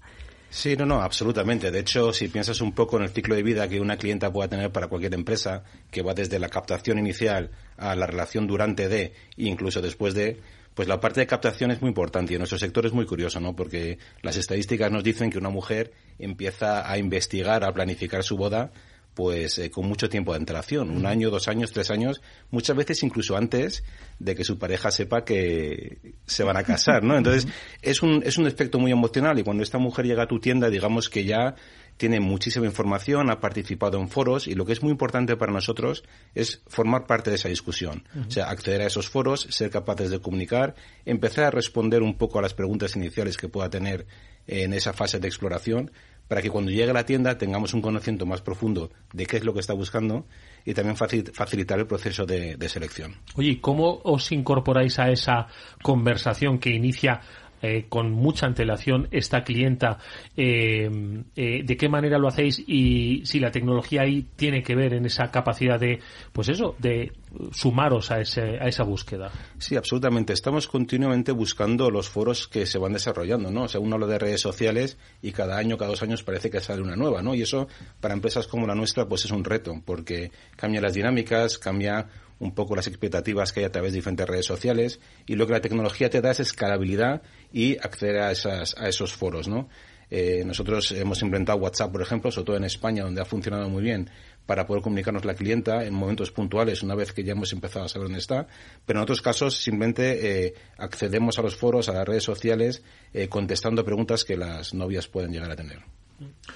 Sí, 0.50 0.76
no, 0.76 0.86
no, 0.86 1.02
absolutamente. 1.02 1.72
De 1.72 1.80
hecho, 1.80 2.12
si 2.12 2.28
piensas 2.28 2.60
un 2.60 2.74
poco 2.74 2.98
en 2.98 3.04
el 3.04 3.12
ciclo 3.12 3.34
de 3.34 3.44
vida 3.44 3.70
que 3.70 3.80
una 3.80 3.96
clienta 3.96 4.30
pueda 4.30 4.50
tener 4.50 4.74
para 4.74 4.88
cualquier 4.88 5.14
empresa, 5.14 5.64
que 5.90 6.02
va 6.02 6.14
desde 6.14 6.38
la 6.38 6.50
captación 6.50 7.00
inicial 7.00 7.50
a 7.78 7.96
la 7.96 8.08
relación 8.08 8.46
durante 8.46 8.90
de 8.90 9.14
incluso 9.38 9.82
después 9.82 10.14
de, 10.16 10.42
pues 10.74 10.88
la 10.88 11.00
parte 11.00 11.20
de 11.20 11.28
captación 11.28 11.72
es 11.72 11.82
muy 11.82 11.90
importante 11.90 12.34
y 12.34 12.36
en 12.36 12.40
nuestro 12.40 12.58
sector 12.58 12.86
es 12.86 12.94
muy 12.94 13.06
curioso, 13.06 13.40
¿no? 13.40 13.56
Porque 13.56 13.98
las 14.22 14.38
estadísticas 14.38 14.92
nos 14.92 15.04
dicen 15.04 15.30
que 15.30 15.38
una 15.38 15.50
mujer 15.50 15.94
empieza 16.18 16.90
a 16.90 16.98
investigar, 16.98 17.64
a 17.64 17.74
planificar 17.74 18.24
su 18.24 18.38
boda 18.38 18.72
pues 19.14 19.58
eh, 19.60 19.70
con 19.70 19.88
mucho 19.88 20.10
tiempo 20.10 20.32
de 20.32 20.38
antelación, 20.38 20.90
un 20.90 21.06
año, 21.06 21.30
dos 21.30 21.48
años, 21.48 21.72
tres 21.72 21.92
años, 21.92 22.22
muchas 22.50 22.76
veces 22.76 23.04
incluso 23.04 23.36
antes 23.36 23.84
de 24.20 24.36
que 24.36 24.44
su 24.44 24.58
pareja 24.58 24.90
sepa 24.90 25.26
que 25.26 26.16
se 26.26 26.44
van 26.44 26.58
a 26.58 26.64
casar, 26.64 27.04
¿no? 27.04 27.18
Entonces, 27.18 27.48
es 27.82 28.02
un, 28.02 28.24
es 28.26 28.38
un 28.38 28.48
efecto 28.48 28.80
muy 28.80 28.92
emocional 28.92 29.38
y 29.38 29.44
cuando 29.44 29.64
esta 29.64 29.78
mujer 29.78 30.06
llega 30.06 30.24
a 30.24 30.28
tu 30.28 30.40
tienda, 30.40 30.70
digamos 30.70 31.10
que 31.10 31.26
ya 31.26 31.56
tiene 32.02 32.20
muchísima 32.20 32.66
información, 32.66 33.30
ha 33.30 33.40
participado 33.40 34.00
en 34.00 34.10
foros 34.10 34.48
y 34.48 34.56
lo 34.56 34.66
que 34.66 34.74
es 34.74 34.82
muy 34.82 34.90
importante 34.90 35.38
para 35.38 35.54
nosotros 35.54 36.04
es 36.34 36.64
formar 36.66 37.06
parte 37.06 37.30
de 37.30 37.36
esa 37.36 37.48
discusión. 37.48 38.06
O 38.28 38.32
sea, 38.32 38.50
acceder 38.50 38.82
a 38.82 38.88
esos 38.88 39.08
foros, 39.08 39.42
ser 39.52 39.70
capaces 39.70 40.10
de 40.10 40.20
comunicar, 40.20 40.74
empezar 41.06 41.44
a 41.44 41.52
responder 41.52 42.02
un 42.02 42.18
poco 42.18 42.40
a 42.40 42.42
las 42.42 42.56
preguntas 42.56 42.96
iniciales 42.96 43.38
que 43.38 43.50
pueda 43.50 43.70
tener 43.70 44.08
en 44.48 44.74
esa 44.74 44.94
fase 44.94 45.20
de 45.20 45.28
exploración 45.28 45.92
para 46.28 46.42
que 46.42 46.50
cuando 46.50 46.72
llegue 46.72 46.90
a 46.90 46.94
la 46.94 47.06
tienda 47.06 47.38
tengamos 47.38 47.76
un 47.76 47.84
conocimiento 47.84 48.26
más 48.26 48.42
profundo 48.42 48.90
de 49.14 49.28
qué 49.28 49.38
es 49.38 49.44
lo 49.44 49.54
que 49.54 49.60
está 49.60 49.74
buscando 49.74 50.26
y 50.66 50.74
también 50.74 50.96
facilitar 50.96 51.78
el 51.78 51.86
proceso 51.86 52.26
de, 52.26 52.56
de 52.56 52.70
selección. 52.70 53.18
Oye, 53.36 53.60
¿cómo 53.62 54.02
os 54.04 54.32
incorporáis 54.32 54.98
a 54.98 55.12
esa 55.12 55.46
conversación 55.84 56.58
que 56.58 56.72
inicia 56.72 57.22
eh, 57.62 57.86
con 57.90 58.12
mucha 58.12 58.46
antelación 58.46 59.08
esta 59.12 59.44
clienta, 59.44 59.98
eh, 60.36 60.90
eh, 61.36 61.64
de 61.64 61.78
qué 61.78 61.90
manera 61.90 62.18
lo 62.18 62.28
hacéis 62.28 62.64
y 62.66 63.22
si 63.26 63.40
la 63.40 63.52
tecnología 63.52 64.02
ahí 64.02 64.28
tiene 64.36 64.64
que 64.64 64.76
ver 64.76 64.94
en 64.94 65.06
esa 65.06 65.30
capacidad 65.30 65.80
de, 65.80 66.00
pues 66.32 66.50
eso, 66.50 66.76
de 66.80 67.12
sumaros 67.52 68.12
a, 68.12 68.20
ese, 68.20 68.58
a 68.60 68.68
esa 68.68 68.84
búsqueda. 68.84 69.32
Sí, 69.58 69.76
absolutamente. 69.76 70.34
Estamos 70.34 70.68
continuamente 70.68 71.32
buscando 71.32 71.90
los 71.90 72.10
foros 72.10 72.48
que 72.48 72.66
se 72.66 72.78
van 72.78 72.94
desarrollando, 72.94 73.52
¿no? 73.52 73.64
O 73.64 73.68
sea, 73.68 73.80
uno 73.80 73.96
habla 73.96 74.08
de 74.08 74.20
redes 74.20 74.42
sociales 74.42 74.98
y 75.22 75.32
cada 75.32 75.58
año, 75.58 75.78
cada 75.78 75.92
dos 75.92 76.04
años 76.04 76.24
parece 76.24 76.50
que 76.50 76.60
sale 76.60 76.82
una 76.82 76.96
nueva, 76.96 77.22
¿no? 77.22 77.36
Y 77.36 77.44
eso 77.44 77.68
para 78.00 78.14
empresas 78.14 78.48
como 78.48 78.68
la 78.68 78.76
nuestra 78.76 79.08
pues 79.08 79.26
es 79.26 79.32
un 79.32 79.44
reto 79.44 79.82
porque 79.86 80.32
cambia 80.56 80.82
las 80.82 80.94
dinámicas, 80.94 81.58
cambia 81.58 82.08
un 82.42 82.54
poco 82.56 82.76
las 82.76 82.88
expectativas 82.88 83.54
que 83.54 83.62
hay 83.62 83.68
a 83.68 83.72
través 83.72 83.94
de 83.94 84.00
diferentes 84.00 84.28
redes 84.28 84.48
sociales 84.48 85.00
y 85.28 85.36
lo 85.36 85.46
que 85.46 85.54
la 85.54 85.62
tecnología 85.62 86.10
te 86.10 86.22
da 86.22 86.32
es 86.32 86.40
escalabilidad 86.40 87.22
y 87.54 87.78
acceder 87.78 88.18
a, 88.18 88.32
esas, 88.32 88.76
a 88.78 88.90
esos 88.90 89.14
foros, 89.14 89.48
¿no? 89.48 89.70
Eh, 90.10 90.44
nosotros 90.46 90.92
hemos 90.92 91.22
implementado 91.22 91.60
WhatsApp, 91.60 91.92
por 91.92 92.02
ejemplo, 92.02 92.32
sobre 92.32 92.46
todo 92.48 92.58
en 92.58 92.66
España, 92.66 93.04
donde 93.04 93.22
ha 93.22 93.26
funcionado 93.26 93.70
muy 93.70 93.82
bien 93.82 94.10
para 94.46 94.66
poder 94.66 94.84
comunicarnos 94.84 95.24
la 95.24 95.36
clienta 95.36 95.86
en 95.86 95.94
momentos 95.94 96.32
puntuales, 96.32 96.84
una 96.84 96.96
vez 96.96 97.14
que 97.14 97.24
ya 97.24 97.32
hemos 97.32 97.54
empezado 97.54 97.86
a 97.86 97.88
saber 97.88 98.08
dónde 98.08 98.20
está. 98.20 98.48
Pero 98.86 99.00
en 99.00 99.04
otros 99.04 99.22
casos 99.22 99.56
simplemente 99.56 100.48
eh, 100.48 100.54
accedemos 100.78 101.40
a 101.40 101.44
los 101.44 101.56
foros, 101.56 101.88
a 101.88 101.94
las 101.94 102.06
redes 102.06 102.24
sociales, 102.24 102.84
eh, 103.14 103.30
contestando 103.30 103.86
preguntas 103.86 104.26
que 104.26 104.36
las 104.36 104.74
novias 104.74 105.08
pueden 105.08 105.32
llegar 105.32 105.52
a 105.52 105.56
tener. 105.56 105.80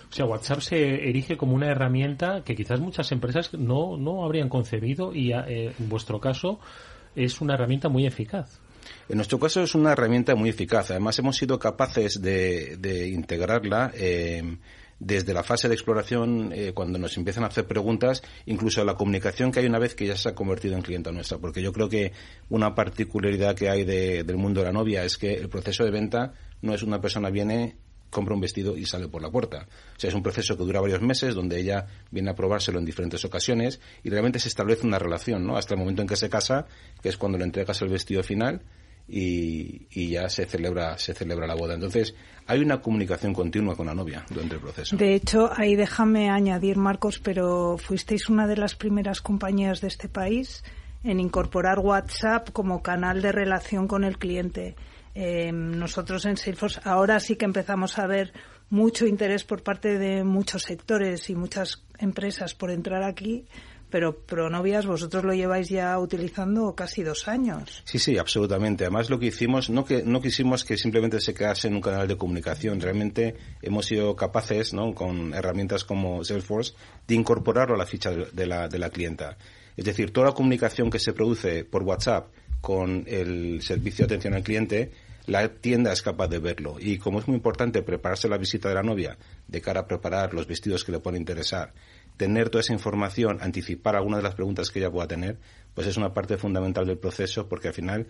O 0.09 0.13
sea, 0.13 0.25
WhatsApp 0.25 0.59
se 0.59 1.09
erige 1.09 1.37
como 1.37 1.55
una 1.55 1.67
herramienta 1.67 2.43
que 2.43 2.55
quizás 2.55 2.79
muchas 2.79 3.11
empresas 3.11 3.53
no, 3.53 3.97
no 3.97 4.23
habrían 4.23 4.49
concebido 4.49 5.13
y 5.13 5.31
eh, 5.33 5.73
en 5.77 5.89
vuestro 5.89 6.19
caso 6.19 6.59
es 7.15 7.41
una 7.41 7.53
herramienta 7.53 7.89
muy 7.89 8.05
eficaz. 8.05 8.59
En 9.09 9.17
nuestro 9.17 9.39
caso 9.39 9.61
es 9.61 9.75
una 9.75 9.91
herramienta 9.91 10.35
muy 10.35 10.49
eficaz. 10.49 10.91
Además, 10.91 11.17
hemos 11.19 11.37
sido 11.37 11.57
capaces 11.59 12.21
de, 12.21 13.09
integrarla 13.13 13.91
eh, 13.95 14.57
desde 14.99 15.33
la 15.33 15.43
fase 15.43 15.67
de 15.67 15.73
exploración, 15.73 16.51
eh, 16.53 16.71
cuando 16.73 16.97
nos 16.97 17.17
empiezan 17.17 17.43
a 17.43 17.47
hacer 17.47 17.65
preguntas, 17.65 18.23
incluso 18.45 18.83
la 18.83 18.95
comunicación 18.95 19.51
que 19.51 19.59
hay 19.59 19.65
una 19.65 19.79
vez 19.79 19.95
que 19.95 20.07
ya 20.07 20.15
se 20.15 20.29
ha 20.29 20.35
convertido 20.35 20.75
en 20.75 20.81
clienta 20.81 21.11
nuestra. 21.11 21.37
Porque 21.37 21.61
yo 21.61 21.73
creo 21.73 21.89
que 21.89 22.13
una 22.49 22.75
particularidad 22.75 23.55
que 23.55 23.69
hay 23.69 23.83
del 23.83 24.37
mundo 24.37 24.61
de 24.61 24.67
la 24.67 24.73
novia 24.73 25.03
es 25.03 25.17
que 25.17 25.33
el 25.33 25.49
proceso 25.49 25.83
de 25.83 25.91
venta 25.91 26.33
no 26.61 26.73
es 26.73 26.83
una 26.83 27.01
persona 27.01 27.29
viene 27.29 27.75
compra 28.15 28.33
un 28.33 28.39
vestido 28.39 28.77
y 28.77 28.85
sale 28.85 29.09
por 29.09 29.21
la 29.21 29.29
puerta. 29.29 29.67
O 29.97 29.99
sea, 29.99 30.07
es 30.07 30.15
un 30.15 30.23
proceso 30.23 30.55
que 30.55 30.63
dura 30.63 30.79
varios 30.79 31.01
meses, 31.01 31.35
donde 31.35 31.59
ella 31.59 31.85
viene 32.11 32.29
a 32.29 32.33
probárselo 32.33 32.79
en 32.79 32.85
diferentes 32.85 33.25
ocasiones 33.25 33.81
y 34.03 34.09
realmente 34.09 34.39
se 34.39 34.47
establece 34.47 34.87
una 34.87 34.97
relación, 34.97 35.45
¿no? 35.45 35.57
Hasta 35.57 35.73
el 35.73 35.81
momento 35.81 36.01
en 36.01 36.07
que 36.07 36.15
se 36.15 36.29
casa, 36.29 36.65
que 37.01 37.09
es 37.09 37.17
cuando 37.17 37.37
le 37.37 37.43
entregas 37.43 37.81
el 37.81 37.89
vestido 37.89 38.23
final 38.23 38.61
y, 39.05 40.09
ya 40.09 40.29
se 40.29 40.45
celebra, 40.45 40.97
se 40.97 41.13
celebra 41.13 41.45
la 41.45 41.55
boda. 41.55 41.73
Entonces, 41.73 42.15
hay 42.47 42.61
una 42.61 42.79
comunicación 42.79 43.33
continua 43.33 43.75
con 43.75 43.87
la 43.87 43.93
novia 43.93 44.25
durante 44.29 44.55
el 44.55 44.61
proceso. 44.61 44.95
De 44.95 45.13
hecho, 45.13 45.51
ahí 45.53 45.75
déjame 45.75 46.29
añadir, 46.29 46.77
Marcos, 46.77 47.19
pero 47.19 47.77
fuisteis 47.77 48.29
una 48.29 48.47
de 48.47 48.55
las 48.55 48.75
primeras 48.75 49.19
compañías 49.19 49.81
de 49.81 49.89
este 49.89 50.07
país 50.07 50.63
en 51.03 51.19
incorporar 51.19 51.79
WhatsApp 51.79 52.49
como 52.51 52.81
canal 52.81 53.21
de 53.21 53.33
relación 53.33 53.89
con 53.89 54.05
el 54.05 54.17
cliente. 54.17 54.75
Eh, 55.15 55.49
nosotros 55.53 56.25
en 56.25 56.35
Salesforce 56.35 56.81
ahora 56.83 57.21
sí 57.21 57.37
que 57.37 57.45
empezamos 57.45 57.97
a 57.97 58.05
ver 58.05 58.33
mucho 58.69 59.07
interés 59.07 59.45
por 59.45 59.63
parte 59.63 59.97
de 59.97 60.25
muchos 60.25 60.63
sectores 60.63 61.29
y 61.29 61.35
muchas 61.35 61.83
empresas 61.99 62.53
por 62.53 62.69
entrar 62.69 63.01
aquí, 63.03 63.45
pero 63.89 64.17
Pronovias 64.25 64.85
vosotros 64.85 65.23
lo 65.23 65.33
lleváis 65.33 65.69
ya 65.69 65.97
utilizando 65.99 66.75
casi 66.75 67.01
dos 67.01 67.29
años. 67.29 67.81
Sí, 67.85 67.97
sí, 67.97 68.17
absolutamente. 68.17 68.83
Además 68.83 69.09
lo 69.09 69.17
que 69.17 69.27
hicimos, 69.27 69.69
no 69.69 69.85
que 69.85 70.03
no 70.03 70.19
quisimos 70.19 70.65
que 70.65 70.75
simplemente 70.75 71.21
se 71.21 71.33
quedase 71.33 71.69
en 71.69 71.75
un 71.75 71.81
canal 71.81 72.07
de 72.07 72.17
comunicación. 72.17 72.81
Realmente 72.81 73.37
hemos 73.61 73.85
sido 73.85 74.17
capaces, 74.17 74.73
¿no? 74.73 74.93
con 74.93 75.33
herramientas 75.33 75.85
como 75.85 76.25
Salesforce, 76.25 76.73
de 77.07 77.15
incorporarlo 77.15 77.75
a 77.75 77.77
la 77.77 77.85
ficha 77.85 78.11
de 78.11 78.45
la, 78.45 78.67
de 78.67 78.79
la 78.79 78.89
clienta. 78.89 79.37
Es 79.77 79.85
decir, 79.85 80.11
toda 80.11 80.27
la 80.27 80.33
comunicación 80.33 80.89
que 80.89 80.99
se 80.99 81.13
produce 81.13 81.63
por 81.63 81.83
WhatsApp 81.83 82.27
con 82.59 83.05
el 83.07 83.61
servicio 83.61 84.07
de 84.07 84.15
atención 84.15 84.33
al 84.33 84.43
cliente 84.43 84.91
la 85.27 85.47
tienda 85.49 85.91
es 85.91 86.01
capaz 86.01 86.27
de 86.27 86.39
verlo. 86.39 86.77
Y 86.79 86.97
como 86.97 87.19
es 87.19 87.27
muy 87.27 87.35
importante 87.35 87.81
prepararse 87.81 88.27
la 88.27 88.37
visita 88.37 88.69
de 88.69 88.75
la 88.75 88.83
novia 88.83 89.17
de 89.47 89.61
cara 89.61 89.81
a 89.81 89.87
preparar 89.87 90.33
los 90.33 90.47
vestidos 90.47 90.83
que 90.83 90.91
le 90.91 90.99
pueden 90.99 91.21
interesar, 91.21 91.73
tener 92.17 92.49
toda 92.49 92.61
esa 92.61 92.73
información, 92.73 93.39
anticipar 93.41 93.95
alguna 93.95 94.17
de 94.17 94.23
las 94.23 94.35
preguntas 94.35 94.69
que 94.69 94.79
ella 94.79 94.91
pueda 94.91 95.07
tener, 95.07 95.37
pues 95.73 95.87
es 95.87 95.97
una 95.97 96.13
parte 96.13 96.37
fundamental 96.37 96.85
del 96.85 96.97
proceso 96.97 97.47
porque 97.47 97.69
al 97.69 97.73
final 97.73 98.07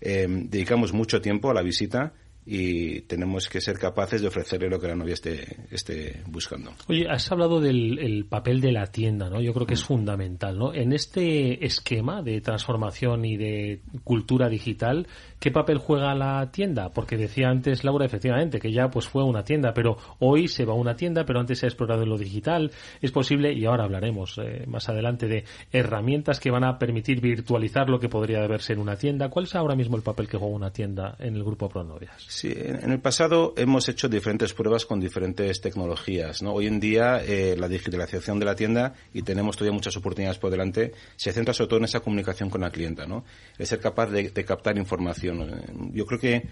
eh, 0.00 0.26
dedicamos 0.28 0.92
mucho 0.92 1.20
tiempo 1.20 1.50
a 1.50 1.54
la 1.54 1.62
visita 1.62 2.12
y 2.50 3.02
tenemos 3.02 3.46
que 3.46 3.60
ser 3.60 3.78
capaces 3.78 4.22
de 4.22 4.28
ofrecerle 4.28 4.70
lo 4.70 4.80
que 4.80 4.88
la 4.88 4.94
novia 4.94 5.12
esté, 5.12 5.66
esté 5.70 6.22
buscando. 6.26 6.72
Oye, 6.88 7.06
has 7.06 7.30
hablado 7.30 7.60
del 7.60 8.24
papel 8.26 8.62
de 8.62 8.72
la 8.72 8.86
tienda, 8.86 9.28
¿no? 9.28 9.42
Yo 9.42 9.52
creo 9.52 9.66
que 9.66 9.74
es 9.74 9.84
fundamental, 9.84 10.58
¿no? 10.58 10.72
En 10.72 10.94
este 10.94 11.66
esquema 11.66 12.22
de 12.22 12.40
transformación 12.40 13.26
y 13.26 13.36
de 13.36 13.82
cultura 14.02 14.48
digital, 14.48 15.06
¿qué 15.38 15.50
papel 15.50 15.76
juega 15.76 16.14
la 16.14 16.50
tienda? 16.50 16.88
Porque 16.88 17.18
decía 17.18 17.48
antes 17.48 17.84
Laura, 17.84 18.06
efectivamente, 18.06 18.60
que 18.60 18.72
ya 18.72 18.88
pues 18.88 19.06
fue 19.06 19.22
una 19.24 19.44
tienda, 19.44 19.74
pero 19.74 19.98
hoy 20.18 20.48
se 20.48 20.64
va 20.64 20.72
a 20.72 20.76
una 20.76 20.96
tienda, 20.96 21.26
pero 21.26 21.40
antes 21.40 21.58
se 21.58 21.66
ha 21.66 21.68
explorado 21.68 22.02
en 22.02 22.08
lo 22.08 22.16
digital. 22.16 22.70
Es 23.02 23.12
posible, 23.12 23.52
y 23.52 23.66
ahora 23.66 23.84
hablaremos 23.84 24.38
eh, 24.38 24.64
más 24.66 24.88
adelante 24.88 25.26
de 25.26 25.44
herramientas 25.70 26.40
que 26.40 26.50
van 26.50 26.64
a 26.64 26.78
permitir 26.78 27.20
virtualizar 27.20 27.90
lo 27.90 28.00
que 28.00 28.08
podría 28.08 28.46
verse 28.46 28.72
en 28.72 28.78
una 28.78 28.96
tienda. 28.96 29.28
¿Cuál 29.28 29.44
es 29.44 29.54
ahora 29.54 29.74
mismo 29.74 29.96
el 29.96 30.02
papel 30.02 30.28
que 30.28 30.38
juega 30.38 30.54
una 30.54 30.72
tienda 30.72 31.14
en 31.18 31.36
el 31.36 31.44
grupo 31.44 31.68
Pronovias? 31.68 32.37
Sí, 32.38 32.54
en 32.56 32.92
el 32.92 33.00
pasado 33.00 33.52
hemos 33.56 33.88
hecho 33.88 34.08
diferentes 34.08 34.54
pruebas 34.54 34.86
con 34.86 35.00
diferentes 35.00 35.60
tecnologías. 35.60 36.40
¿no? 36.40 36.52
Hoy 36.52 36.68
en 36.68 36.78
día 36.78 37.20
eh, 37.20 37.56
la 37.58 37.66
digitalización 37.66 38.38
de 38.38 38.44
la 38.44 38.54
tienda, 38.54 38.94
y 39.12 39.22
tenemos 39.22 39.56
todavía 39.56 39.74
muchas 39.74 39.96
oportunidades 39.96 40.38
por 40.38 40.52
delante, 40.52 40.92
se 41.16 41.32
centra 41.32 41.52
sobre 41.52 41.70
todo 41.70 41.78
en 41.80 41.86
esa 41.86 41.98
comunicación 41.98 42.48
con 42.48 42.60
la 42.60 42.70
clienta, 42.70 43.08
¿no? 43.08 43.24
Es 43.58 43.70
ser 43.70 43.80
capaz 43.80 44.06
de, 44.10 44.30
captar 44.44 44.78
información. 44.78 45.90
Yo 45.92 46.06
creo 46.06 46.20
que 46.20 46.44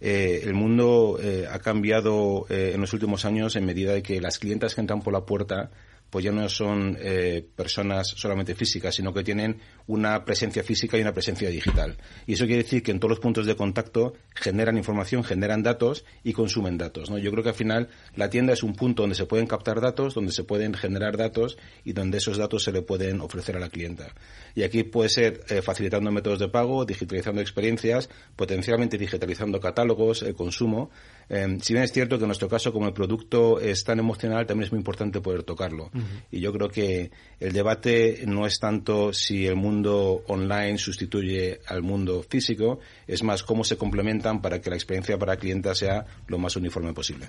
eh, 0.00 0.42
el 0.44 0.54
mundo 0.54 1.18
eh, 1.20 1.48
ha 1.50 1.58
cambiado 1.58 2.46
en 2.48 2.80
los 2.80 2.92
últimos 2.92 3.24
años 3.24 3.56
en 3.56 3.64
medida 3.64 3.94
de 3.94 4.02
que 4.04 4.20
las 4.20 4.38
clientas 4.38 4.76
que 4.76 4.80
entran 4.80 5.02
por 5.02 5.12
la 5.12 5.26
puerta 5.26 5.72
pues 6.12 6.26
ya 6.26 6.30
no 6.30 6.46
son 6.50 6.98
eh, 7.00 7.42
personas 7.56 8.08
solamente 8.08 8.54
físicas, 8.54 8.94
sino 8.94 9.14
que 9.14 9.24
tienen 9.24 9.56
una 9.86 10.24
presencia 10.24 10.62
física 10.62 10.98
y 10.98 11.02
una 11.02 11.12
presencia 11.12 11.48
digital. 11.48 11.96
Y 12.26 12.34
eso 12.34 12.46
quiere 12.46 12.62
decir 12.62 12.82
que 12.82 12.90
en 12.90 13.00
todos 13.00 13.10
los 13.10 13.20
puntos 13.20 13.46
de 13.46 13.56
contacto 13.56 14.14
generan 14.34 14.76
información, 14.76 15.24
generan 15.24 15.62
datos 15.62 16.04
y 16.24 16.32
consumen 16.32 16.78
datos. 16.78 17.10
¿no? 17.10 17.18
Yo 17.18 17.30
creo 17.30 17.42
que 17.42 17.50
al 17.50 17.54
final 17.54 17.88
la 18.16 18.30
tienda 18.30 18.52
es 18.52 18.62
un 18.62 18.74
punto 18.74 19.02
donde 19.02 19.16
se 19.16 19.26
pueden 19.26 19.46
captar 19.46 19.80
datos, 19.80 20.14
donde 20.14 20.32
se 20.32 20.44
pueden 20.44 20.74
generar 20.74 21.16
datos 21.16 21.58
y 21.84 21.92
donde 21.92 22.18
esos 22.18 22.36
datos 22.36 22.64
se 22.64 22.72
le 22.72 22.82
pueden 22.82 23.20
ofrecer 23.20 23.56
a 23.56 23.60
la 23.60 23.68
clienta. 23.68 24.14
Y 24.54 24.62
aquí 24.62 24.82
puede 24.84 25.08
ser 25.08 25.44
eh, 25.48 25.62
facilitando 25.62 26.10
métodos 26.10 26.38
de 26.38 26.48
pago, 26.48 26.84
digitalizando 26.84 27.40
experiencias, 27.40 28.08
potencialmente 28.36 28.98
digitalizando 28.98 29.60
catálogos, 29.60 30.22
el 30.22 30.34
consumo. 30.34 30.90
Eh, 31.28 31.58
si 31.60 31.72
bien 31.72 31.84
es 31.84 31.92
cierto 31.92 32.18
que 32.18 32.24
en 32.24 32.28
nuestro 32.28 32.48
caso, 32.48 32.72
como 32.72 32.86
el 32.86 32.92
producto 32.92 33.60
es 33.60 33.84
tan 33.84 33.98
emocional, 33.98 34.46
también 34.46 34.66
es 34.66 34.72
muy 34.72 34.78
importante 34.78 35.20
poder 35.20 35.42
tocarlo. 35.42 35.90
Y 36.30 36.40
yo 36.40 36.52
creo 36.52 36.68
que 36.68 37.10
el 37.40 37.52
debate 37.52 38.24
no 38.26 38.46
es 38.46 38.58
tanto 38.58 39.12
si 39.12 39.46
el 39.46 39.56
mundo 39.56 39.72
online 39.90 40.78
sustituye 40.78 41.60
al 41.66 41.82
mundo 41.82 42.22
físico, 42.28 42.80
es 43.06 43.22
más 43.22 43.42
cómo 43.42 43.64
se 43.64 43.76
complementan 43.76 44.40
para 44.40 44.60
que 44.60 44.70
la 44.70 44.76
experiencia 44.76 45.18
para 45.18 45.34
el 45.34 45.38
cliente 45.38 45.74
sea 45.74 46.06
lo 46.26 46.38
más 46.38 46.56
uniforme 46.56 46.92
posible. 46.92 47.26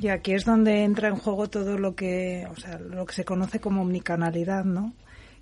Y 0.00 0.08
aquí 0.08 0.32
es 0.32 0.44
donde 0.44 0.84
entra 0.84 1.08
en 1.08 1.16
juego 1.16 1.48
todo 1.48 1.76
lo 1.76 1.96
que, 1.96 2.46
o 2.50 2.56
sea, 2.56 2.78
lo 2.78 3.04
que 3.04 3.14
se 3.14 3.24
conoce 3.24 3.58
como 3.58 3.82
omnicanalidad, 3.82 4.64
¿no? 4.64 4.94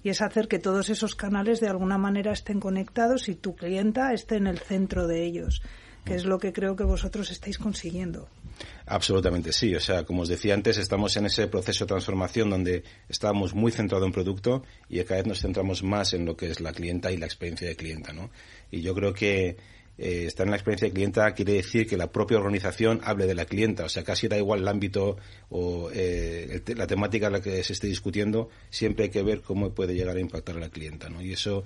Y 0.03 0.09
es 0.09 0.23
hacer 0.23 0.49
que 0.49 0.59
todos 0.59 0.89
esos 0.89 1.15
canales 1.15 1.61
de 1.61 1.69
alguna 1.69 1.99
manera 1.99 2.33
estén 2.33 2.61
conectados 2.61 3.29
y 3.29 3.35
tu 3.35 3.55
clienta 3.55 4.13
esté 4.13 4.37
en 4.37 4.47
el 4.47 4.59
centro 4.59 5.07
de 5.07 5.25
ellos, 5.25 5.63
que 6.07 6.15
es 6.15 6.25
lo 6.25 6.39
que 6.39 6.53
creo 6.53 6.77
que 6.77 6.85
vosotros 6.85 7.31
estáis 7.33 7.59
consiguiendo. 7.59 8.29
Absolutamente 8.87 9.53
sí. 9.53 9.75
O 9.75 9.81
sea, 9.81 10.05
como 10.05 10.23
os 10.23 10.29
decía 10.29 10.55
antes, 10.55 10.79
estamos 10.79 11.17
en 11.17 11.27
ese 11.27 11.49
proceso 11.49 11.85
de 11.85 11.89
transformación 11.89 12.49
donde 12.49 12.85
estábamos 13.09 13.55
muy 13.55 13.73
centrados 13.73 14.07
en 14.07 14.13
producto 14.13 14.63
y 14.89 15.03
cada 15.03 15.17
vez 15.17 15.27
nos 15.27 15.41
centramos 15.41 15.83
más 15.83 16.15
en 16.15 16.25
lo 16.25 16.37
que 16.37 16.49
es 16.49 16.61
la 16.61 16.73
clienta 16.73 17.11
y 17.11 17.17
la 17.17 17.27
experiencia 17.27 17.67
de 17.67 17.75
clienta, 17.75 18.13
¿no? 18.13 18.31
Y 18.71 18.83
yo 18.83 18.95
creo 18.95 19.13
que 19.13 19.57
eh, 19.99 20.27
estar 20.27 20.47
en 20.47 20.53
la 20.53 20.57
experiencia 20.57 20.87
de 20.87 20.95
clienta 20.95 21.33
quiere 21.35 21.55
decir 21.55 21.89
que 21.89 21.97
la 21.97 22.13
propia 22.13 22.39
organización 22.39 23.01
hable 23.03 23.27
de 23.27 23.35
la 23.35 23.47
clienta. 23.47 23.85
O 23.85 23.89
sea, 23.89 24.05
casi 24.05 24.29
da 24.29 24.39
igual 24.39 24.61
el 24.61 24.69
ámbito 24.69 25.17
o 25.51 25.91
eh, 25.93 26.63
la 26.77 26.87
temática 26.87 27.27
en 27.27 27.33
la 27.33 27.41
que 27.41 27.65
se 27.65 27.73
esté 27.73 27.89
discutiendo, 27.89 28.49
siempre 28.71 29.07
hay 29.07 29.11
que 29.11 29.25
ver 29.25 29.43
cómo 29.43 29.75
puede 29.75 29.95
llegar 29.95 30.17
a 30.17 30.21
impactar 30.21 30.57
a 30.57 30.61
la 30.61 30.69
clienta, 30.69 31.09
¿no? 31.09 31.21
Y 31.21 31.33
eso 31.33 31.65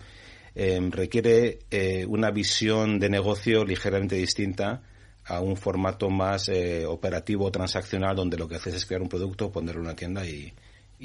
eh, 0.54 0.80
requiere 0.90 1.60
una 2.08 2.30
visión 2.30 2.98
de 2.98 3.08
negocio 3.08 3.64
ligeramente 3.64 4.16
distinta 4.16 4.82
a 5.30 5.40
un 5.40 5.56
formato 5.56 6.10
más 6.10 6.48
eh, 6.48 6.84
operativo 6.86 7.50
transaccional 7.50 8.16
donde 8.16 8.36
lo 8.36 8.48
que 8.48 8.56
haces 8.56 8.74
es 8.74 8.86
crear 8.86 9.02
un 9.02 9.08
producto, 9.08 9.50
ponerlo 9.50 9.80
en 9.80 9.86
una 9.86 9.96
tienda 9.96 10.26
y, 10.26 10.52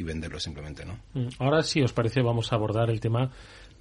venderlo 0.04 0.40
simplemente, 0.40 0.84
¿no? 0.84 1.00
Mm, 1.14 1.28
ahora 1.40 1.64
sí, 1.64 1.82
os 1.82 1.94
parece, 1.94 2.22
vamos 2.22 2.52
a 2.52 2.56
abordar 2.56 2.90
el 2.90 3.00
tema 3.00 3.32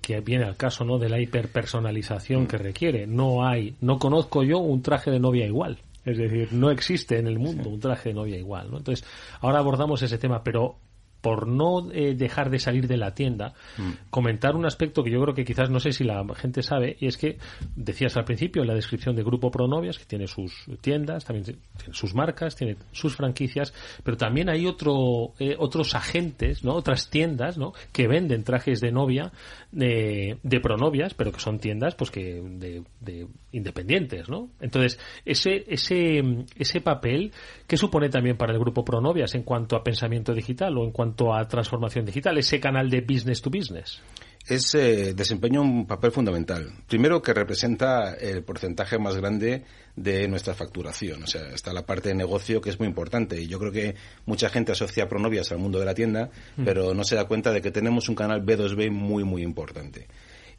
que 0.00 0.20
viene 0.20 0.44
al 0.44 0.56
caso, 0.56 0.84
¿no? 0.84 0.98
De 0.98 1.08
la 1.08 1.20
hiperpersonalización 1.20 2.44
mm. 2.44 2.46
que 2.46 2.58
requiere. 2.58 3.06
No 3.06 3.46
hay, 3.46 3.74
no 3.80 3.98
conozco 3.98 4.44
yo 4.44 4.58
un 4.58 4.82
traje 4.82 5.10
de 5.10 5.18
novia 5.18 5.46
igual. 5.46 5.78
Es 6.04 6.18
decir, 6.18 6.52
no 6.52 6.70
existe 6.70 7.18
en 7.18 7.26
el 7.26 7.38
mundo 7.38 7.70
un 7.70 7.80
traje 7.80 8.10
de 8.10 8.14
novia 8.14 8.36
igual, 8.36 8.70
¿no? 8.70 8.76
Entonces, 8.76 9.04
ahora 9.40 9.58
abordamos 9.58 10.02
ese 10.02 10.18
tema, 10.18 10.44
pero 10.44 10.76
por 11.24 11.48
no 11.48 11.90
eh, 11.90 12.14
dejar 12.14 12.50
de 12.50 12.58
salir 12.58 12.86
de 12.86 12.98
la 12.98 13.14
tienda, 13.14 13.54
mm. 13.78 14.10
comentar 14.10 14.54
un 14.54 14.66
aspecto 14.66 15.02
que 15.02 15.10
yo 15.10 15.22
creo 15.22 15.34
que 15.34 15.46
quizás 15.46 15.70
no 15.70 15.80
sé 15.80 15.90
si 15.90 16.04
la 16.04 16.22
gente 16.34 16.62
sabe, 16.62 16.98
y 17.00 17.06
es 17.06 17.16
que 17.16 17.38
decías 17.74 18.14
al 18.18 18.26
principio 18.26 18.60
en 18.60 18.68
la 18.68 18.74
descripción 18.74 19.16
de 19.16 19.22
Grupo 19.22 19.50
Pronovias, 19.50 19.98
que 19.98 20.04
tiene 20.04 20.26
sus 20.26 20.66
tiendas, 20.82 21.24
también 21.24 21.44
tiene 21.46 21.94
sus 21.94 22.14
marcas, 22.14 22.56
tiene 22.56 22.76
sus 22.92 23.16
franquicias, 23.16 23.72
pero 24.02 24.18
también 24.18 24.50
hay 24.50 24.66
otro, 24.66 25.32
eh, 25.38 25.56
otros 25.58 25.94
agentes, 25.94 26.62
¿no? 26.62 26.74
otras 26.74 27.08
tiendas 27.08 27.56
¿no? 27.56 27.72
que 27.90 28.06
venden 28.06 28.44
trajes 28.44 28.82
de 28.82 28.92
novia 28.92 29.32
de, 29.74 30.38
de 30.42 30.60
Pronovias, 30.60 31.14
pero 31.14 31.32
que 31.32 31.40
son 31.40 31.58
tiendas 31.58 31.94
pues 31.94 32.10
que 32.10 32.40
de, 32.42 33.26
independientes. 33.52 34.28
¿no? 34.28 34.50
Entonces, 34.60 34.98
ese, 35.24 35.64
ese, 35.68 36.22
ese 36.56 36.80
papel, 36.80 37.32
¿qué 37.66 37.76
supone 37.76 38.08
también 38.08 38.36
para 38.36 38.52
el 38.52 38.58
Grupo 38.58 38.84
Pronovias 38.84 39.34
en 39.34 39.42
cuanto 39.42 39.76
a 39.76 39.84
pensamiento 39.84 40.32
digital 40.32 40.76
o 40.78 40.84
en 40.84 40.92
cuanto 40.92 41.34
a 41.34 41.46
transformación 41.46 42.04
digital, 42.04 42.38
ese 42.38 42.60
canal 42.60 42.88
de 42.88 43.00
business 43.00 43.42
to 43.42 43.50
business? 43.50 44.00
Es 44.46 44.74
eh, 44.74 45.14
desempeña 45.14 45.60
un 45.60 45.86
papel 45.86 46.12
fundamental. 46.12 46.70
Primero 46.86 47.22
que 47.22 47.32
representa 47.32 48.14
el 48.14 48.42
porcentaje 48.42 48.98
más 48.98 49.16
grande 49.16 49.64
de 49.96 50.28
nuestra 50.28 50.54
facturación. 50.54 51.22
O 51.22 51.26
sea, 51.26 51.48
está 51.48 51.72
la 51.72 51.86
parte 51.86 52.10
de 52.10 52.14
negocio 52.14 52.60
que 52.60 52.70
es 52.70 52.78
muy 52.78 52.86
importante. 52.86 53.40
Y 53.40 53.46
yo 53.46 53.58
creo 53.58 53.72
que 53.72 53.94
mucha 54.26 54.50
gente 54.50 54.72
asocia 54.72 55.08
Pronovias 55.08 55.50
al 55.52 55.58
mundo 55.58 55.78
de 55.78 55.86
la 55.86 55.94
tienda, 55.94 56.30
mm. 56.56 56.64
pero 56.64 56.94
no 56.94 57.04
se 57.04 57.16
da 57.16 57.24
cuenta 57.24 57.52
de 57.52 57.62
que 57.62 57.70
tenemos 57.70 58.08
un 58.08 58.14
canal 58.14 58.44
B2B 58.44 58.90
muy, 58.90 59.24
muy 59.24 59.42
importante. 59.42 60.06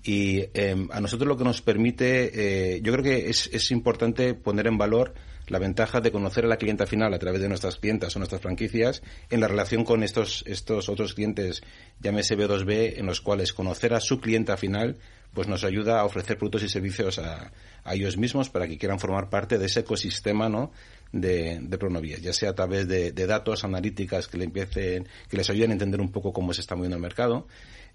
Y 0.03 0.43
em, 0.53 0.88
a 0.91 0.99
nosotros 0.99 1.27
lo 1.27 1.38
que 1.38 1.43
nos 1.43 1.61
permite, 1.61 2.75
eh, 2.75 2.81
yo 2.81 2.91
creo 2.91 3.03
que 3.03 3.29
es, 3.29 3.49
es 3.51 3.71
importante 3.71 4.33
poner 4.33 4.67
en 4.67 4.77
valor 4.77 5.13
la 5.47 5.59
ventaja 5.59 6.01
de 6.01 6.11
conocer 6.11 6.45
a 6.45 6.47
la 6.47 6.57
clienta 6.57 6.85
final 6.85 7.13
a 7.13 7.19
través 7.19 7.41
de 7.41 7.49
nuestras 7.49 7.77
clientas 7.77 8.15
o 8.15 8.19
nuestras 8.19 8.41
franquicias 8.41 9.01
en 9.29 9.41
la 9.41 9.47
relación 9.47 9.83
con 9.83 10.03
estos, 10.03 10.43
estos 10.47 10.89
otros 10.89 11.13
clientes, 11.13 11.61
llámese 11.99 12.37
B2B, 12.37 12.97
en 12.97 13.05
los 13.05 13.21
cuales 13.21 13.53
conocer 13.53 13.93
a 13.93 13.99
su 13.99 14.19
clienta 14.19 14.57
final 14.57 14.97
pues 15.35 15.49
nos 15.49 15.65
ayuda 15.65 15.99
a 15.99 16.05
ofrecer 16.05 16.37
productos 16.37 16.63
y 16.63 16.69
servicios 16.69 17.19
a, 17.19 17.51
ellos 17.91 18.17
mismos 18.17 18.49
para 18.49 18.67
que 18.67 18.79
quieran 18.79 18.99
formar 18.99 19.29
parte 19.29 19.59
de 19.59 19.65
ese 19.65 19.81
ecosistema 19.81 20.49
¿no? 20.49 20.71
de, 21.11 21.59
de 21.61 22.19
ya 22.21 22.33
sea 22.33 22.51
a 22.51 22.55
través 22.55 22.87
de, 22.87 23.11
de, 23.11 23.27
datos, 23.27 23.63
analíticas 23.63 24.27
que, 24.27 24.37
le 24.37 24.45
empiecen, 24.45 25.07
que 25.29 25.37
les 25.37 25.49
ayuden 25.49 25.71
a 25.71 25.73
entender 25.73 26.01
un 26.01 26.11
poco 26.11 26.33
cómo 26.33 26.53
se 26.53 26.61
está 26.61 26.75
moviendo 26.75 26.95
el 26.95 27.01
mercado, 27.01 27.47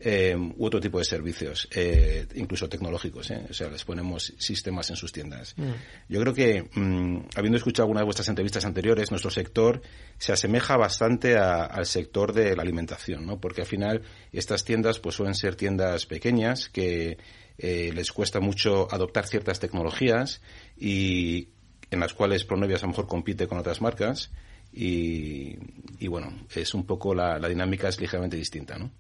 eh, 0.03 0.35
u 0.35 0.65
otro 0.65 0.81
tipo 0.81 0.99
de 0.99 1.05
servicios, 1.05 1.69
eh, 1.73 2.27
incluso 2.35 2.69
tecnológicos. 2.69 3.31
¿eh? 3.31 3.47
O 3.51 3.53
sea, 3.53 3.69
les 3.69 3.85
ponemos 3.85 4.33
sistemas 4.39 4.89
en 4.89 4.97
sus 4.97 5.13
tiendas. 5.13 5.55
Mm. 5.59 5.73
Yo 6.09 6.21
creo 6.21 6.35
que, 6.35 6.63
mm, 6.75 7.29
habiendo 7.37 7.59
escuchado 7.59 7.85
algunas 7.85 8.01
de 8.01 8.07
vuestras 8.07 8.29
entrevistas 8.29 8.65
anteriores, 8.65 9.11
nuestro 9.11 9.31
sector 9.31 9.83
se 10.17 10.33
asemeja 10.33 10.79
bastante 10.79 11.37
al 11.37 11.85
sector 11.85 12.33
de 12.33 12.57
la 12.57 12.63
alimentación, 12.63 13.27
¿no? 13.27 13.41
Porque 13.41 13.61
al 13.61 13.67
final 13.67 14.03
estas 14.33 14.65
tiendas 14.65 14.99
pues 14.99 15.17
suelen 15.17 15.35
ser 15.35 15.55
tiendas 15.55 16.07
pequeñas 16.07 16.71
que 16.71 17.19
eh, 17.59 17.93
les 17.95 18.11
cuesta 18.11 18.41
mucho 18.41 18.89
adoptar 18.91 19.27
ciertas 19.27 19.61
tecnologías 19.61 20.41
y 20.79 21.49
en 21.91 22.01
las 22.01 22.15
cuales 22.15 22.45
Pronovias 22.45 22.83
a 22.83 22.87
lo 22.87 22.93
mejor 22.93 23.07
compite 23.07 23.47
con 23.47 23.59
otras 23.59 23.83
marcas 23.83 24.31
y, 24.73 25.57
bueno, 26.09 26.33
es 26.55 26.75
un 26.75 26.87
poco 26.87 27.13
la, 27.13 27.39
la 27.39 27.49
dinámica 27.49 27.89
es 27.89 28.01
ligeramente 28.01 28.37
distinta, 28.37 28.79
¿no? 28.79 28.93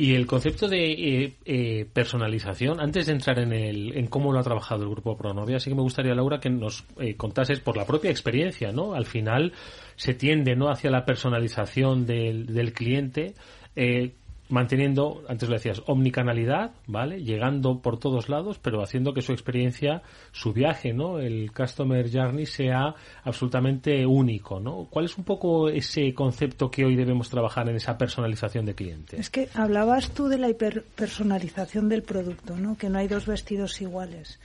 Y 0.00 0.14
el 0.14 0.28
concepto 0.28 0.68
de 0.68 0.92
eh, 0.92 1.32
eh, 1.44 1.84
personalización, 1.92 2.78
antes 2.78 3.06
de 3.06 3.14
entrar 3.14 3.40
en, 3.40 3.52
el, 3.52 3.96
en 3.96 4.06
cómo 4.06 4.32
lo 4.32 4.38
ha 4.38 4.44
trabajado 4.44 4.84
el 4.84 4.90
grupo 4.90 5.16
Pronovia, 5.16 5.58
sí 5.58 5.70
que 5.70 5.74
me 5.74 5.82
gustaría, 5.82 6.14
Laura, 6.14 6.38
que 6.38 6.50
nos 6.50 6.84
eh, 7.00 7.16
contases 7.16 7.58
por 7.58 7.76
la 7.76 7.84
propia 7.84 8.08
experiencia, 8.08 8.70
¿no? 8.70 8.94
Al 8.94 9.06
final 9.06 9.54
se 9.96 10.14
tiende, 10.14 10.54
¿no?, 10.54 10.70
hacia 10.70 10.92
la 10.92 11.04
personalización 11.04 12.06
del, 12.06 12.46
del 12.46 12.72
cliente. 12.72 13.34
Manteniendo, 14.48 15.22
antes 15.28 15.48
lo 15.48 15.54
decías, 15.54 15.82
omnicanalidad, 15.86 16.72
¿vale? 16.86 17.22
Llegando 17.22 17.80
por 17.80 17.98
todos 17.98 18.28
lados, 18.28 18.58
pero 18.58 18.82
haciendo 18.82 19.12
que 19.12 19.22
su 19.22 19.32
experiencia, 19.32 20.02
su 20.32 20.52
viaje, 20.52 20.92
¿no? 20.92 21.18
El 21.18 21.52
customer 21.52 22.10
journey 22.10 22.46
sea 22.46 22.94
absolutamente 23.24 24.06
único, 24.06 24.58
¿no? 24.58 24.86
¿Cuál 24.90 25.04
es 25.04 25.18
un 25.18 25.24
poco 25.24 25.68
ese 25.68 26.14
concepto 26.14 26.70
que 26.70 26.84
hoy 26.84 26.96
debemos 26.96 27.28
trabajar 27.28 27.68
en 27.68 27.76
esa 27.76 27.98
personalización 27.98 28.64
de 28.64 28.74
cliente? 28.74 29.20
Es 29.20 29.30
que 29.30 29.48
hablabas 29.54 30.10
tú 30.12 30.28
de 30.28 30.38
la 30.38 30.48
hiperpersonalización 30.48 31.88
del 31.88 32.02
producto, 32.02 32.56
¿no? 32.56 32.76
Que 32.76 32.88
no 32.88 32.98
hay 32.98 33.08
dos 33.08 33.26
vestidos 33.26 33.80
iguales. 33.80 34.38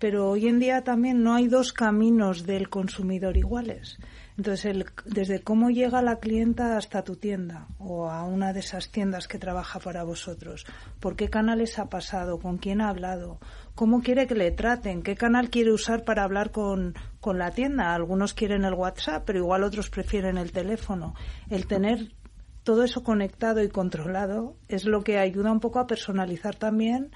Pero 0.00 0.30
hoy 0.30 0.48
en 0.48 0.58
día 0.58 0.82
también 0.82 1.22
no 1.22 1.34
hay 1.34 1.46
dos 1.46 1.74
caminos 1.74 2.46
del 2.46 2.70
consumidor 2.70 3.36
iguales. 3.36 3.98
Entonces, 4.38 4.86
desde 5.04 5.42
cómo 5.42 5.68
llega 5.68 6.00
la 6.00 6.16
clienta 6.16 6.78
hasta 6.78 7.04
tu 7.04 7.16
tienda 7.16 7.66
o 7.78 8.08
a 8.08 8.24
una 8.24 8.54
de 8.54 8.60
esas 8.60 8.90
tiendas 8.90 9.28
que 9.28 9.38
trabaja 9.38 9.78
para 9.78 10.02
vosotros, 10.02 10.64
por 11.00 11.16
qué 11.16 11.28
canales 11.28 11.78
ha 11.78 11.90
pasado, 11.90 12.38
con 12.38 12.56
quién 12.56 12.80
ha 12.80 12.88
hablado, 12.88 13.38
cómo 13.74 14.00
quiere 14.00 14.26
que 14.26 14.34
le 14.34 14.50
traten, 14.52 15.02
qué 15.02 15.16
canal 15.16 15.50
quiere 15.50 15.70
usar 15.70 16.04
para 16.04 16.24
hablar 16.24 16.50
con, 16.50 16.94
con 17.20 17.38
la 17.38 17.50
tienda. 17.50 17.94
Algunos 17.94 18.32
quieren 18.32 18.64
el 18.64 18.72
WhatsApp, 18.72 19.24
pero 19.26 19.40
igual 19.40 19.62
otros 19.62 19.90
prefieren 19.90 20.38
el 20.38 20.52
teléfono. 20.52 21.14
El 21.50 21.66
tener 21.66 22.14
todo 22.62 22.84
eso 22.84 23.04
conectado 23.04 23.62
y 23.62 23.68
controlado 23.68 24.56
es 24.68 24.86
lo 24.86 25.04
que 25.04 25.18
ayuda 25.18 25.52
un 25.52 25.60
poco 25.60 25.78
a 25.78 25.86
personalizar 25.86 26.56
también 26.56 27.10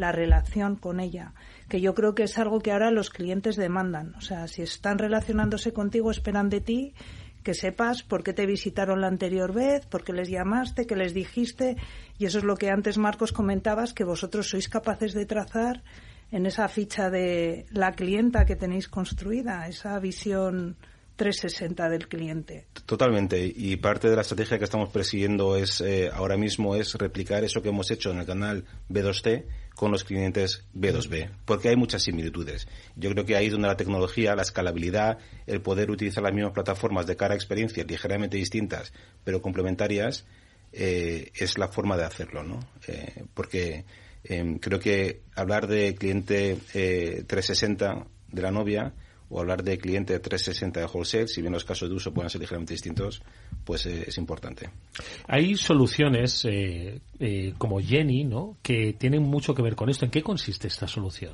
la 0.00 0.12
relación 0.12 0.74
con 0.76 0.98
ella 0.98 1.34
que 1.70 1.80
yo 1.80 1.94
creo 1.94 2.14
que 2.14 2.24
es 2.24 2.36
algo 2.36 2.58
que 2.58 2.72
ahora 2.72 2.90
los 2.90 3.10
clientes 3.10 3.54
demandan. 3.54 4.14
O 4.16 4.20
sea, 4.20 4.48
si 4.48 4.60
están 4.60 4.98
relacionándose 4.98 5.72
contigo, 5.72 6.10
esperan 6.10 6.50
de 6.50 6.60
ti 6.60 6.94
que 7.44 7.54
sepas 7.54 8.02
por 8.02 8.22
qué 8.22 8.34
te 8.34 8.44
visitaron 8.44 9.00
la 9.00 9.06
anterior 9.06 9.54
vez, 9.54 9.86
por 9.86 10.04
qué 10.04 10.12
les 10.12 10.28
llamaste, 10.28 10.86
qué 10.86 10.96
les 10.96 11.14
dijiste. 11.14 11.76
Y 12.18 12.26
eso 12.26 12.38
es 12.38 12.44
lo 12.44 12.56
que 12.56 12.70
antes, 12.70 12.98
Marcos, 12.98 13.32
comentabas, 13.32 13.94
que 13.94 14.04
vosotros 14.04 14.50
sois 14.50 14.68
capaces 14.68 15.14
de 15.14 15.24
trazar 15.24 15.82
en 16.32 16.44
esa 16.44 16.68
ficha 16.68 17.08
de 17.08 17.66
la 17.70 17.92
clienta 17.92 18.44
que 18.44 18.56
tenéis 18.56 18.88
construida, 18.88 19.66
esa 19.68 19.98
visión 20.00 20.76
360 21.20 21.90
del 21.90 22.08
cliente. 22.08 22.64
Totalmente. 22.86 23.44
Y 23.54 23.76
parte 23.76 24.08
de 24.08 24.16
la 24.16 24.22
estrategia 24.22 24.56
que 24.56 24.64
estamos 24.64 24.88
persiguiendo 24.88 25.54
es 25.54 25.82
eh, 25.82 26.08
ahora 26.10 26.38
mismo 26.38 26.76
es 26.76 26.94
replicar 26.94 27.44
eso 27.44 27.60
que 27.60 27.68
hemos 27.68 27.90
hecho 27.90 28.10
en 28.10 28.20
el 28.20 28.24
canal 28.24 28.64
B2T 28.88 29.44
con 29.74 29.92
los 29.92 30.02
clientes 30.02 30.64
B2B, 30.74 31.30
porque 31.44 31.68
hay 31.68 31.76
muchas 31.76 32.04
similitudes. 32.04 32.68
Yo 32.96 33.10
creo 33.10 33.26
que 33.26 33.36
ahí 33.36 33.46
es 33.46 33.52
donde 33.52 33.68
la 33.68 33.76
tecnología, 33.76 34.34
la 34.34 34.40
escalabilidad, 34.40 35.18
el 35.46 35.60
poder 35.60 35.90
utilizar 35.90 36.22
las 36.22 36.32
mismas 36.32 36.54
plataformas 36.54 37.06
de 37.06 37.16
cara 37.16 37.34
a 37.34 37.36
experiencias 37.36 37.86
ligeramente 37.86 38.38
distintas, 38.38 38.94
pero 39.22 39.42
complementarias, 39.42 40.24
eh, 40.72 41.32
es 41.34 41.58
la 41.58 41.68
forma 41.68 41.98
de 41.98 42.04
hacerlo, 42.04 42.44
¿no? 42.44 42.60
Eh, 42.86 43.24
porque 43.34 43.84
creo 44.22 44.80
que 44.80 45.20
hablar 45.34 45.66
de 45.66 45.94
cliente 45.94 46.56
360 47.26 47.92
eh, 47.92 48.04
de 48.28 48.42
la 48.42 48.50
novia 48.50 48.94
o 49.30 49.40
hablar 49.40 49.62
de 49.62 49.78
cliente 49.78 50.18
360 50.18 50.80
de 50.80 50.86
wholesale, 50.86 51.28
si 51.28 51.40
bien 51.40 51.52
los 51.52 51.64
casos 51.64 51.88
de 51.88 51.94
uso 51.94 52.12
pueden 52.12 52.28
ser 52.28 52.40
ligeramente 52.40 52.74
distintos, 52.74 53.22
pues 53.64 53.86
eh, 53.86 54.04
es 54.06 54.18
importante. 54.18 54.68
Hay 55.26 55.56
soluciones 55.56 56.44
eh, 56.44 57.00
eh, 57.18 57.54
como 57.56 57.80
Jenny, 57.80 58.24
¿no? 58.24 58.56
Que 58.62 58.92
tienen 58.92 59.22
mucho 59.22 59.54
que 59.54 59.62
ver 59.62 59.76
con 59.76 59.88
esto. 59.88 60.04
¿En 60.04 60.10
qué 60.10 60.22
consiste 60.22 60.68
esta 60.68 60.86
solución? 60.86 61.32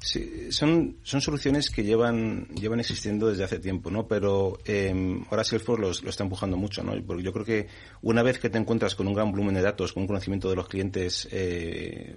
Sí, 0.00 0.52
son, 0.52 0.98
son 1.02 1.20
soluciones 1.20 1.70
que 1.70 1.82
llevan, 1.82 2.46
llevan 2.48 2.80
existiendo 2.80 3.28
desde 3.28 3.44
hace 3.44 3.58
tiempo, 3.58 3.90
¿no? 3.90 4.06
Pero 4.06 4.58
eh, 4.64 4.94
ahora 5.30 5.42
Salesforce 5.42 6.04
lo 6.04 6.10
está 6.10 6.22
empujando 6.22 6.56
mucho, 6.56 6.82
¿no? 6.84 6.92
Porque 7.04 7.22
yo 7.22 7.32
creo 7.32 7.44
que 7.44 7.66
una 8.02 8.22
vez 8.22 8.38
que 8.38 8.50
te 8.50 8.58
encuentras 8.58 8.94
con 8.94 9.08
un 9.08 9.14
gran 9.14 9.30
volumen 9.30 9.54
de 9.54 9.62
datos, 9.62 9.92
con 9.92 10.02
un 10.02 10.06
conocimiento 10.06 10.50
de 10.50 10.56
los 10.56 10.68
clientes 10.68 11.28
eh, 11.32 12.14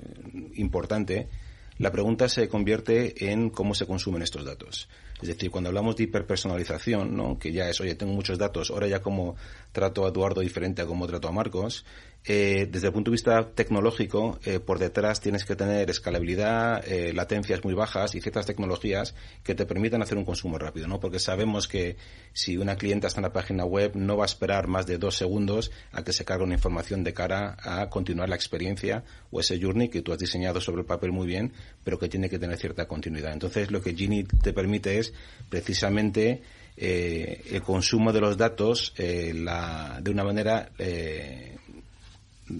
importante, 0.56 1.30
la 1.78 1.92
pregunta 1.92 2.28
se 2.28 2.50
convierte 2.50 3.32
en 3.32 3.50
cómo 3.50 3.74
se 3.74 3.88
consumen 3.88 4.22
estos 4.22 4.46
datos. 4.46 4.90
Es 5.22 5.28
decir, 5.28 5.52
cuando 5.52 5.70
hablamos 5.70 5.96
de 5.98 6.04
hiperpersonalización, 6.04 7.16
¿no? 7.16 7.38
que 7.38 7.52
ya 7.52 7.70
es, 7.70 7.82
oye, 7.82 7.96
tengo 7.96 8.14
muchos 8.14 8.38
datos, 8.38 8.72
ahora 8.72 8.88
ya 8.88 9.02
como 9.02 9.36
trato 9.72 10.06
a 10.06 10.10
Eduardo 10.10 10.42
diferente 10.42 10.82
a 10.82 10.86
como 10.86 11.08
trato 11.08 11.28
a 11.28 11.32
Marcos, 11.32 11.86
eh, 12.26 12.68
desde 12.70 12.88
el 12.88 12.94
punto 12.94 13.10
de 13.10 13.16
vista 13.16 13.50
tecnológico, 13.52 14.40
eh, 14.44 14.60
por 14.60 14.78
detrás 14.78 15.22
tienes 15.22 15.46
que 15.46 15.56
tener 15.56 15.90
escalabilidad, 15.90 16.86
eh, 16.86 17.14
latencias 17.14 17.64
muy 17.64 17.74
bajas 17.74 18.14
y 18.14 18.22
ciertas 18.22 18.46
tecnologías 18.46 19.16
que 19.44 19.56
te 19.56 19.66
permitan 19.66 20.02
hacer 20.02 20.18
un 20.18 20.26
consumo 20.26 20.58
rápido, 20.58 20.88
¿no? 20.88 21.00
Porque 21.00 21.20
sabemos 21.20 21.68
que 21.68 21.96
si 22.34 22.58
una 22.58 22.76
clienta 22.76 23.08
está 23.08 23.22
en 23.22 23.24
la 23.24 23.34
página 23.34 23.64
web, 23.64 23.94
no 23.96 24.18
va 24.18 24.26
a 24.26 24.28
esperar 24.28 24.68
más 24.68 24.86
de 24.86 24.98
dos 24.98 25.16
segundos 25.16 25.72
a 25.94 26.04
que 26.04 26.12
se 26.12 26.26
cargue 26.26 26.44
una 26.44 26.56
información 26.56 27.04
de 27.04 27.14
cara 27.14 27.56
a 27.64 27.90
continuar 27.90 28.28
la 28.28 28.36
experiencia 28.36 29.04
o 29.32 29.40
ese 29.40 29.60
journey 29.60 29.88
que 29.88 30.02
tú 30.02 30.12
has 30.12 30.20
diseñado 30.20 30.60
sobre 30.60 30.82
el 30.82 30.86
papel 30.86 31.14
muy 31.14 31.26
bien, 31.26 31.54
pero 31.86 31.98
que 31.98 32.10
tiene 32.10 32.30
que 32.30 32.38
tener 32.38 32.58
cierta 32.58 32.86
continuidad. 32.86 33.32
Entonces, 33.32 33.72
lo 33.72 33.82
que 33.82 33.96
Gini 33.96 34.26
te 34.26 34.52
permite 34.52 35.00
es 35.00 35.14
precisamente 35.50 36.44
el 36.78 37.62
consumo 37.62 38.14
de 38.14 38.22
los 38.22 38.38
datos 38.38 38.94
la, 38.98 40.00
de 40.02 40.12
una 40.12 40.24
manera 40.24 40.72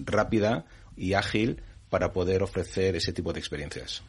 rápida 0.04 0.64
y 0.96 1.14
ágil 1.14 1.62
para 1.88 2.12
poder 2.12 2.42
ofrecer 2.42 2.96
ese 2.96 3.12
tipo 3.12 3.32
de 3.32 3.40
experiencias. 3.40 4.02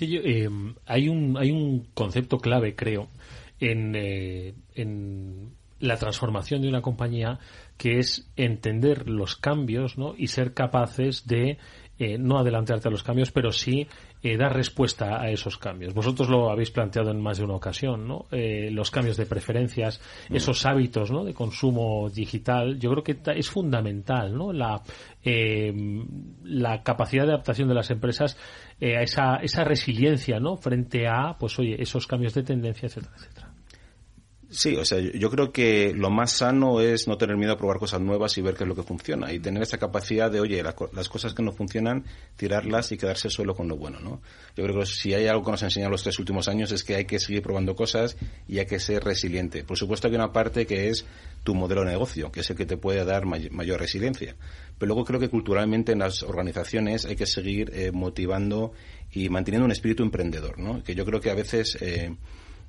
Eh, 0.00 0.48
hay, 0.84 1.08
un, 1.08 1.36
hay 1.38 1.50
un 1.50 1.86
concepto 1.94 2.38
clave, 2.38 2.74
creo, 2.74 3.08
en, 3.60 3.94
eh, 3.96 4.54
en 4.74 5.52
la 5.80 5.96
transformación 5.96 6.62
de 6.62 6.68
una 6.68 6.82
compañía 6.82 7.38
que 7.76 7.98
es 7.98 8.28
entender 8.36 9.08
los 9.08 9.36
cambios 9.36 9.98
¿no? 9.98 10.14
y 10.16 10.28
ser 10.28 10.54
capaces 10.54 11.26
de 11.26 11.58
eh, 11.98 12.18
no 12.18 12.38
adelantarte 12.38 12.88
a 12.88 12.90
los 12.90 13.02
cambios, 13.02 13.30
pero 13.30 13.52
sí 13.52 13.86
eh, 14.32 14.36
dar 14.36 14.54
respuesta 14.54 15.20
a 15.20 15.30
esos 15.30 15.58
cambios. 15.58 15.94
Vosotros 15.94 16.28
lo 16.28 16.50
habéis 16.50 16.70
planteado 16.70 17.10
en 17.10 17.20
más 17.20 17.38
de 17.38 17.44
una 17.44 17.54
ocasión, 17.54 18.06
¿no? 18.08 18.26
Eh, 18.30 18.70
los 18.70 18.90
cambios 18.90 19.16
de 19.16 19.26
preferencias, 19.26 20.00
mm. 20.28 20.36
esos 20.36 20.64
hábitos, 20.66 21.10
¿no? 21.10 21.24
De 21.24 21.34
consumo 21.34 22.10
digital. 22.10 22.78
Yo 22.78 22.90
creo 22.90 23.04
que 23.04 23.18
es 23.36 23.50
fundamental, 23.50 24.36
¿no? 24.36 24.52
La, 24.52 24.82
la 26.44 26.82
capacidad 26.82 27.24
de 27.24 27.32
adaptación 27.32 27.68
de 27.68 27.74
las 27.74 27.90
empresas 27.90 28.36
a 28.80 29.02
esa, 29.02 29.36
esa 29.36 29.64
resiliencia, 29.64 30.38
¿no? 30.40 30.56
Frente 30.56 31.06
a, 31.08 31.36
pues 31.38 31.58
oye, 31.58 31.80
esos 31.80 32.06
cambios 32.06 32.34
de 32.34 32.42
tendencia, 32.42 32.86
etcétera, 32.86 33.14
etcétera. 33.16 33.45
Sí, 34.48 34.76
o 34.76 34.84
sea, 34.84 35.00
yo 35.00 35.28
creo 35.28 35.50
que 35.50 35.92
lo 35.92 36.08
más 36.08 36.30
sano 36.30 36.80
es 36.80 37.08
no 37.08 37.18
tener 37.18 37.36
miedo 37.36 37.52
a 37.52 37.56
probar 37.56 37.78
cosas 37.78 38.00
nuevas 38.00 38.38
y 38.38 38.42
ver 38.42 38.54
qué 38.54 38.62
es 38.62 38.68
lo 38.68 38.76
que 38.76 38.84
funciona 38.84 39.32
y 39.32 39.40
tener 39.40 39.60
esa 39.60 39.76
capacidad 39.76 40.30
de, 40.30 40.40
oye, 40.40 40.62
las 40.62 41.08
cosas 41.08 41.34
que 41.34 41.42
no 41.42 41.50
funcionan, 41.50 42.04
tirarlas 42.36 42.92
y 42.92 42.96
quedarse 42.96 43.28
solo 43.28 43.56
con 43.56 43.66
lo 43.66 43.76
bueno, 43.76 43.98
¿no? 43.98 44.22
Yo 44.56 44.62
creo 44.64 44.78
que 44.78 44.86
si 44.86 45.14
hay 45.14 45.26
algo 45.26 45.44
que 45.44 45.50
nos 45.50 45.62
han 45.62 45.66
enseñado 45.66 45.90
los 45.90 46.04
tres 46.04 46.18
últimos 46.20 46.46
años 46.46 46.70
es 46.70 46.84
que 46.84 46.94
hay 46.94 47.06
que 47.06 47.18
seguir 47.18 47.42
probando 47.42 47.74
cosas 47.74 48.16
y 48.46 48.60
hay 48.60 48.66
que 48.66 48.78
ser 48.78 49.02
resiliente. 49.02 49.64
Por 49.64 49.76
supuesto 49.76 50.08
que 50.08 50.14
hay 50.14 50.22
una 50.22 50.32
parte 50.32 50.64
que 50.64 50.90
es 50.90 51.04
tu 51.42 51.56
modelo 51.56 51.80
de 51.80 51.90
negocio, 51.90 52.30
que 52.30 52.40
es 52.40 52.50
el 52.50 52.56
que 52.56 52.66
te 52.66 52.76
puede 52.76 53.04
dar 53.04 53.26
mayor 53.26 53.80
resiliencia. 53.80 54.36
Pero 54.78 54.88
luego 54.88 55.04
creo 55.04 55.18
que 55.18 55.28
culturalmente 55.28 55.92
en 55.92 55.98
las 55.98 56.22
organizaciones 56.22 57.04
hay 57.04 57.16
que 57.16 57.26
seguir 57.26 57.72
eh, 57.74 57.90
motivando 57.90 58.72
y 59.10 59.28
manteniendo 59.28 59.64
un 59.64 59.72
espíritu 59.72 60.04
emprendedor, 60.04 60.58
¿no? 60.60 60.84
Que 60.84 60.94
yo 60.94 61.04
creo 61.04 61.20
que 61.20 61.30
a 61.30 61.34
veces... 61.34 61.76
Eh, 61.80 62.14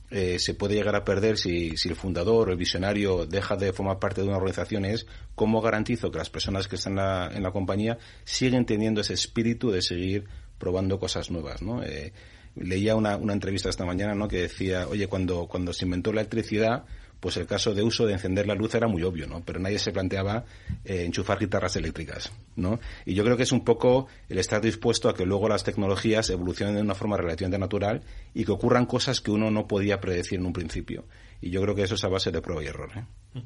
eh, 0.10 0.40
se 0.40 0.54
puede 0.54 0.76
llegar 0.76 0.96
a 0.96 1.04
perder 1.04 1.38
si, 1.38 1.76
si, 1.76 1.90
el 1.90 1.96
fundador 1.96 2.48
o 2.48 2.52
el 2.52 2.58
visionario 2.58 3.26
deja 3.26 3.58
de 3.58 3.74
formar 3.74 4.00
parte 4.00 4.22
de 4.22 4.28
una 4.28 4.38
organización 4.38 4.86
es 4.86 5.06
cómo 5.36 5.62
garantizo 5.62 6.12
que 6.12 6.18
las 6.18 6.30
personas 6.30 6.68
que 6.68 6.78
están 6.78 6.94
en 6.94 6.98
la, 6.98 7.32
en 7.34 7.44
la 7.44 7.52
compañía 7.52 7.98
siguen 8.24 8.66
teniendo 8.66 9.02
ese 9.02 9.14
espíritu 9.14 9.70
de 9.70 9.82
seguir 9.82 10.26
probando 10.58 11.00
cosas 11.00 11.30
nuevas, 11.30 11.62
¿no? 11.62 11.84
Eh, 11.84 12.14
leía 12.56 12.96
una, 12.96 13.18
una 13.18 13.34
entrevista 13.34 13.70
esta 13.70 13.86
mañana, 13.86 14.16
¿no? 14.16 14.28
Que 14.28 14.44
decía, 14.44 14.88
oye, 14.88 15.08
cuando, 15.08 15.48
cuando 15.48 15.74
se 15.74 15.86
inventó 15.86 16.14
la 16.14 16.22
electricidad, 16.22 16.86
pues 17.20 17.38
el 17.38 17.48
caso 17.48 17.74
de 17.74 17.84
uso 17.84 18.06
de 18.06 18.14
encender 18.14 18.48
la 18.48 18.56
luz 18.56 18.76
era 18.76 18.88
muy 18.88 19.04
obvio, 19.04 19.28
¿no? 19.28 19.42
Pero 19.44 19.60
nadie 19.60 19.80
se 19.80 19.92
planteaba 19.92 20.46
eh, 20.86 21.04
enchufar 21.06 21.40
guitarras 21.40 21.76
eléctricas, 21.76 22.32
¿no? 22.56 22.80
Y 23.06 23.14
yo 23.14 23.24
creo 23.24 23.38
que 23.38 23.44
es 23.44 23.52
un 23.52 23.64
poco 23.64 24.08
el 24.30 24.38
estar 24.38 24.62
dispuesto 24.62 25.10
a 25.10 25.16
que 25.16 25.26
luego 25.26 25.50
las 25.50 25.64
tecnologías 25.64 26.30
evolucionen 26.30 26.76
de 26.76 26.82
una 26.82 26.96
forma 26.96 27.18
relativamente 27.18 27.60
natural 27.60 28.02
y 28.34 28.46
que 28.46 28.52
ocurran 28.52 28.86
cosas 28.86 29.22
que 29.22 29.32
uno 29.32 29.50
no 29.52 29.68
podía 29.68 30.00
predecir 30.00 30.40
en 30.40 30.46
un 30.46 30.54
principio. 30.54 31.06
Y 31.40 31.52
yo 31.52 31.62
creo 31.62 31.76
que 31.76 31.84
eso 31.84 31.96
es 31.96 32.04
a 32.04 32.08
base 32.08 32.32
de 32.32 32.42
prueba 32.42 32.64
y 32.64 32.68
error. 32.68 32.90
¿eh? 32.96 33.42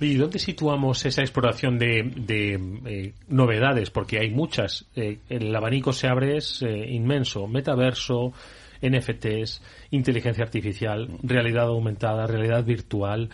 Oye, 0.00 0.12
¿y 0.12 0.14
dónde 0.14 0.38
situamos 0.38 1.04
esa 1.04 1.22
exploración 1.22 1.76
de, 1.76 2.12
de 2.14 2.54
eh, 2.86 3.14
novedades? 3.28 3.90
Porque 3.90 4.18
hay 4.20 4.30
muchas. 4.30 4.86
el 4.94 5.54
abanico 5.54 5.92
se 5.92 6.06
abre, 6.06 6.36
es 6.36 6.62
inmenso. 6.62 7.48
Metaverso, 7.48 8.32
NFTs, 8.82 9.62
inteligencia 9.90 10.44
artificial, 10.44 11.08
realidad 11.22 11.68
aumentada, 11.68 12.26
realidad 12.26 12.64
virtual. 12.64 13.30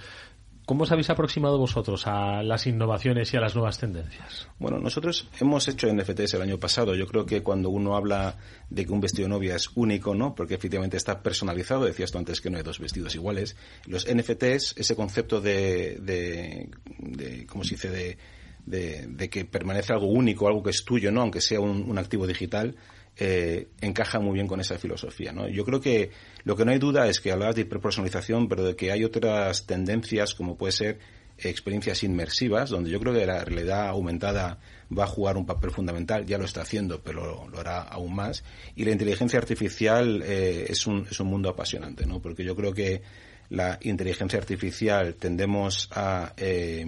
¿Cómo 0.68 0.82
os 0.82 0.92
habéis 0.92 1.08
aproximado 1.08 1.56
vosotros 1.56 2.06
a 2.06 2.42
las 2.42 2.66
innovaciones 2.66 3.32
y 3.32 3.38
a 3.38 3.40
las 3.40 3.54
nuevas 3.54 3.78
tendencias? 3.78 4.48
Bueno, 4.58 4.78
nosotros 4.78 5.26
hemos 5.40 5.66
hecho 5.66 5.90
NFTs 5.90 6.34
el 6.34 6.42
año 6.42 6.58
pasado. 6.58 6.94
Yo 6.94 7.06
creo 7.06 7.24
que 7.24 7.42
cuando 7.42 7.70
uno 7.70 7.96
habla 7.96 8.36
de 8.68 8.84
que 8.84 8.92
un 8.92 9.00
vestido 9.00 9.28
de 9.28 9.30
novia 9.30 9.56
es 9.56 9.70
único, 9.76 10.14
¿no? 10.14 10.34
Porque 10.34 10.56
efectivamente 10.56 10.98
está 10.98 11.22
personalizado, 11.22 11.86
decías 11.86 12.12
tú 12.12 12.18
antes 12.18 12.42
que 12.42 12.50
no 12.50 12.58
hay 12.58 12.64
dos 12.64 12.80
vestidos 12.80 13.14
iguales. 13.14 13.56
Los 13.86 14.06
NFTs, 14.06 14.74
ese 14.76 14.94
concepto 14.94 15.40
de, 15.40 15.98
de, 16.02 17.46
¿cómo 17.46 17.64
se 17.64 17.76
dice?, 17.76 17.88
de, 17.88 19.06
de, 19.06 19.30
que 19.30 19.46
permanece 19.46 19.94
algo 19.94 20.08
único, 20.08 20.48
algo 20.48 20.62
que 20.62 20.68
es 20.68 20.84
tuyo, 20.84 21.10
¿no? 21.10 21.22
Aunque 21.22 21.40
sea 21.40 21.60
un 21.60 21.96
activo 21.96 22.26
digital, 22.26 22.76
eh, 23.18 23.68
encaja 23.80 24.20
muy 24.20 24.34
bien 24.34 24.46
con 24.46 24.60
esa 24.60 24.78
filosofía. 24.78 25.32
¿no? 25.32 25.48
Yo 25.48 25.64
creo 25.64 25.80
que 25.80 26.10
lo 26.44 26.56
que 26.56 26.64
no 26.64 26.70
hay 26.70 26.78
duda 26.78 27.08
es 27.08 27.20
que 27.20 27.32
hablabas 27.32 27.56
de 27.56 27.62
hiperpersonalización, 27.62 28.48
pero 28.48 28.64
de 28.64 28.76
que 28.76 28.92
hay 28.92 29.04
otras 29.04 29.66
tendencias 29.66 30.34
como 30.34 30.56
puede 30.56 30.72
ser 30.72 30.98
experiencias 31.38 32.02
inmersivas, 32.02 32.70
donde 32.70 32.90
yo 32.90 32.98
creo 32.98 33.12
que 33.12 33.24
la 33.24 33.44
realidad 33.44 33.88
aumentada 33.88 34.58
va 34.96 35.04
a 35.04 35.06
jugar 35.06 35.36
un 35.36 35.46
papel 35.46 35.70
fundamental, 35.70 36.26
ya 36.26 36.38
lo 36.38 36.44
está 36.44 36.62
haciendo, 36.62 37.00
pero 37.00 37.48
lo, 37.48 37.60
hará 37.60 37.82
aún 37.82 38.14
más. 38.14 38.42
Y 38.74 38.84
la 38.84 38.90
inteligencia 38.90 39.38
artificial 39.38 40.22
eh, 40.24 40.66
es, 40.68 40.86
un, 40.86 41.06
es 41.08 41.20
un 41.20 41.28
mundo 41.28 41.48
apasionante, 41.48 42.06
¿no? 42.06 42.20
porque 42.20 42.44
yo 42.44 42.56
creo 42.56 42.72
que 42.72 43.02
la 43.50 43.78
inteligencia 43.82 44.38
artificial 44.38 45.14
tendemos 45.14 45.88
a 45.92 46.34
eh, 46.36 46.84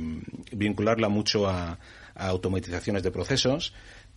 vincularla 0.52 1.08
mucho 1.08 1.48
a 1.48 1.78
automatizaciones 2.14 3.02
de 3.02 3.10
procesos, 3.10 3.72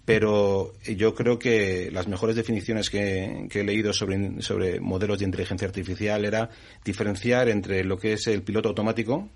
pero 0.06 0.74
yo 0.84 1.16
creo 1.16 1.40
que 1.40 1.90
las 1.92 2.08
mejores 2.08 2.36
definiciones 2.36 2.90
que, 2.90 3.48
he 3.52 3.64
leído 3.64 3.94
sobre, 3.94 4.42
sobre, 4.42 4.80
modelos 4.80 5.20
de 5.20 5.26
inteligencia 5.26 5.68
artificial 5.68 6.26
era 6.26 6.50
diferenciar 6.84 7.48
entre 7.50 7.84
lo 7.84 7.98
que 7.98 8.14
es 8.14 8.28
el 8.28 8.44
piloto 8.44 8.70
automático, 8.70 9.30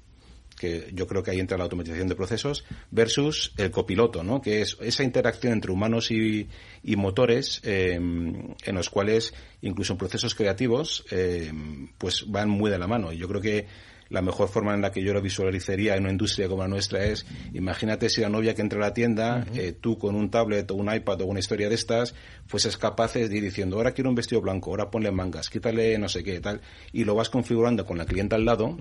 que 0.57 0.89
yo 0.93 1.07
creo 1.07 1.23
que 1.23 1.31
ahí 1.31 1.39
entra 1.39 1.57
la 1.57 1.65
automatización 1.65 2.07
de 2.07 2.15
procesos, 2.15 2.65
versus 2.91 3.53
el 3.57 3.71
copiloto, 3.71 4.23
¿no? 4.23 4.41
que 4.41 4.61
es 4.61 4.75
esa 4.81 5.03
interacción 5.03 5.53
entre 5.53 5.71
humanos 5.71 6.11
y, 6.11 6.49
motores 6.83 7.61
eh, 7.63 7.93
en 7.93 8.75
los 8.75 8.89
cuales 8.89 9.33
incluso 9.61 9.93
en 9.93 9.99
procesos 9.99 10.33
creativos 10.35 11.05
eh, 11.11 11.51
pues 11.97 12.25
van 12.27 12.49
muy 12.49 12.71
de 12.71 12.79
la 12.79 12.87
mano. 12.87 13.13
Y 13.13 13.17
yo 13.17 13.27
creo 13.27 13.41
que 13.41 13.67
la 14.09 14.21
mejor 14.21 14.49
forma 14.49 14.73
en 14.73 14.81
la 14.81 14.91
que 14.91 15.03
yo 15.03 15.13
lo 15.13 15.21
visualizaría 15.21 15.95
en 15.95 16.03
una 16.03 16.11
industria 16.11 16.47
como 16.47 16.63
la 16.63 16.67
nuestra 16.67 17.05
es, 17.05 17.25
imagínate 17.53 18.09
si 18.09 18.21
la 18.21 18.29
novia 18.29 18.55
que 18.55 18.61
entra 18.61 18.79
a 18.79 18.81
la 18.81 18.93
tienda, 18.93 19.45
eh, 19.53 19.73
tú 19.79 19.97
con 19.97 20.15
un 20.15 20.29
tablet 20.29 20.69
o 20.71 20.75
un 20.75 20.93
iPad 20.93 21.21
o 21.21 21.25
una 21.25 21.39
historia 21.39 21.69
de 21.69 21.75
estas, 21.75 22.13
fueses 22.45 22.77
capaces 22.77 23.29
de 23.29 23.37
ir 23.37 23.43
diciendo, 23.43 23.77
ahora 23.77 23.91
quiero 23.91 24.09
un 24.09 24.15
vestido 24.15 24.41
blanco, 24.41 24.71
ahora 24.71 24.89
ponle 24.89 25.11
mangas, 25.11 25.49
quítale 25.49 25.97
no 25.97 26.09
sé 26.09 26.23
qué, 26.23 26.39
tal, 26.39 26.61
y 26.91 27.03
lo 27.03 27.15
vas 27.15 27.29
configurando 27.29 27.85
con 27.85 27.97
la 27.97 28.05
clienta 28.05 28.35
al 28.35 28.45
lado, 28.45 28.77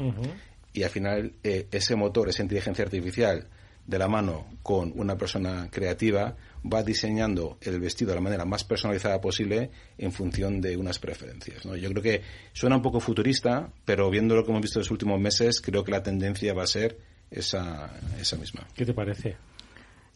y 0.72 0.82
al 0.82 0.90
final 0.90 1.32
eh, 1.42 1.66
ese 1.70 1.96
motor, 1.96 2.28
esa 2.28 2.42
inteligencia 2.42 2.84
artificial, 2.84 3.48
de 3.86 3.98
la 3.98 4.08
mano 4.08 4.46
con 4.62 4.92
una 4.96 5.16
persona 5.16 5.68
creativa, 5.70 6.36
va 6.64 6.82
diseñando 6.82 7.58
el 7.60 7.80
vestido 7.80 8.10
de 8.10 8.16
la 8.16 8.20
manera 8.20 8.44
más 8.44 8.64
personalizada 8.64 9.20
posible 9.20 9.70
en 9.98 10.12
función 10.12 10.60
de 10.60 10.76
unas 10.76 10.98
preferencias. 10.98 11.64
¿no? 11.64 11.76
Yo 11.76 11.88
creo 11.90 12.02
que 12.02 12.22
suena 12.52 12.76
un 12.76 12.82
poco 12.82 13.00
futurista, 13.00 13.70
pero 13.84 14.10
viendo 14.10 14.34
lo 14.34 14.44
que 14.44 14.50
hemos 14.50 14.62
visto 14.62 14.78
en 14.78 14.82
los 14.82 14.90
últimos 14.90 15.20
meses, 15.20 15.60
creo 15.60 15.84
que 15.84 15.92
la 15.92 16.02
tendencia 16.02 16.52
va 16.52 16.64
a 16.64 16.66
ser 16.66 16.98
esa, 17.30 17.90
esa 18.20 18.36
misma. 18.36 18.66
¿Qué 18.74 18.84
te 18.84 18.94
parece? 18.94 19.36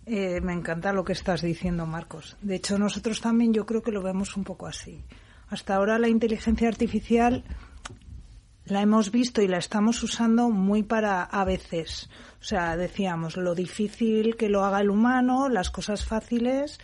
Eh, 0.07 0.41
me 0.41 0.53
encanta 0.53 0.93
lo 0.93 1.05
que 1.05 1.13
estás 1.13 1.43
diciendo, 1.43 1.87
Marcos. 1.87 2.37
De 2.43 2.57
hecho, 2.57 2.79
nosotros 2.79 3.21
también 3.21 3.55
yo 3.55 3.67
creo 3.67 3.83
que 3.83 3.93
lo 3.93 4.03
vemos 4.03 4.37
un 4.37 4.45
poco 4.45 4.67
así. 4.67 5.05
Hasta 5.49 5.75
ahora 5.75 5.99
la 5.99 6.09
inteligencia 6.09 6.69
artificial 6.69 7.45
la 8.71 8.83
hemos 8.83 9.11
visto 9.11 9.43
y 9.43 9.49
la 9.49 9.59
estamos 9.59 10.03
usando 10.03 10.51
muy 10.51 10.83
para 10.83 11.23
a 11.23 11.45
veces. 11.45 12.09
O 12.41 12.45
sea, 12.45 12.77
decíamos, 12.77 13.37
lo 13.37 13.55
difícil 13.55 14.37
que 14.37 14.49
lo 14.49 14.65
haga 14.65 14.81
el 14.81 14.91
humano, 14.91 15.49
las 15.49 15.71
cosas 15.71 16.05
fáciles, 16.05 16.79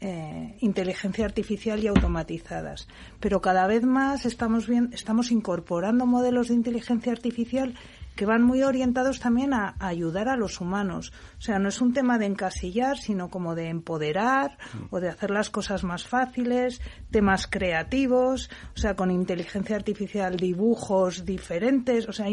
eh, 0.00 0.56
inteligencia 0.60 1.24
artificial 1.24 1.82
y 1.82 1.86
automatizadas. 1.86 2.88
Pero 3.20 3.40
cada 3.40 3.66
vez 3.66 3.84
más 3.84 4.26
estamos, 4.26 4.66
bien, 4.66 4.90
estamos 4.92 5.30
incorporando 5.30 6.06
modelos 6.06 6.48
de 6.48 6.54
inteligencia 6.54 7.12
artificial 7.12 7.74
que 8.16 8.26
van 8.26 8.42
muy 8.42 8.62
orientados 8.62 9.20
también 9.20 9.54
a, 9.54 9.76
ayudar 9.78 10.28
a 10.28 10.36
los 10.36 10.60
humanos. 10.60 11.12
O 11.38 11.40
sea, 11.40 11.58
no 11.58 11.68
es 11.68 11.80
un 11.80 11.92
tema 11.92 12.18
de 12.18 12.26
encasillar, 12.26 12.98
sino 12.98 13.30
como 13.30 13.54
de 13.54 13.68
empoderar 13.68 14.58
o 14.90 15.00
de 15.00 15.08
hacer 15.08 15.30
las 15.30 15.50
cosas 15.50 15.84
más 15.84 16.06
fáciles, 16.06 16.80
temas 17.10 17.46
creativos, 17.46 18.50
o 18.74 18.78
sea, 18.78 18.94
con 18.94 19.10
inteligencia 19.10 19.76
artificial 19.76 20.36
dibujos 20.36 21.24
diferentes, 21.24 22.08
o 22.08 22.12
sea, 22.12 22.26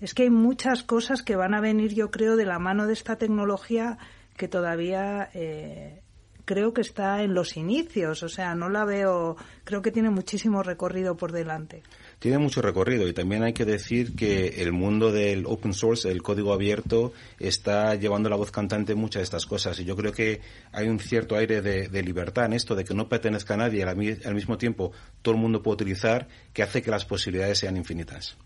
es 0.00 0.14
que 0.14 0.24
hay 0.24 0.30
muchas 0.30 0.82
cosas 0.82 1.22
que 1.22 1.36
van 1.36 1.54
a 1.54 1.60
venir, 1.60 1.94
yo 1.94 2.10
creo, 2.10 2.36
de 2.36 2.46
la 2.46 2.58
mano 2.58 2.86
de 2.86 2.92
esta 2.92 3.16
tecnología 3.16 3.98
que 4.36 4.48
todavía 4.48 5.30
eh, 5.32 6.02
creo 6.44 6.72
que 6.72 6.82
está 6.82 7.22
en 7.22 7.34
los 7.34 7.56
inicios, 7.56 8.22
o 8.22 8.28
sea, 8.28 8.54
no 8.54 8.68
la 8.68 8.84
veo, 8.84 9.36
creo 9.64 9.82
que 9.82 9.90
tiene 9.90 10.10
muchísimo 10.10 10.62
recorrido 10.62 11.16
por 11.16 11.32
delante 11.32 11.82
tiene 12.26 12.38
mucho 12.38 12.60
recorrido 12.60 13.06
y 13.06 13.12
también 13.12 13.44
hay 13.44 13.52
que 13.52 13.64
decir 13.64 14.16
que 14.16 14.60
el 14.60 14.72
mundo 14.72 15.12
del 15.12 15.46
open 15.46 15.72
source, 15.72 16.10
el 16.10 16.24
código 16.24 16.52
abierto, 16.52 17.12
está 17.38 17.94
llevando 17.94 18.28
la 18.28 18.34
voz 18.34 18.50
cantante 18.50 18.96
muchas 18.96 19.20
de 19.20 19.22
estas 19.22 19.46
cosas 19.46 19.78
y 19.78 19.84
yo 19.84 19.94
creo 19.94 20.10
que 20.10 20.40
hay 20.72 20.88
un 20.88 20.98
cierto 20.98 21.36
aire 21.36 21.62
de, 21.62 22.02
libertad 22.02 22.46
en 22.46 22.54
esto, 22.54 22.74
de 22.74 22.82
que 22.82 22.94
no 22.94 23.08
pertenezca 23.08 23.54
a 23.54 23.58
nadie 23.58 23.78
y 23.78 24.26
al, 24.26 24.34
mismo 24.34 24.58
tiempo 24.58 24.90
todo 25.22 25.36
el 25.36 25.40
mundo 25.40 25.62
puede 25.62 25.74
utilizar, 25.74 26.26
que 26.52 26.64
hace 26.64 26.82
que 26.82 26.90
las 26.90 27.04
posibilidades 27.04 27.58
sean 27.58 27.76
infinitas. 27.76 28.36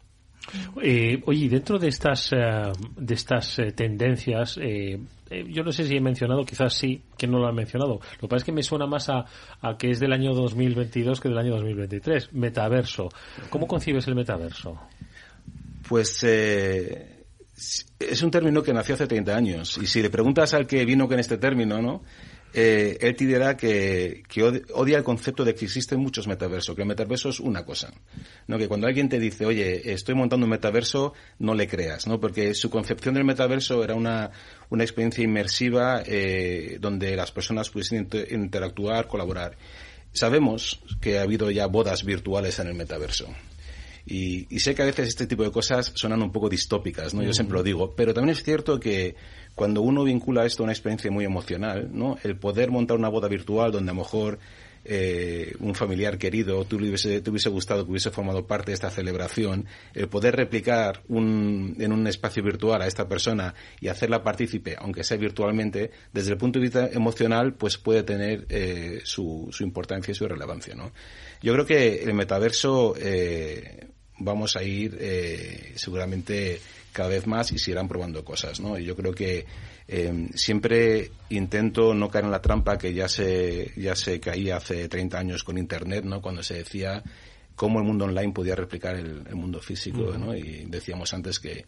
Eh, 0.82 1.22
oye, 1.26 1.48
dentro 1.48 1.78
de 1.78 1.88
estas, 1.88 2.32
eh, 2.32 2.72
de 2.96 3.14
estas 3.14 3.58
eh, 3.58 3.72
tendencias, 3.72 4.58
eh, 4.58 4.98
eh, 5.30 5.44
yo 5.48 5.62
no 5.62 5.70
sé 5.72 5.86
si 5.86 5.96
he 5.96 6.00
mencionado, 6.00 6.44
quizás 6.44 6.74
sí, 6.74 7.02
que 7.16 7.26
no 7.26 7.38
lo 7.38 7.46
han 7.46 7.54
mencionado. 7.54 8.00
Lo 8.14 8.20
que 8.20 8.28
pasa 8.28 8.38
es 8.38 8.44
que 8.44 8.52
me 8.52 8.62
suena 8.62 8.86
más 8.86 9.08
a, 9.08 9.26
que 9.78 9.90
es 9.90 10.00
del 10.00 10.12
año 10.12 10.34
2022 10.34 11.20
que 11.20 11.28
del 11.28 11.38
año 11.38 11.52
2023. 11.52 12.32
Metaverso. 12.32 13.08
¿Cómo 13.48 13.66
concibes 13.66 14.06
el 14.08 14.14
metaverso? 14.14 14.78
Pues 15.88 16.22
es 16.24 18.22
un 18.22 18.30
término 18.30 18.62
que 18.62 18.72
nació 18.72 18.94
hace 18.94 19.06
30 19.06 19.36
años. 19.36 19.78
Y 19.80 19.86
si 19.86 20.02
le 20.02 20.10
preguntas 20.10 20.54
al 20.54 20.66
que 20.66 20.84
vino 20.84 21.06
con 21.06 21.18
este 21.18 21.36
término, 21.38 21.80
¿no? 21.80 22.02
Eh, 22.52 22.98
él 23.00 23.14
te 23.14 23.26
dirá 23.26 23.56
que, 23.56 24.22
odia 24.74 24.98
el 24.98 25.04
concepto 25.04 25.44
de 25.44 25.54
que 25.54 25.66
existen 25.66 26.00
muchos 26.00 26.26
metaversos, 26.26 26.74
que 26.74 26.82
el 26.82 26.88
metaverso 26.88 27.28
es 27.28 27.40
una 27.40 27.64
cosa. 27.64 27.92
¿no? 28.46 28.58
Que 28.58 28.68
cuando 28.68 28.86
alguien 28.86 29.08
te 29.08 29.18
dice, 29.18 29.46
oye, 29.46 29.92
estoy 29.92 30.14
montando 30.14 30.46
un 30.46 30.50
metaverso, 30.50 31.14
no 31.38 31.54
le 31.54 31.68
creas, 31.68 32.06
¿no? 32.06 32.18
Porque 32.18 32.54
su 32.54 32.70
concepción 32.70 33.14
del 33.14 33.24
metaverso 33.24 33.84
era 33.84 33.94
una, 33.94 34.30
una 34.68 34.82
experiencia 34.82 35.22
inmersiva 35.22 36.02
eh, 36.04 36.78
donde 36.80 37.14
las 37.14 37.30
personas 37.30 37.70
pudiesen 37.70 38.08
interactuar, 38.30 39.06
colaborar. 39.06 39.56
Sabemos 40.12 40.80
que 41.00 41.18
ha 41.18 41.22
habido 41.22 41.50
ya 41.50 41.66
bodas 41.66 42.04
virtuales 42.04 42.58
en 42.58 42.66
el 42.66 42.74
metaverso. 42.74 43.28
Y, 44.06 44.58
sé 44.58 44.74
que 44.74 44.82
a 44.82 44.86
veces 44.86 45.08
este 45.08 45.26
tipo 45.26 45.44
de 45.44 45.52
cosas 45.52 45.92
suenan 45.94 46.22
un 46.22 46.32
poco 46.32 46.48
distópicas, 46.48 47.14
¿no? 47.14 47.22
Yo 47.22 47.32
siempre 47.32 47.58
lo 47.58 47.62
digo, 47.62 47.94
pero 47.94 48.12
también 48.12 48.36
es 48.36 48.42
cierto 48.42 48.80
que 48.80 49.14
cuando 49.54 49.82
uno 49.82 50.04
vincula 50.04 50.44
esto 50.44 50.62
a 50.62 50.64
una 50.64 50.72
experiencia 50.72 51.10
muy 51.10 51.24
emocional, 51.24 51.90
¿no? 51.92 52.18
El 52.22 52.36
poder 52.36 52.70
montar 52.70 52.96
una 52.96 53.08
boda 53.08 53.28
virtual 53.28 53.72
donde 53.72 53.90
a 53.90 53.94
lo 53.94 54.00
mejor 54.00 54.38
eh, 54.84 55.54
un 55.60 55.74
familiar 55.74 56.16
querido, 56.16 56.64
tú 56.64 56.80
le 56.80 56.88
hubiese, 56.88 57.20
te 57.20 57.30
hubiese 57.30 57.50
gustado 57.50 57.84
que 57.84 57.90
hubiese 57.90 58.10
formado 58.10 58.46
parte 58.46 58.70
de 58.70 58.74
esta 58.74 58.90
celebración, 58.90 59.66
el 59.94 60.08
poder 60.08 60.36
replicar 60.36 61.02
un, 61.08 61.76
en 61.78 61.92
un 61.92 62.06
espacio 62.06 62.42
virtual 62.42 62.80
a 62.80 62.86
esta 62.86 63.06
persona 63.06 63.54
y 63.80 63.88
hacerla 63.88 64.22
partícipe, 64.22 64.76
aunque 64.78 65.04
sea 65.04 65.18
virtualmente, 65.18 65.90
desde 66.12 66.32
el 66.32 66.38
punto 66.38 66.58
de 66.58 66.62
vista 66.62 66.88
emocional, 66.90 67.54
pues 67.54 67.76
puede 67.76 68.02
tener 68.02 68.46
eh, 68.48 69.00
su, 69.04 69.48
su, 69.52 69.62
importancia 69.64 70.12
y 70.12 70.14
su 70.14 70.26
relevancia. 70.26 70.74
¿no? 70.74 70.92
Yo 71.42 71.52
creo 71.52 71.66
que 71.66 72.02
el 72.02 72.14
metaverso 72.14 72.94
eh, 72.98 73.88
vamos 74.20 74.56
a 74.56 74.62
ir 74.62 74.96
eh, 75.00 75.72
seguramente 75.76 76.60
cada 76.92 77.10
vez 77.10 77.26
más 77.26 77.52
y 77.52 77.58
se 77.58 77.70
irán 77.70 77.88
probando 77.88 78.24
cosas. 78.24 78.60
¿no? 78.60 78.78
Y 78.78 78.84
yo 78.84 78.96
creo 78.96 79.12
que 79.12 79.46
Em, 79.92 80.28
siempre 80.34 81.10
intento 81.30 81.92
no 81.94 82.08
caer 82.08 82.24
en 82.24 82.30
la 82.30 82.40
trampa 82.40 82.78
que 82.78 82.94
ya 82.94 83.08
se, 83.08 83.72
ya 83.76 83.96
se 83.96 84.20
caía 84.20 84.58
hace 84.58 84.88
30 84.88 85.18
años 85.18 85.42
con 85.42 85.58
Internet, 85.58 86.04
¿no? 86.04 86.22
Cuando 86.22 86.44
se 86.44 86.54
decía 86.54 87.02
cómo 87.56 87.80
el 87.80 87.84
mundo 87.84 88.04
online 88.04 88.32
podía 88.32 88.54
replicar 88.54 88.94
el, 88.94 89.34
mundo 89.34 89.60
físico, 89.60 90.16
¿no? 90.16 90.32
Y 90.36 90.66
decíamos 90.66 91.12
antes 91.12 91.40
que 91.40 91.66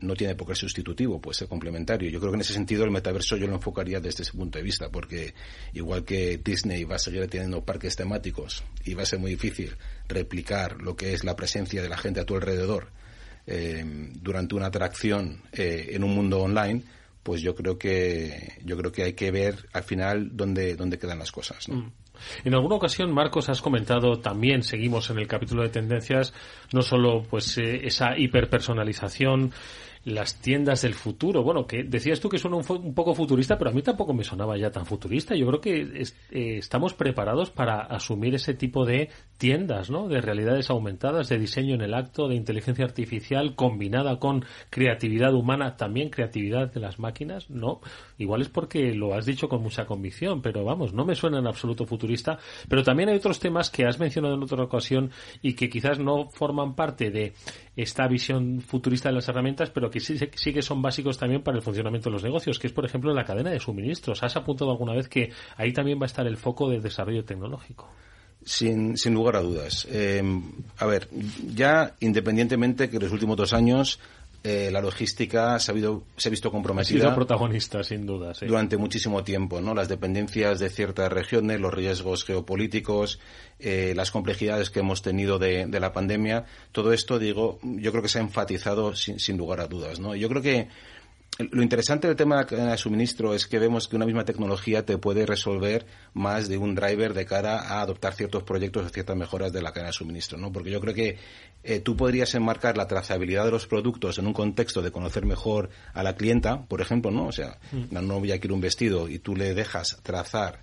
no 0.00 0.14
tiene 0.14 0.34
por 0.34 0.48
qué 0.48 0.54
ser 0.54 0.60
sustitutivo, 0.60 1.20
puede 1.20 1.36
ser 1.36 1.48
complementario. 1.48 2.08
Yo 2.08 2.20
creo 2.20 2.32
que 2.32 2.36
en 2.36 2.40
ese 2.40 2.54
sentido 2.54 2.84
el 2.84 2.90
metaverso 2.90 3.36
yo 3.36 3.46
lo 3.46 3.56
enfocaría 3.56 4.00
desde 4.00 4.22
ese 4.22 4.32
punto 4.32 4.56
de 4.56 4.64
vista, 4.64 4.88
porque 4.88 5.34
igual 5.74 6.06
que 6.06 6.40
Disney 6.42 6.84
va 6.84 6.96
a 6.96 6.98
seguir 6.98 7.28
teniendo 7.28 7.62
parques 7.62 7.96
temáticos 7.96 8.64
y 8.82 8.94
va 8.94 9.02
a 9.02 9.06
ser 9.06 9.18
muy 9.18 9.32
difícil 9.32 9.76
replicar 10.08 10.80
lo 10.80 10.96
que 10.96 11.12
es 11.12 11.22
la 11.22 11.36
presencia 11.36 11.82
de 11.82 11.90
la 11.90 11.98
gente 11.98 12.20
a 12.20 12.24
tu 12.24 12.34
alrededor 12.34 12.88
em, 13.46 14.12
durante 14.14 14.54
una 14.54 14.66
atracción 14.66 15.42
eh, 15.52 15.90
en 15.92 16.04
un 16.04 16.14
mundo 16.14 16.40
online, 16.40 16.82
pues 17.22 17.40
yo 17.40 17.54
creo 17.54 17.78
que 17.78 18.58
yo 18.64 18.76
creo 18.76 18.90
que 18.90 19.04
hay 19.04 19.12
que 19.12 19.30
ver 19.30 19.68
al 19.72 19.84
final 19.84 20.30
dónde, 20.36 20.74
dónde 20.76 20.98
quedan 20.98 21.18
las 21.18 21.30
cosas. 21.30 21.68
¿no? 21.68 21.76
Mm. 21.76 21.92
En 22.44 22.54
alguna 22.54 22.76
ocasión, 22.76 23.12
Marcos, 23.12 23.48
has 23.48 23.60
comentado 23.60 24.18
también, 24.20 24.62
seguimos 24.62 25.10
en 25.10 25.18
el 25.18 25.26
capítulo 25.26 25.62
de 25.62 25.70
tendencias, 25.70 26.32
no 26.72 26.82
solo 26.82 27.22
pues 27.28 27.58
eh, 27.58 27.86
esa 27.86 28.16
hiperpersonalización, 28.16 29.52
las 30.04 30.40
tiendas 30.40 30.82
del 30.82 30.94
futuro. 30.94 31.42
Bueno, 31.42 31.66
que 31.66 31.84
decías 31.84 32.20
tú 32.20 32.28
que 32.28 32.38
suena 32.38 32.56
un, 32.56 32.94
poco 32.94 33.14
futurista, 33.14 33.56
pero 33.56 33.70
a 33.70 33.72
mí 33.72 33.82
tampoco 33.82 34.12
me 34.12 34.24
sonaba 34.24 34.56
ya 34.56 34.70
tan 34.70 34.86
futurista. 34.86 35.34
Yo 35.34 35.46
creo 35.46 35.60
que 35.60 36.04
eh, 36.30 36.58
estamos 36.58 36.94
preparados 36.94 37.50
para 37.50 37.80
asumir 37.80 38.34
ese 38.34 38.54
tipo 38.54 38.84
de 38.84 39.10
tiendas, 39.38 39.90
¿no? 39.90 40.08
De 40.08 40.20
realidades 40.20 40.70
aumentadas, 40.70 41.28
de 41.28 41.38
diseño 41.38 41.74
en 41.74 41.82
el 41.82 41.94
acto, 41.94 42.28
de 42.28 42.34
inteligencia 42.34 42.84
artificial 42.84 43.54
combinada 43.54 44.18
con 44.18 44.44
creatividad 44.70 45.34
humana, 45.34 45.76
también 45.76 46.10
creatividad 46.10 46.72
de 46.72 46.80
las 46.80 46.98
máquinas, 46.98 47.48
¿no? 47.50 47.80
Igual 48.18 48.42
es 48.42 48.48
porque 48.48 48.92
lo 48.94 49.14
has 49.14 49.26
dicho 49.26 49.48
con 49.48 49.62
mucha 49.62 49.84
convicción, 49.84 50.42
pero 50.42 50.64
vamos, 50.64 50.92
no 50.92 51.04
me 51.04 51.14
suena 51.14 51.38
en 51.38 51.46
absoluto 51.46 51.86
futurista. 51.86 52.38
Pero 52.68 52.82
también 52.82 53.08
hay 53.08 53.16
otros 53.16 53.38
temas 53.38 53.70
que 53.70 53.86
has 53.86 53.98
mencionado 53.98 54.34
en 54.34 54.42
otra 54.42 54.62
ocasión 54.62 55.10
y 55.42 55.54
que 55.54 55.68
quizás 55.68 55.98
no 55.98 56.28
forman 56.30 56.74
parte 56.74 57.10
de 57.10 57.34
esta 57.76 58.06
visión 58.06 58.60
futurista 58.60 59.08
de 59.08 59.14
las 59.16 59.28
herramientas, 59.28 59.70
pero 59.70 59.90
que 59.92 60.00
sí, 60.00 60.18
que 60.52 60.62
son 60.62 60.82
básicos 60.82 61.16
también 61.16 61.42
para 61.42 61.56
el 61.56 61.62
funcionamiento 61.62 62.10
de 62.10 62.14
los 62.14 62.24
negocios, 62.24 62.58
que 62.58 62.66
es, 62.66 62.72
por 62.72 62.84
ejemplo, 62.84 63.14
la 63.14 63.24
cadena 63.24 63.50
de 63.50 63.60
suministros. 63.60 64.22
¿Has 64.24 64.34
apuntado 64.36 64.72
alguna 64.72 64.94
vez 64.94 65.08
que 65.08 65.30
ahí 65.56 65.72
también 65.72 66.00
va 66.00 66.04
a 66.04 66.06
estar 66.06 66.26
el 66.26 66.36
foco 66.36 66.68
del 66.68 66.82
desarrollo 66.82 67.24
tecnológico? 67.24 67.88
Sin, 68.44 68.96
sin 68.96 69.14
lugar 69.14 69.36
a 69.36 69.40
dudas. 69.40 69.86
Eh, 69.88 70.20
a 70.78 70.86
ver, 70.86 71.08
ya 71.54 71.94
independientemente 72.00 72.90
que 72.90 72.96
en 72.96 73.02
los 73.04 73.12
últimos 73.12 73.36
dos 73.36 73.52
años 73.52 74.00
eh, 74.44 74.70
la 74.72 74.80
logística 74.80 75.58
se 75.60 75.70
ha, 75.70 75.74
se 76.16 76.28
ha 76.28 76.30
visto 76.30 76.50
comprometida. 76.50 76.98
Ha 76.98 77.02
sido 77.02 77.14
protagonista, 77.14 77.84
sin 77.84 78.04
duda. 78.06 78.32
Durante 78.40 78.76
muchísimo 78.76 79.22
tiempo, 79.22 79.60
¿no? 79.60 79.72
Las 79.72 79.88
dependencias 79.88 80.58
de 80.58 80.68
ciertas 80.68 81.12
regiones, 81.12 81.60
los 81.60 81.72
riesgos 81.72 82.24
geopolíticos, 82.24 83.20
eh, 83.60 83.92
las 83.94 84.10
complejidades 84.10 84.70
que 84.70 84.80
hemos 84.80 85.00
tenido 85.00 85.38
de, 85.38 85.66
de, 85.66 85.80
la 85.80 85.92
pandemia, 85.92 86.44
todo 86.72 86.92
esto, 86.92 87.20
digo, 87.20 87.60
yo 87.62 87.92
creo 87.92 88.02
que 88.02 88.08
se 88.08 88.18
ha 88.18 88.22
enfatizado 88.22 88.96
sin, 88.96 89.20
sin 89.20 89.36
lugar 89.36 89.60
a 89.60 89.68
dudas, 89.68 90.00
¿no? 90.00 90.16
Yo 90.16 90.28
creo 90.28 90.42
que 90.42 90.68
lo 91.50 91.62
interesante 91.62 92.06
del 92.06 92.16
tema 92.16 92.36
de 92.36 92.42
la 92.42 92.46
cadena 92.46 92.70
de 92.72 92.78
suministro 92.78 93.34
es 93.34 93.46
que 93.46 93.58
vemos 93.58 93.88
que 93.88 93.96
una 93.96 94.06
misma 94.06 94.24
tecnología 94.24 94.84
te 94.84 94.98
puede 94.98 95.26
resolver 95.26 95.86
más 96.14 96.48
de 96.48 96.58
un 96.58 96.74
driver 96.74 97.14
de 97.14 97.26
cara 97.26 97.60
a 97.60 97.80
adoptar 97.80 98.14
ciertos 98.14 98.42
proyectos 98.42 98.86
o 98.86 98.88
ciertas 98.88 99.16
mejoras 99.16 99.52
de 99.52 99.62
la 99.62 99.72
cadena 99.72 99.88
de 99.88 99.94
suministro, 99.94 100.38
¿no? 100.38 100.52
Porque 100.52 100.70
yo 100.70 100.80
creo 100.80 100.94
que 100.94 101.16
eh, 101.64 101.80
tú 101.80 101.96
podrías 101.96 102.34
enmarcar 102.34 102.76
la 102.76 102.86
trazabilidad 102.86 103.44
de 103.44 103.50
los 103.50 103.66
productos 103.66 104.18
en 104.18 104.26
un 104.26 104.32
contexto 104.32 104.82
de 104.82 104.90
conocer 104.90 105.24
mejor 105.24 105.70
a 105.94 106.02
la 106.02 106.14
clienta, 106.14 106.64
por 106.66 106.80
ejemplo, 106.80 107.10
¿no? 107.10 107.26
O 107.26 107.32
sea, 107.32 107.58
mm. 107.72 107.92
la 107.94 108.02
novia 108.02 108.38
quiere 108.38 108.54
un 108.54 108.60
vestido 108.60 109.08
y 109.08 109.18
tú 109.18 109.36
le 109.36 109.54
dejas 109.54 109.98
trazar 110.02 110.60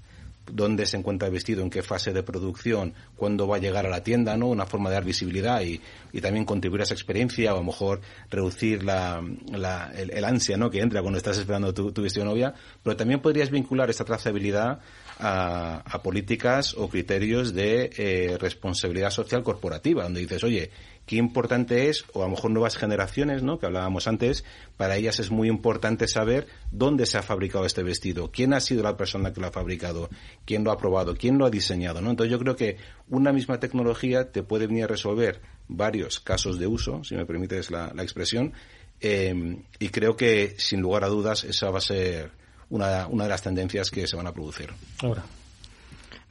dónde 0.52 0.86
se 0.86 0.97
encuentra 0.97 1.28
el 1.28 1.34
vestido, 1.34 1.64
en 1.64 1.70
qué 1.70 1.82
fase 1.82 2.14
de 2.14 2.24
producción, 2.24 2.93
cuándo 3.16 3.47
va 3.47 3.58
a 3.58 3.60
llegar 3.60 3.86
a 3.86 3.89
la 3.89 4.04
tienda, 4.04 4.38
¿no? 4.38 4.47
Una 4.47 4.66
forma 4.66 4.89
de 4.89 4.95
dar 4.95 5.06
visibilidad 5.06 5.62
y, 5.62 5.82
y 6.14 6.22
también 6.22 6.45
contribuir 6.45 6.82
a 6.82 6.84
esa 6.84 6.93
experiencia 6.93 7.54
o 7.54 7.58
a 7.58 7.60
lo 7.60 7.66
mejor 7.66 8.02
reducir 8.30 8.84
la, 8.84 9.24
la 9.52 9.91
el, 9.95 10.24
ansia, 10.24 10.58
¿no? 10.58 10.70
Que 10.70 10.82
entra 10.82 11.02
cuando 11.02 11.18
estás 11.18 11.38
esperando 11.38 11.74
tu, 11.74 11.91
tu 11.91 12.02
vestido 12.02 12.26
novia. 12.26 12.54
Pero 12.84 12.95
también 12.95 13.22
podrías 13.22 13.50
vincular 13.50 13.89
esta 13.89 14.06
trazabilidad 14.06 14.80
a, 15.20 15.82
a 15.86 16.02
políticas 16.02 16.74
o 16.78 16.89
criterios 16.89 17.54
de 17.54 17.89
eh, 17.97 18.38
responsabilidad 18.39 19.12
social 19.12 19.43
corporativa, 19.43 20.04
donde 20.04 20.22
dices, 20.22 20.43
oye, 20.43 20.72
qué 21.10 21.16
importante 21.16 21.89
es, 21.89 22.05
o 22.14 22.22
a 22.22 22.26
lo 22.26 22.36
mejor 22.36 22.51
nuevas 22.51 22.78
generaciones, 22.78 23.41
¿no? 23.41 23.57
que 23.57 23.66
hablábamos 23.66 24.07
antes, 24.07 24.45
para 24.78 24.95
ellas 24.95 25.20
es 25.20 25.32
muy 25.32 25.47
importante 25.47 26.07
saber 26.07 26.45
dónde 26.72 27.07
se 27.07 27.18
ha 27.18 27.24
fabricado 27.24 27.66
este 27.66 27.82
vestido, 27.82 28.30
quién 28.30 28.53
ha 28.53 28.60
sido 28.60 28.84
la 28.84 28.95
persona 28.95 29.34
que 29.34 29.41
lo 29.41 29.47
ha 29.47 29.51
fabricado, 29.51 30.12
quién 30.45 30.64
lo 30.64 30.72
ha 30.72 30.78
probado, 30.78 31.16
quién 31.16 31.39
lo 31.39 31.47
ha 31.47 31.49
diseñado. 31.49 31.99
¿no? 31.99 32.12
Entonces 32.12 32.32
yo 32.32 32.38
creo 32.38 32.55
que 32.55 32.78
una 33.07 33.34
misma 33.34 33.60
tecnología 33.60 34.32
te 34.32 34.43
puede 34.43 34.68
venir 34.68 34.84
a 34.84 34.88
resolver 34.88 35.41
varios 35.68 36.20
casos 36.20 36.60
de 36.60 36.68
uso, 36.68 37.03
si 37.03 37.16
me 37.16 37.26
permites 37.26 37.72
la, 37.72 37.91
expresión, 38.03 38.53
eh, 39.01 39.57
y 39.80 39.89
creo 39.89 40.16
que 40.16 40.53
sin 40.60 40.80
lugar 40.80 41.05
a 41.05 41.07
dudas 41.07 41.43
esa 41.43 41.72
va 41.72 41.80
a 41.80 41.82
ser 41.82 42.30
una, 42.70 43.07
una 43.07 43.24
de 43.24 43.30
las 43.32 43.41
tendencias 43.41 43.89
que 43.89 44.05
se 44.05 44.16
van 44.16 44.28
a 44.28 44.32
producir. 44.32 44.70
Ahora. 45.01 45.24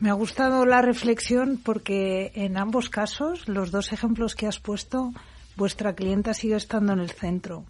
Me 0.01 0.11
ha 0.11 0.13
gustado 0.13 0.65
la 0.65 0.81
reflexión 0.81 1.61
porque 1.63 2.31
en 2.37 2.57
ambos 2.57 2.89
casos, 2.89 3.49
los 3.49 3.73
dos 3.73 3.93
ejemplos 3.93 4.37
que 4.37 4.47
has 4.47 4.61
puesto, 4.61 5.13
vuestra 5.57 5.95
clienta 5.95 6.35
sigue 6.35 6.55
estando 6.55 6.93
en 6.93 7.01
el 7.01 7.11
centro. 7.11 7.65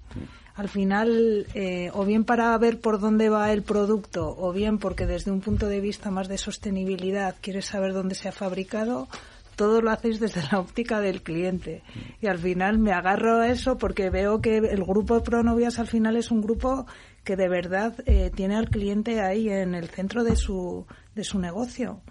Al 0.55 0.69
final, 0.69 1.47
eh, 1.55 1.91
o 1.95 2.05
bien 2.05 2.25
para 2.25 2.59
ver 2.59 2.81
por 2.81 3.01
dónde 3.01 3.31
va 3.31 3.51
el 3.53 3.63
producto, 3.63 4.35
o 4.37 4.53
bien 4.53 4.77
porque 4.77 5.07
desde 5.07 5.31
un 5.31 5.41
punto 5.41 5.69
de 5.69 5.81
vista 5.81 6.11
más 6.11 6.29
de 6.29 6.37
sostenibilidad 6.37 7.37
quieres 7.41 7.65
saber 7.65 7.95
dónde 7.95 8.15
se 8.15 8.29
ha 8.29 8.33
fabricado, 8.33 9.09
todo 9.57 9.81
lo 9.81 9.91
hacéis 9.91 10.21
desde 10.21 10.43
la 10.53 10.61
óptica 10.61 11.01
del 11.01 11.23
cliente. 11.23 11.83
Y 12.21 12.27
al 12.27 12.39
final 12.39 12.79
me 12.79 12.93
agarro 12.93 13.41
a 13.41 13.49
eso 13.49 13.79
porque 13.79 14.11
veo 14.11 14.43
que 14.43 14.59
el 14.59 14.85
grupo 14.85 15.23
Pronovias 15.23 15.79
al 15.79 15.87
final 15.87 16.17
es 16.17 16.31
un 16.31 16.43
grupo 16.43 16.87
que 17.25 17.37
de 17.37 17.49
verdad 17.49 17.95
eh, 18.05 18.31
tiene 18.35 18.57
al 18.57 18.69
cliente 18.69 19.23
ahí 19.23 19.49
en 19.49 19.75
el 19.75 19.89
centro 19.89 20.25
de 20.25 20.37
su, 20.37 20.87
de 21.15 21.25
su 21.25 21.39
negocio. 21.39 22.03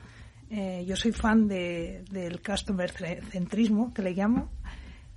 Eh, 0.50 0.86
yo 0.88 0.95
soy 0.95 1.12
fan 1.12 1.48
de, 1.48 2.04
del 2.10 2.41
customer 2.41 2.91
centrismo, 2.91 3.93
que 3.93 4.02
le 4.02 4.12
llamo, 4.12 4.50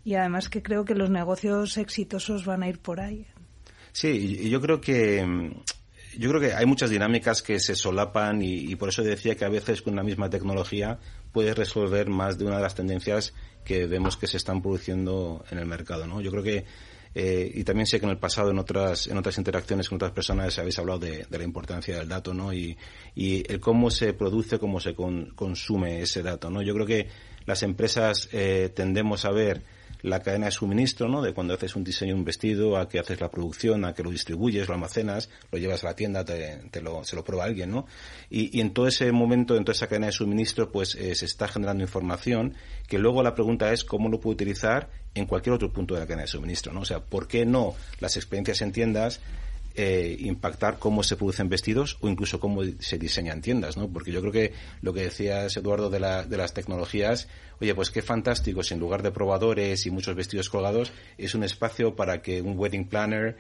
y 0.05 0.14
además 0.14 0.49
que 0.49 0.62
creo 0.62 0.85
que 0.85 0.95
los 0.95 1.11
negocios 1.11 1.76
exitosos 1.76 2.45
van 2.45 2.62
a 2.62 2.68
ir 2.68 2.78
por 2.78 3.01
ahí. 3.01 3.26
Sí, 3.93 4.39
y 4.41 4.51
yo 4.51 4.61
creo 4.61 4.81
que 4.81 5.53
yo 6.16 6.28
creo 6.31 6.41
que 6.41 6.55
hay 6.55 6.66
muchas 6.66 6.91
dinámicas 6.91 7.43
que 7.43 7.61
se 7.61 7.74
solapan 7.74 8.43
y, 8.43 8.74
por 8.76 8.89
eso 8.89 9.03
decía 9.03 9.37
que 9.37 9.45
a 9.45 9.49
veces 9.49 9.83
con 9.83 9.93
una 9.93 10.03
misma 10.03 10.28
tecnología 10.28 10.99
puede 11.33 11.55
resolver 11.55 12.09
más 12.09 12.39
de 12.39 12.47
una 12.47 12.57
de 12.57 12.62
las 12.62 12.74
tendencias 12.74 13.33
que 13.64 13.87
vemos 13.87 14.16
que 14.16 14.26
se 14.26 14.37
están 14.37 14.62
produciendo 14.62 15.45
en 15.51 15.59
el 15.59 15.66
mercado, 15.66 16.07
¿no? 16.07 16.20
Yo 16.20 16.31
creo 16.31 16.43
que 16.43 16.64
eh, 17.14 17.50
y 17.54 17.64
también 17.64 17.86
sé 17.86 17.98
que 17.98 18.06
en 18.06 18.12
el 18.12 18.18
pasado, 18.18 18.50
en 18.50 18.58
otras, 18.58 19.08
en 19.08 19.18
otras 19.18 19.36
interacciones 19.38 19.88
con 19.88 19.96
otras 19.96 20.12
personas, 20.12 20.58
habéis 20.58 20.78
hablado 20.78 21.00
de, 21.00 21.26
la 21.28 21.42
importancia 21.42 21.98
del 21.98 22.08
dato, 22.08 22.32
¿no? 22.32 22.52
Y, 22.52 22.76
y, 23.14 23.42
el 23.52 23.58
cómo 23.58 23.90
se 23.90 24.12
produce, 24.12 24.58
cómo 24.58 24.78
se 24.78 24.94
consume 24.94 26.02
ese 26.02 26.22
dato, 26.22 26.50
¿no? 26.50 26.62
Yo 26.62 26.72
creo 26.74 26.86
que 26.86 27.08
las 27.46 27.62
empresas 27.62 28.28
eh, 28.32 28.70
tendemos 28.74 29.24
a 29.24 29.30
ver 29.30 29.62
la 30.03 30.20
cadena 30.20 30.46
de 30.46 30.53
suministro, 30.53 31.09
¿no? 31.09 31.22
De 31.22 31.32
cuando 31.32 31.55
haces 31.55 31.76
un 31.76 31.84
diseño 31.84 32.14
un 32.14 32.24
vestido, 32.24 32.76
a 32.76 32.88
que 32.88 32.98
haces 32.98 33.20
la 33.20 33.30
producción, 33.30 33.84
a 33.84 33.94
que 33.94 34.03
lo 34.03 34.11
distribuyes, 34.11 34.68
lo 34.68 34.74
almacenas, 34.74 35.28
lo 35.51 35.59
llevas 35.59 35.84
a 35.84 35.88
la 35.88 35.96
tienda, 35.96 36.24
te, 36.24 36.80
lo, 36.80 37.05
se 37.05 37.16
lo 37.16 37.24
prueba 37.24 37.44
alguien, 37.44 37.70
¿no? 37.70 37.86
Y, 38.28 38.57
y, 38.57 38.61
en 38.61 38.72
todo 38.72 38.86
ese 38.86 39.11
momento, 39.12 39.57
en 39.57 39.64
toda 39.64 39.74
esa 39.74 39.86
cadena 39.86 40.07
de 40.07 40.12
suministro, 40.12 40.70
pues 40.70 40.94
eh, 40.94 41.14
se 41.14 41.24
está 41.24 41.48
generando 41.48 41.82
información 41.82 42.55
que 42.88 42.98
luego 42.98 43.22
la 43.22 43.34
pregunta 43.34 43.72
es 43.72 43.84
cómo 43.84 44.09
lo 44.09 44.20
puedo 44.20 44.34
utilizar 44.34 44.90
en 45.14 45.26
cualquier 45.26 45.55
otro 45.55 45.72
punto 45.72 45.94
de 45.94 46.01
la 46.01 46.07
cadena 46.07 46.22
de 46.22 46.28
suministro, 46.28 46.72
¿no? 46.72 46.80
O 46.80 46.84
sea, 46.84 47.01
¿por 47.01 47.26
qué 47.28 47.44
no 47.44 47.74
las 47.98 48.16
experiencias 48.16 48.62
en 48.62 48.72
tiendas 48.72 49.20
eh, 49.75 50.16
impactar 50.21 50.79
cómo 50.79 51.03
se 51.03 51.16
producen 51.16 51.49
vestidos 51.49 51.99
o 52.01 52.09
incluso 52.09 52.41
cómo 52.41 52.62
se 52.79 52.99
diseñan 52.99 53.41
tiendas, 53.41 53.77
¿no? 53.77 53.89
Porque 53.89 54.12
yo 54.12 54.21
creo 54.21 54.33
que 54.33 54.53
lo 54.83 54.93
que 54.93 55.03
decías, 55.03 55.57
Eduardo, 55.57 55.91
de, 55.91 56.01
la, 56.01 56.25
de 56.25 56.37
las 56.37 56.55
tecnologías, 56.55 57.29
oye, 57.61 57.75
pues 57.75 57.91
qué 57.91 58.03
fantástico 58.03 58.62
si 58.62 58.75
en 58.75 58.81
lugar 58.81 59.03
de 59.03 59.11
probadores 59.11 59.87
y 59.87 59.91
muchos 59.91 60.14
vestidos 60.14 60.49
colgados 60.49 60.93
es 61.18 61.35
un 61.35 61.45
espacio 61.45 61.95
para 61.95 62.23
que 62.23 62.43
un 62.43 62.59
wedding 62.59 62.89
planner 62.89 63.37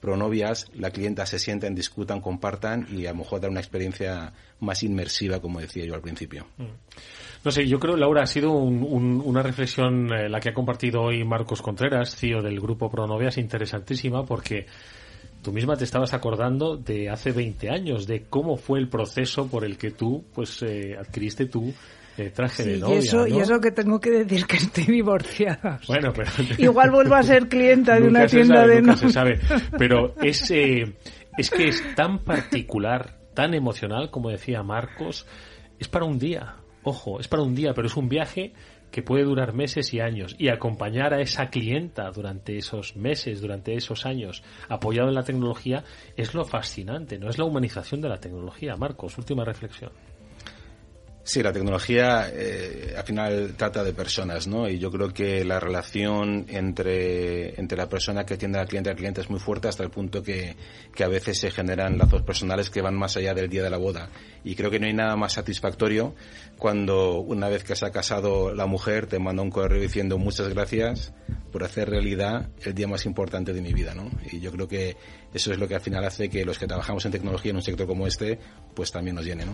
pronovias, 0.00 0.70
la 0.74 0.90
clienta 0.90 1.26
se 1.26 1.38
sienten, 1.38 1.74
discutan, 1.74 2.20
compartan 2.20 2.86
y 2.90 3.06
a 3.06 3.10
lo 3.10 3.18
mejor 3.18 3.40
dar 3.40 3.50
una 3.50 3.60
experiencia 3.60 4.32
más 4.60 4.82
inmersiva, 4.82 5.40
como 5.40 5.60
decía 5.60 5.84
yo 5.84 5.94
al 5.94 6.00
principio. 6.00 6.46
Mm. 6.56 6.64
No 7.44 7.50
sé, 7.52 7.66
yo 7.66 7.78
creo, 7.78 7.96
Laura, 7.96 8.22
ha 8.22 8.26
sido 8.26 8.52
una 8.52 9.42
reflexión 9.42 10.12
eh, 10.12 10.28
la 10.28 10.40
que 10.40 10.50
ha 10.50 10.54
compartido 10.54 11.02
hoy 11.02 11.24
Marcos 11.24 11.62
Contreras, 11.62 12.16
CEO 12.16 12.42
del 12.42 12.60
grupo 12.60 12.90
Pronovias, 12.90 13.38
interesantísima 13.38 14.24
porque 14.24 14.66
tú 15.42 15.52
misma 15.52 15.76
te 15.76 15.84
estabas 15.84 16.14
acordando 16.14 16.76
de 16.76 17.08
hace 17.10 17.32
20 17.32 17.70
años, 17.70 18.06
de 18.06 18.24
cómo 18.28 18.56
fue 18.56 18.78
el 18.78 18.88
proceso 18.88 19.46
por 19.48 19.64
el 19.64 19.76
que 19.76 19.90
tú 19.90 20.24
pues 20.34 20.62
eh, 20.62 20.96
adquiriste 20.98 21.46
tu 21.46 21.72
eh, 22.16 22.30
traje 22.30 22.64
de 22.64 22.78
novia. 22.78 22.96
Y 22.96 22.98
eso, 22.98 23.26
y 23.26 23.38
eso 23.38 23.60
que 23.60 23.70
tengo 23.70 24.00
que 24.00 24.10
decir 24.10 24.46
que 24.46 24.56
estoy 24.56 24.84
divorciada. 24.84 25.80
Bueno, 25.86 26.12
pero... 26.14 26.30
Igual 26.58 26.90
vuelvo 26.90 27.14
a 27.14 27.22
ser 27.22 27.48
clienta 27.48 28.00
de 28.00 28.02
una 28.08 28.26
tienda 28.26 28.66
de 28.66 28.82
nunca 28.82 28.96
se 28.96 29.10
sabe. 29.10 29.40
Pero 29.78 30.14
es, 30.22 30.50
es 30.50 31.50
que 31.50 31.68
es 31.68 31.94
tan 31.94 32.24
particular, 32.24 33.18
tan 33.34 33.54
emocional, 33.54 34.10
como 34.10 34.30
decía 34.30 34.62
Marcos, 34.62 35.26
es 35.78 35.88
para 35.88 36.04
un 36.04 36.18
día. 36.18 36.56
Ojo, 36.82 37.20
es 37.20 37.28
para 37.28 37.42
un 37.42 37.54
día, 37.54 37.72
pero 37.74 37.86
es 37.86 37.96
un 37.96 38.08
viaje 38.08 38.52
que 38.90 39.02
puede 39.02 39.24
durar 39.24 39.54
meses 39.54 39.92
y 39.94 40.00
años 40.00 40.34
y 40.38 40.48
acompañar 40.48 41.14
a 41.14 41.20
esa 41.20 41.48
clienta 41.50 42.10
durante 42.10 42.56
esos 42.56 42.96
meses, 42.96 43.40
durante 43.40 43.74
esos 43.74 44.06
años, 44.06 44.42
apoyado 44.68 45.08
en 45.08 45.14
la 45.14 45.24
tecnología, 45.24 45.84
es 46.16 46.34
lo 46.34 46.44
fascinante, 46.44 47.18
no 47.18 47.28
es 47.28 47.38
la 47.38 47.44
humanización 47.44 48.00
de 48.00 48.08
la 48.08 48.18
tecnología. 48.18 48.76
Marcos, 48.76 49.18
última 49.18 49.44
reflexión. 49.44 49.92
Sí, 51.28 51.42
la 51.42 51.52
tecnología 51.52 52.30
eh, 52.32 52.94
al 52.96 53.04
final 53.04 53.52
trata 53.54 53.84
de 53.84 53.92
personas, 53.92 54.46
¿no? 54.46 54.66
Y 54.66 54.78
yo 54.78 54.90
creo 54.90 55.12
que 55.12 55.44
la 55.44 55.60
relación 55.60 56.46
entre, 56.48 57.60
entre 57.60 57.76
la 57.76 57.86
persona 57.86 58.24
que 58.24 58.32
atiende 58.32 58.58
al 58.58 58.66
cliente 58.66 58.88
y 58.88 58.92
al 58.92 58.96
cliente 58.96 59.20
es 59.20 59.28
muy 59.28 59.38
fuerte 59.38 59.68
hasta 59.68 59.82
el 59.82 59.90
punto 59.90 60.22
que, 60.22 60.56
que 60.94 61.04
a 61.04 61.08
veces 61.08 61.38
se 61.38 61.50
generan 61.50 61.98
lazos 61.98 62.22
personales 62.22 62.70
que 62.70 62.80
van 62.80 62.94
más 62.94 63.18
allá 63.18 63.34
del 63.34 63.50
día 63.50 63.62
de 63.62 63.68
la 63.68 63.76
boda. 63.76 64.08
Y 64.42 64.54
creo 64.54 64.70
que 64.70 64.80
no 64.80 64.86
hay 64.86 64.94
nada 64.94 65.16
más 65.16 65.34
satisfactorio 65.34 66.14
cuando 66.56 67.20
una 67.20 67.50
vez 67.50 67.62
que 67.62 67.76
se 67.76 67.84
ha 67.84 67.90
casado 67.90 68.54
la 68.54 68.64
mujer 68.64 69.06
te 69.06 69.18
manda 69.18 69.42
un 69.42 69.50
correo 69.50 69.82
diciendo 69.82 70.16
muchas 70.16 70.48
gracias 70.48 71.12
por 71.52 71.62
hacer 71.62 71.90
realidad 71.90 72.48
el 72.64 72.72
día 72.72 72.88
más 72.88 73.04
importante 73.04 73.52
de 73.52 73.60
mi 73.60 73.74
vida, 73.74 73.94
¿no? 73.94 74.10
Y 74.32 74.40
yo 74.40 74.50
creo 74.50 74.66
que 74.66 74.96
eso 75.32 75.52
es 75.52 75.58
lo 75.58 75.68
que 75.68 75.74
al 75.74 75.80
final 75.80 76.04
hace 76.04 76.28
que 76.28 76.44
los 76.44 76.58
que 76.58 76.66
trabajamos 76.66 77.04
en 77.04 77.12
tecnología 77.12 77.50
en 77.50 77.56
un 77.56 77.62
sector 77.62 77.86
como 77.86 78.06
este, 78.06 78.38
pues 78.74 78.90
también 78.90 79.16
nos 79.16 79.24
llene, 79.24 79.44
¿no? 79.44 79.52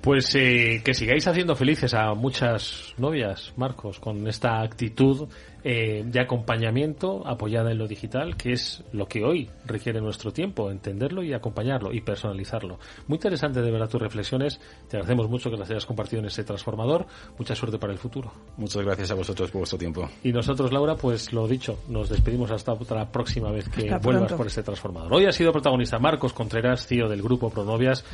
Pues 0.00 0.34
eh, 0.34 0.80
que 0.84 0.94
sigáis 0.94 1.26
haciendo 1.26 1.56
felices 1.56 1.94
a 1.94 2.14
muchas 2.14 2.94
novias, 2.96 3.52
Marcos, 3.56 3.98
con 3.98 4.26
esta 4.28 4.60
actitud 4.60 5.28
eh, 5.64 6.04
de 6.06 6.20
acompañamiento 6.20 7.26
apoyada 7.26 7.72
en 7.72 7.78
lo 7.78 7.86
digital, 7.86 8.36
que 8.36 8.52
es 8.52 8.84
lo 8.92 9.06
que 9.06 9.24
hoy 9.24 9.50
requiere 9.66 10.00
nuestro 10.00 10.32
tiempo, 10.32 10.70
entenderlo 10.70 11.22
y 11.22 11.32
acompañarlo 11.32 11.92
y 11.92 12.00
personalizarlo. 12.00 12.78
Muy 13.06 13.16
interesante 13.16 13.60
de 13.60 13.70
verdad 13.70 13.88
tus 13.88 14.00
reflexiones. 14.00 14.60
Te 14.88 14.96
agradecemos 14.96 15.28
mucho 15.28 15.50
que 15.50 15.56
las 15.56 15.70
hayas 15.70 15.86
compartido 15.86 16.20
en 16.20 16.26
este 16.26 16.44
transformador. 16.44 17.06
Mucha 17.38 17.54
suerte 17.54 17.78
para 17.78 17.92
el 17.92 17.98
futuro. 17.98 18.32
Muchas 18.56 18.84
gracias 18.84 19.10
a 19.10 19.14
vosotros 19.14 19.50
por 19.50 19.60
vuestro 19.60 19.78
tiempo. 19.78 20.08
Y 20.22 20.32
nosotros, 20.32 20.72
Laura, 20.72 20.94
pues 20.96 21.32
lo 21.32 21.46
dicho, 21.48 21.80
nos 21.88 22.08
despedimos 22.08 22.50
hasta 22.50 22.76
la 22.90 23.10
próxima 23.10 23.50
vez 23.50 23.68
que 23.68 23.90
vuelvas 24.02 24.32
por 24.32 24.46
este 24.46 24.62
transformador. 24.62 25.12
Hoy 25.12 25.26
ha 25.26 25.32
sido 25.32 25.52
protagonista 25.52 25.98
Marcos 25.98 26.32
Contreras, 26.32 26.86
CEO 26.86 27.08
del 27.08 27.22
grupo 27.22 27.50
Pronovias 27.50 28.04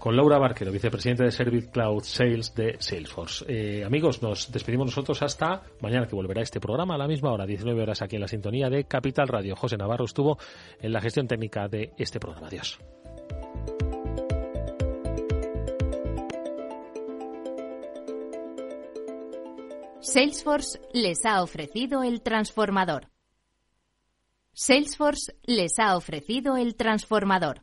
con 0.00 0.16
Laura 0.16 0.38
Barquero, 0.38 0.72
vicepresidente 0.72 1.24
de 1.24 1.30
Service 1.30 1.70
Cloud 1.70 2.02
Sales 2.02 2.54
de 2.54 2.76
Salesforce. 2.80 3.44
Eh, 3.46 3.84
amigos, 3.84 4.22
nos 4.22 4.50
despedimos 4.50 4.86
nosotros 4.86 5.20
hasta 5.22 5.62
mañana 5.80 6.06
que 6.06 6.16
volverá 6.16 6.40
este 6.40 6.58
programa 6.58 6.94
a 6.94 6.98
la 6.98 7.06
misma 7.06 7.30
hora, 7.30 7.44
19 7.44 7.82
horas 7.82 8.00
aquí 8.00 8.16
en 8.16 8.22
la 8.22 8.28
sintonía 8.28 8.70
de 8.70 8.84
Capital 8.84 9.28
Radio. 9.28 9.54
José 9.54 9.76
Navarro 9.76 10.06
estuvo 10.06 10.38
en 10.80 10.92
la 10.92 11.02
gestión 11.02 11.28
técnica 11.28 11.68
de 11.68 11.92
este 11.98 12.18
programa. 12.18 12.48
Adiós. 12.48 12.80
Salesforce 20.00 20.80
les 20.94 21.26
ha 21.26 21.42
ofrecido 21.42 22.02
el 22.02 22.22
transformador. 22.22 23.10
Salesforce 24.54 25.34
les 25.44 25.78
ha 25.78 25.94
ofrecido 25.94 26.56
el 26.56 26.74
transformador. 26.74 27.62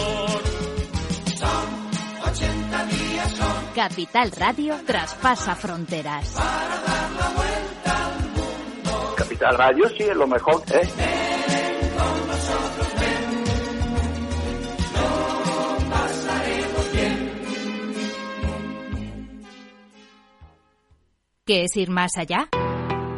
Capital 3.75 4.31
Radio 4.31 4.75
traspasa 4.85 5.55
fronteras. 5.55 6.35
Capital 9.15 9.57
Radio 9.57 9.89
sí 9.89 10.03
es 10.03 10.15
lo 10.15 10.27
mejor, 10.27 10.61
¿eh? 10.73 10.87
¿Qué 21.45 21.63
es 21.63 21.75
ir 21.75 21.89
más 21.89 22.11
allá? 22.17 22.49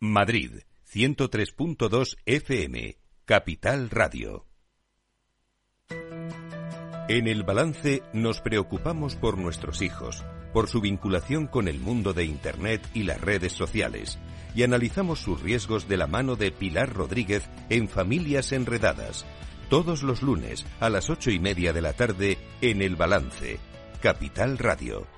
Madrid, 0.00 0.60
103.2 0.88 2.18
FM, 2.24 2.98
Capital 3.24 3.90
Radio. 3.90 4.46
En 7.08 7.26
el 7.26 7.42
balance 7.42 8.04
nos 8.12 8.40
preocupamos 8.40 9.16
por 9.16 9.38
nuestros 9.38 9.82
hijos, 9.82 10.24
por 10.52 10.68
su 10.68 10.80
vinculación 10.80 11.48
con 11.48 11.66
el 11.66 11.80
mundo 11.80 12.12
de 12.12 12.26
Internet 12.26 12.88
y 12.94 13.02
las 13.02 13.20
redes 13.20 13.54
sociales, 13.54 14.20
y 14.54 14.62
analizamos 14.62 15.18
sus 15.18 15.42
riesgos 15.42 15.88
de 15.88 15.96
la 15.96 16.06
mano 16.06 16.36
de 16.36 16.52
Pilar 16.52 16.94
Rodríguez 16.94 17.50
en 17.68 17.88
Familias 17.88 18.52
Enredadas, 18.52 19.26
todos 19.68 20.04
los 20.04 20.22
lunes 20.22 20.64
a 20.78 20.90
las 20.90 21.10
ocho 21.10 21.32
y 21.32 21.40
media 21.40 21.72
de 21.72 21.82
la 21.82 21.94
tarde 21.94 22.38
en 22.60 22.82
el 22.82 22.94
balance, 22.94 23.58
Capital 24.00 24.58
Radio. 24.58 25.17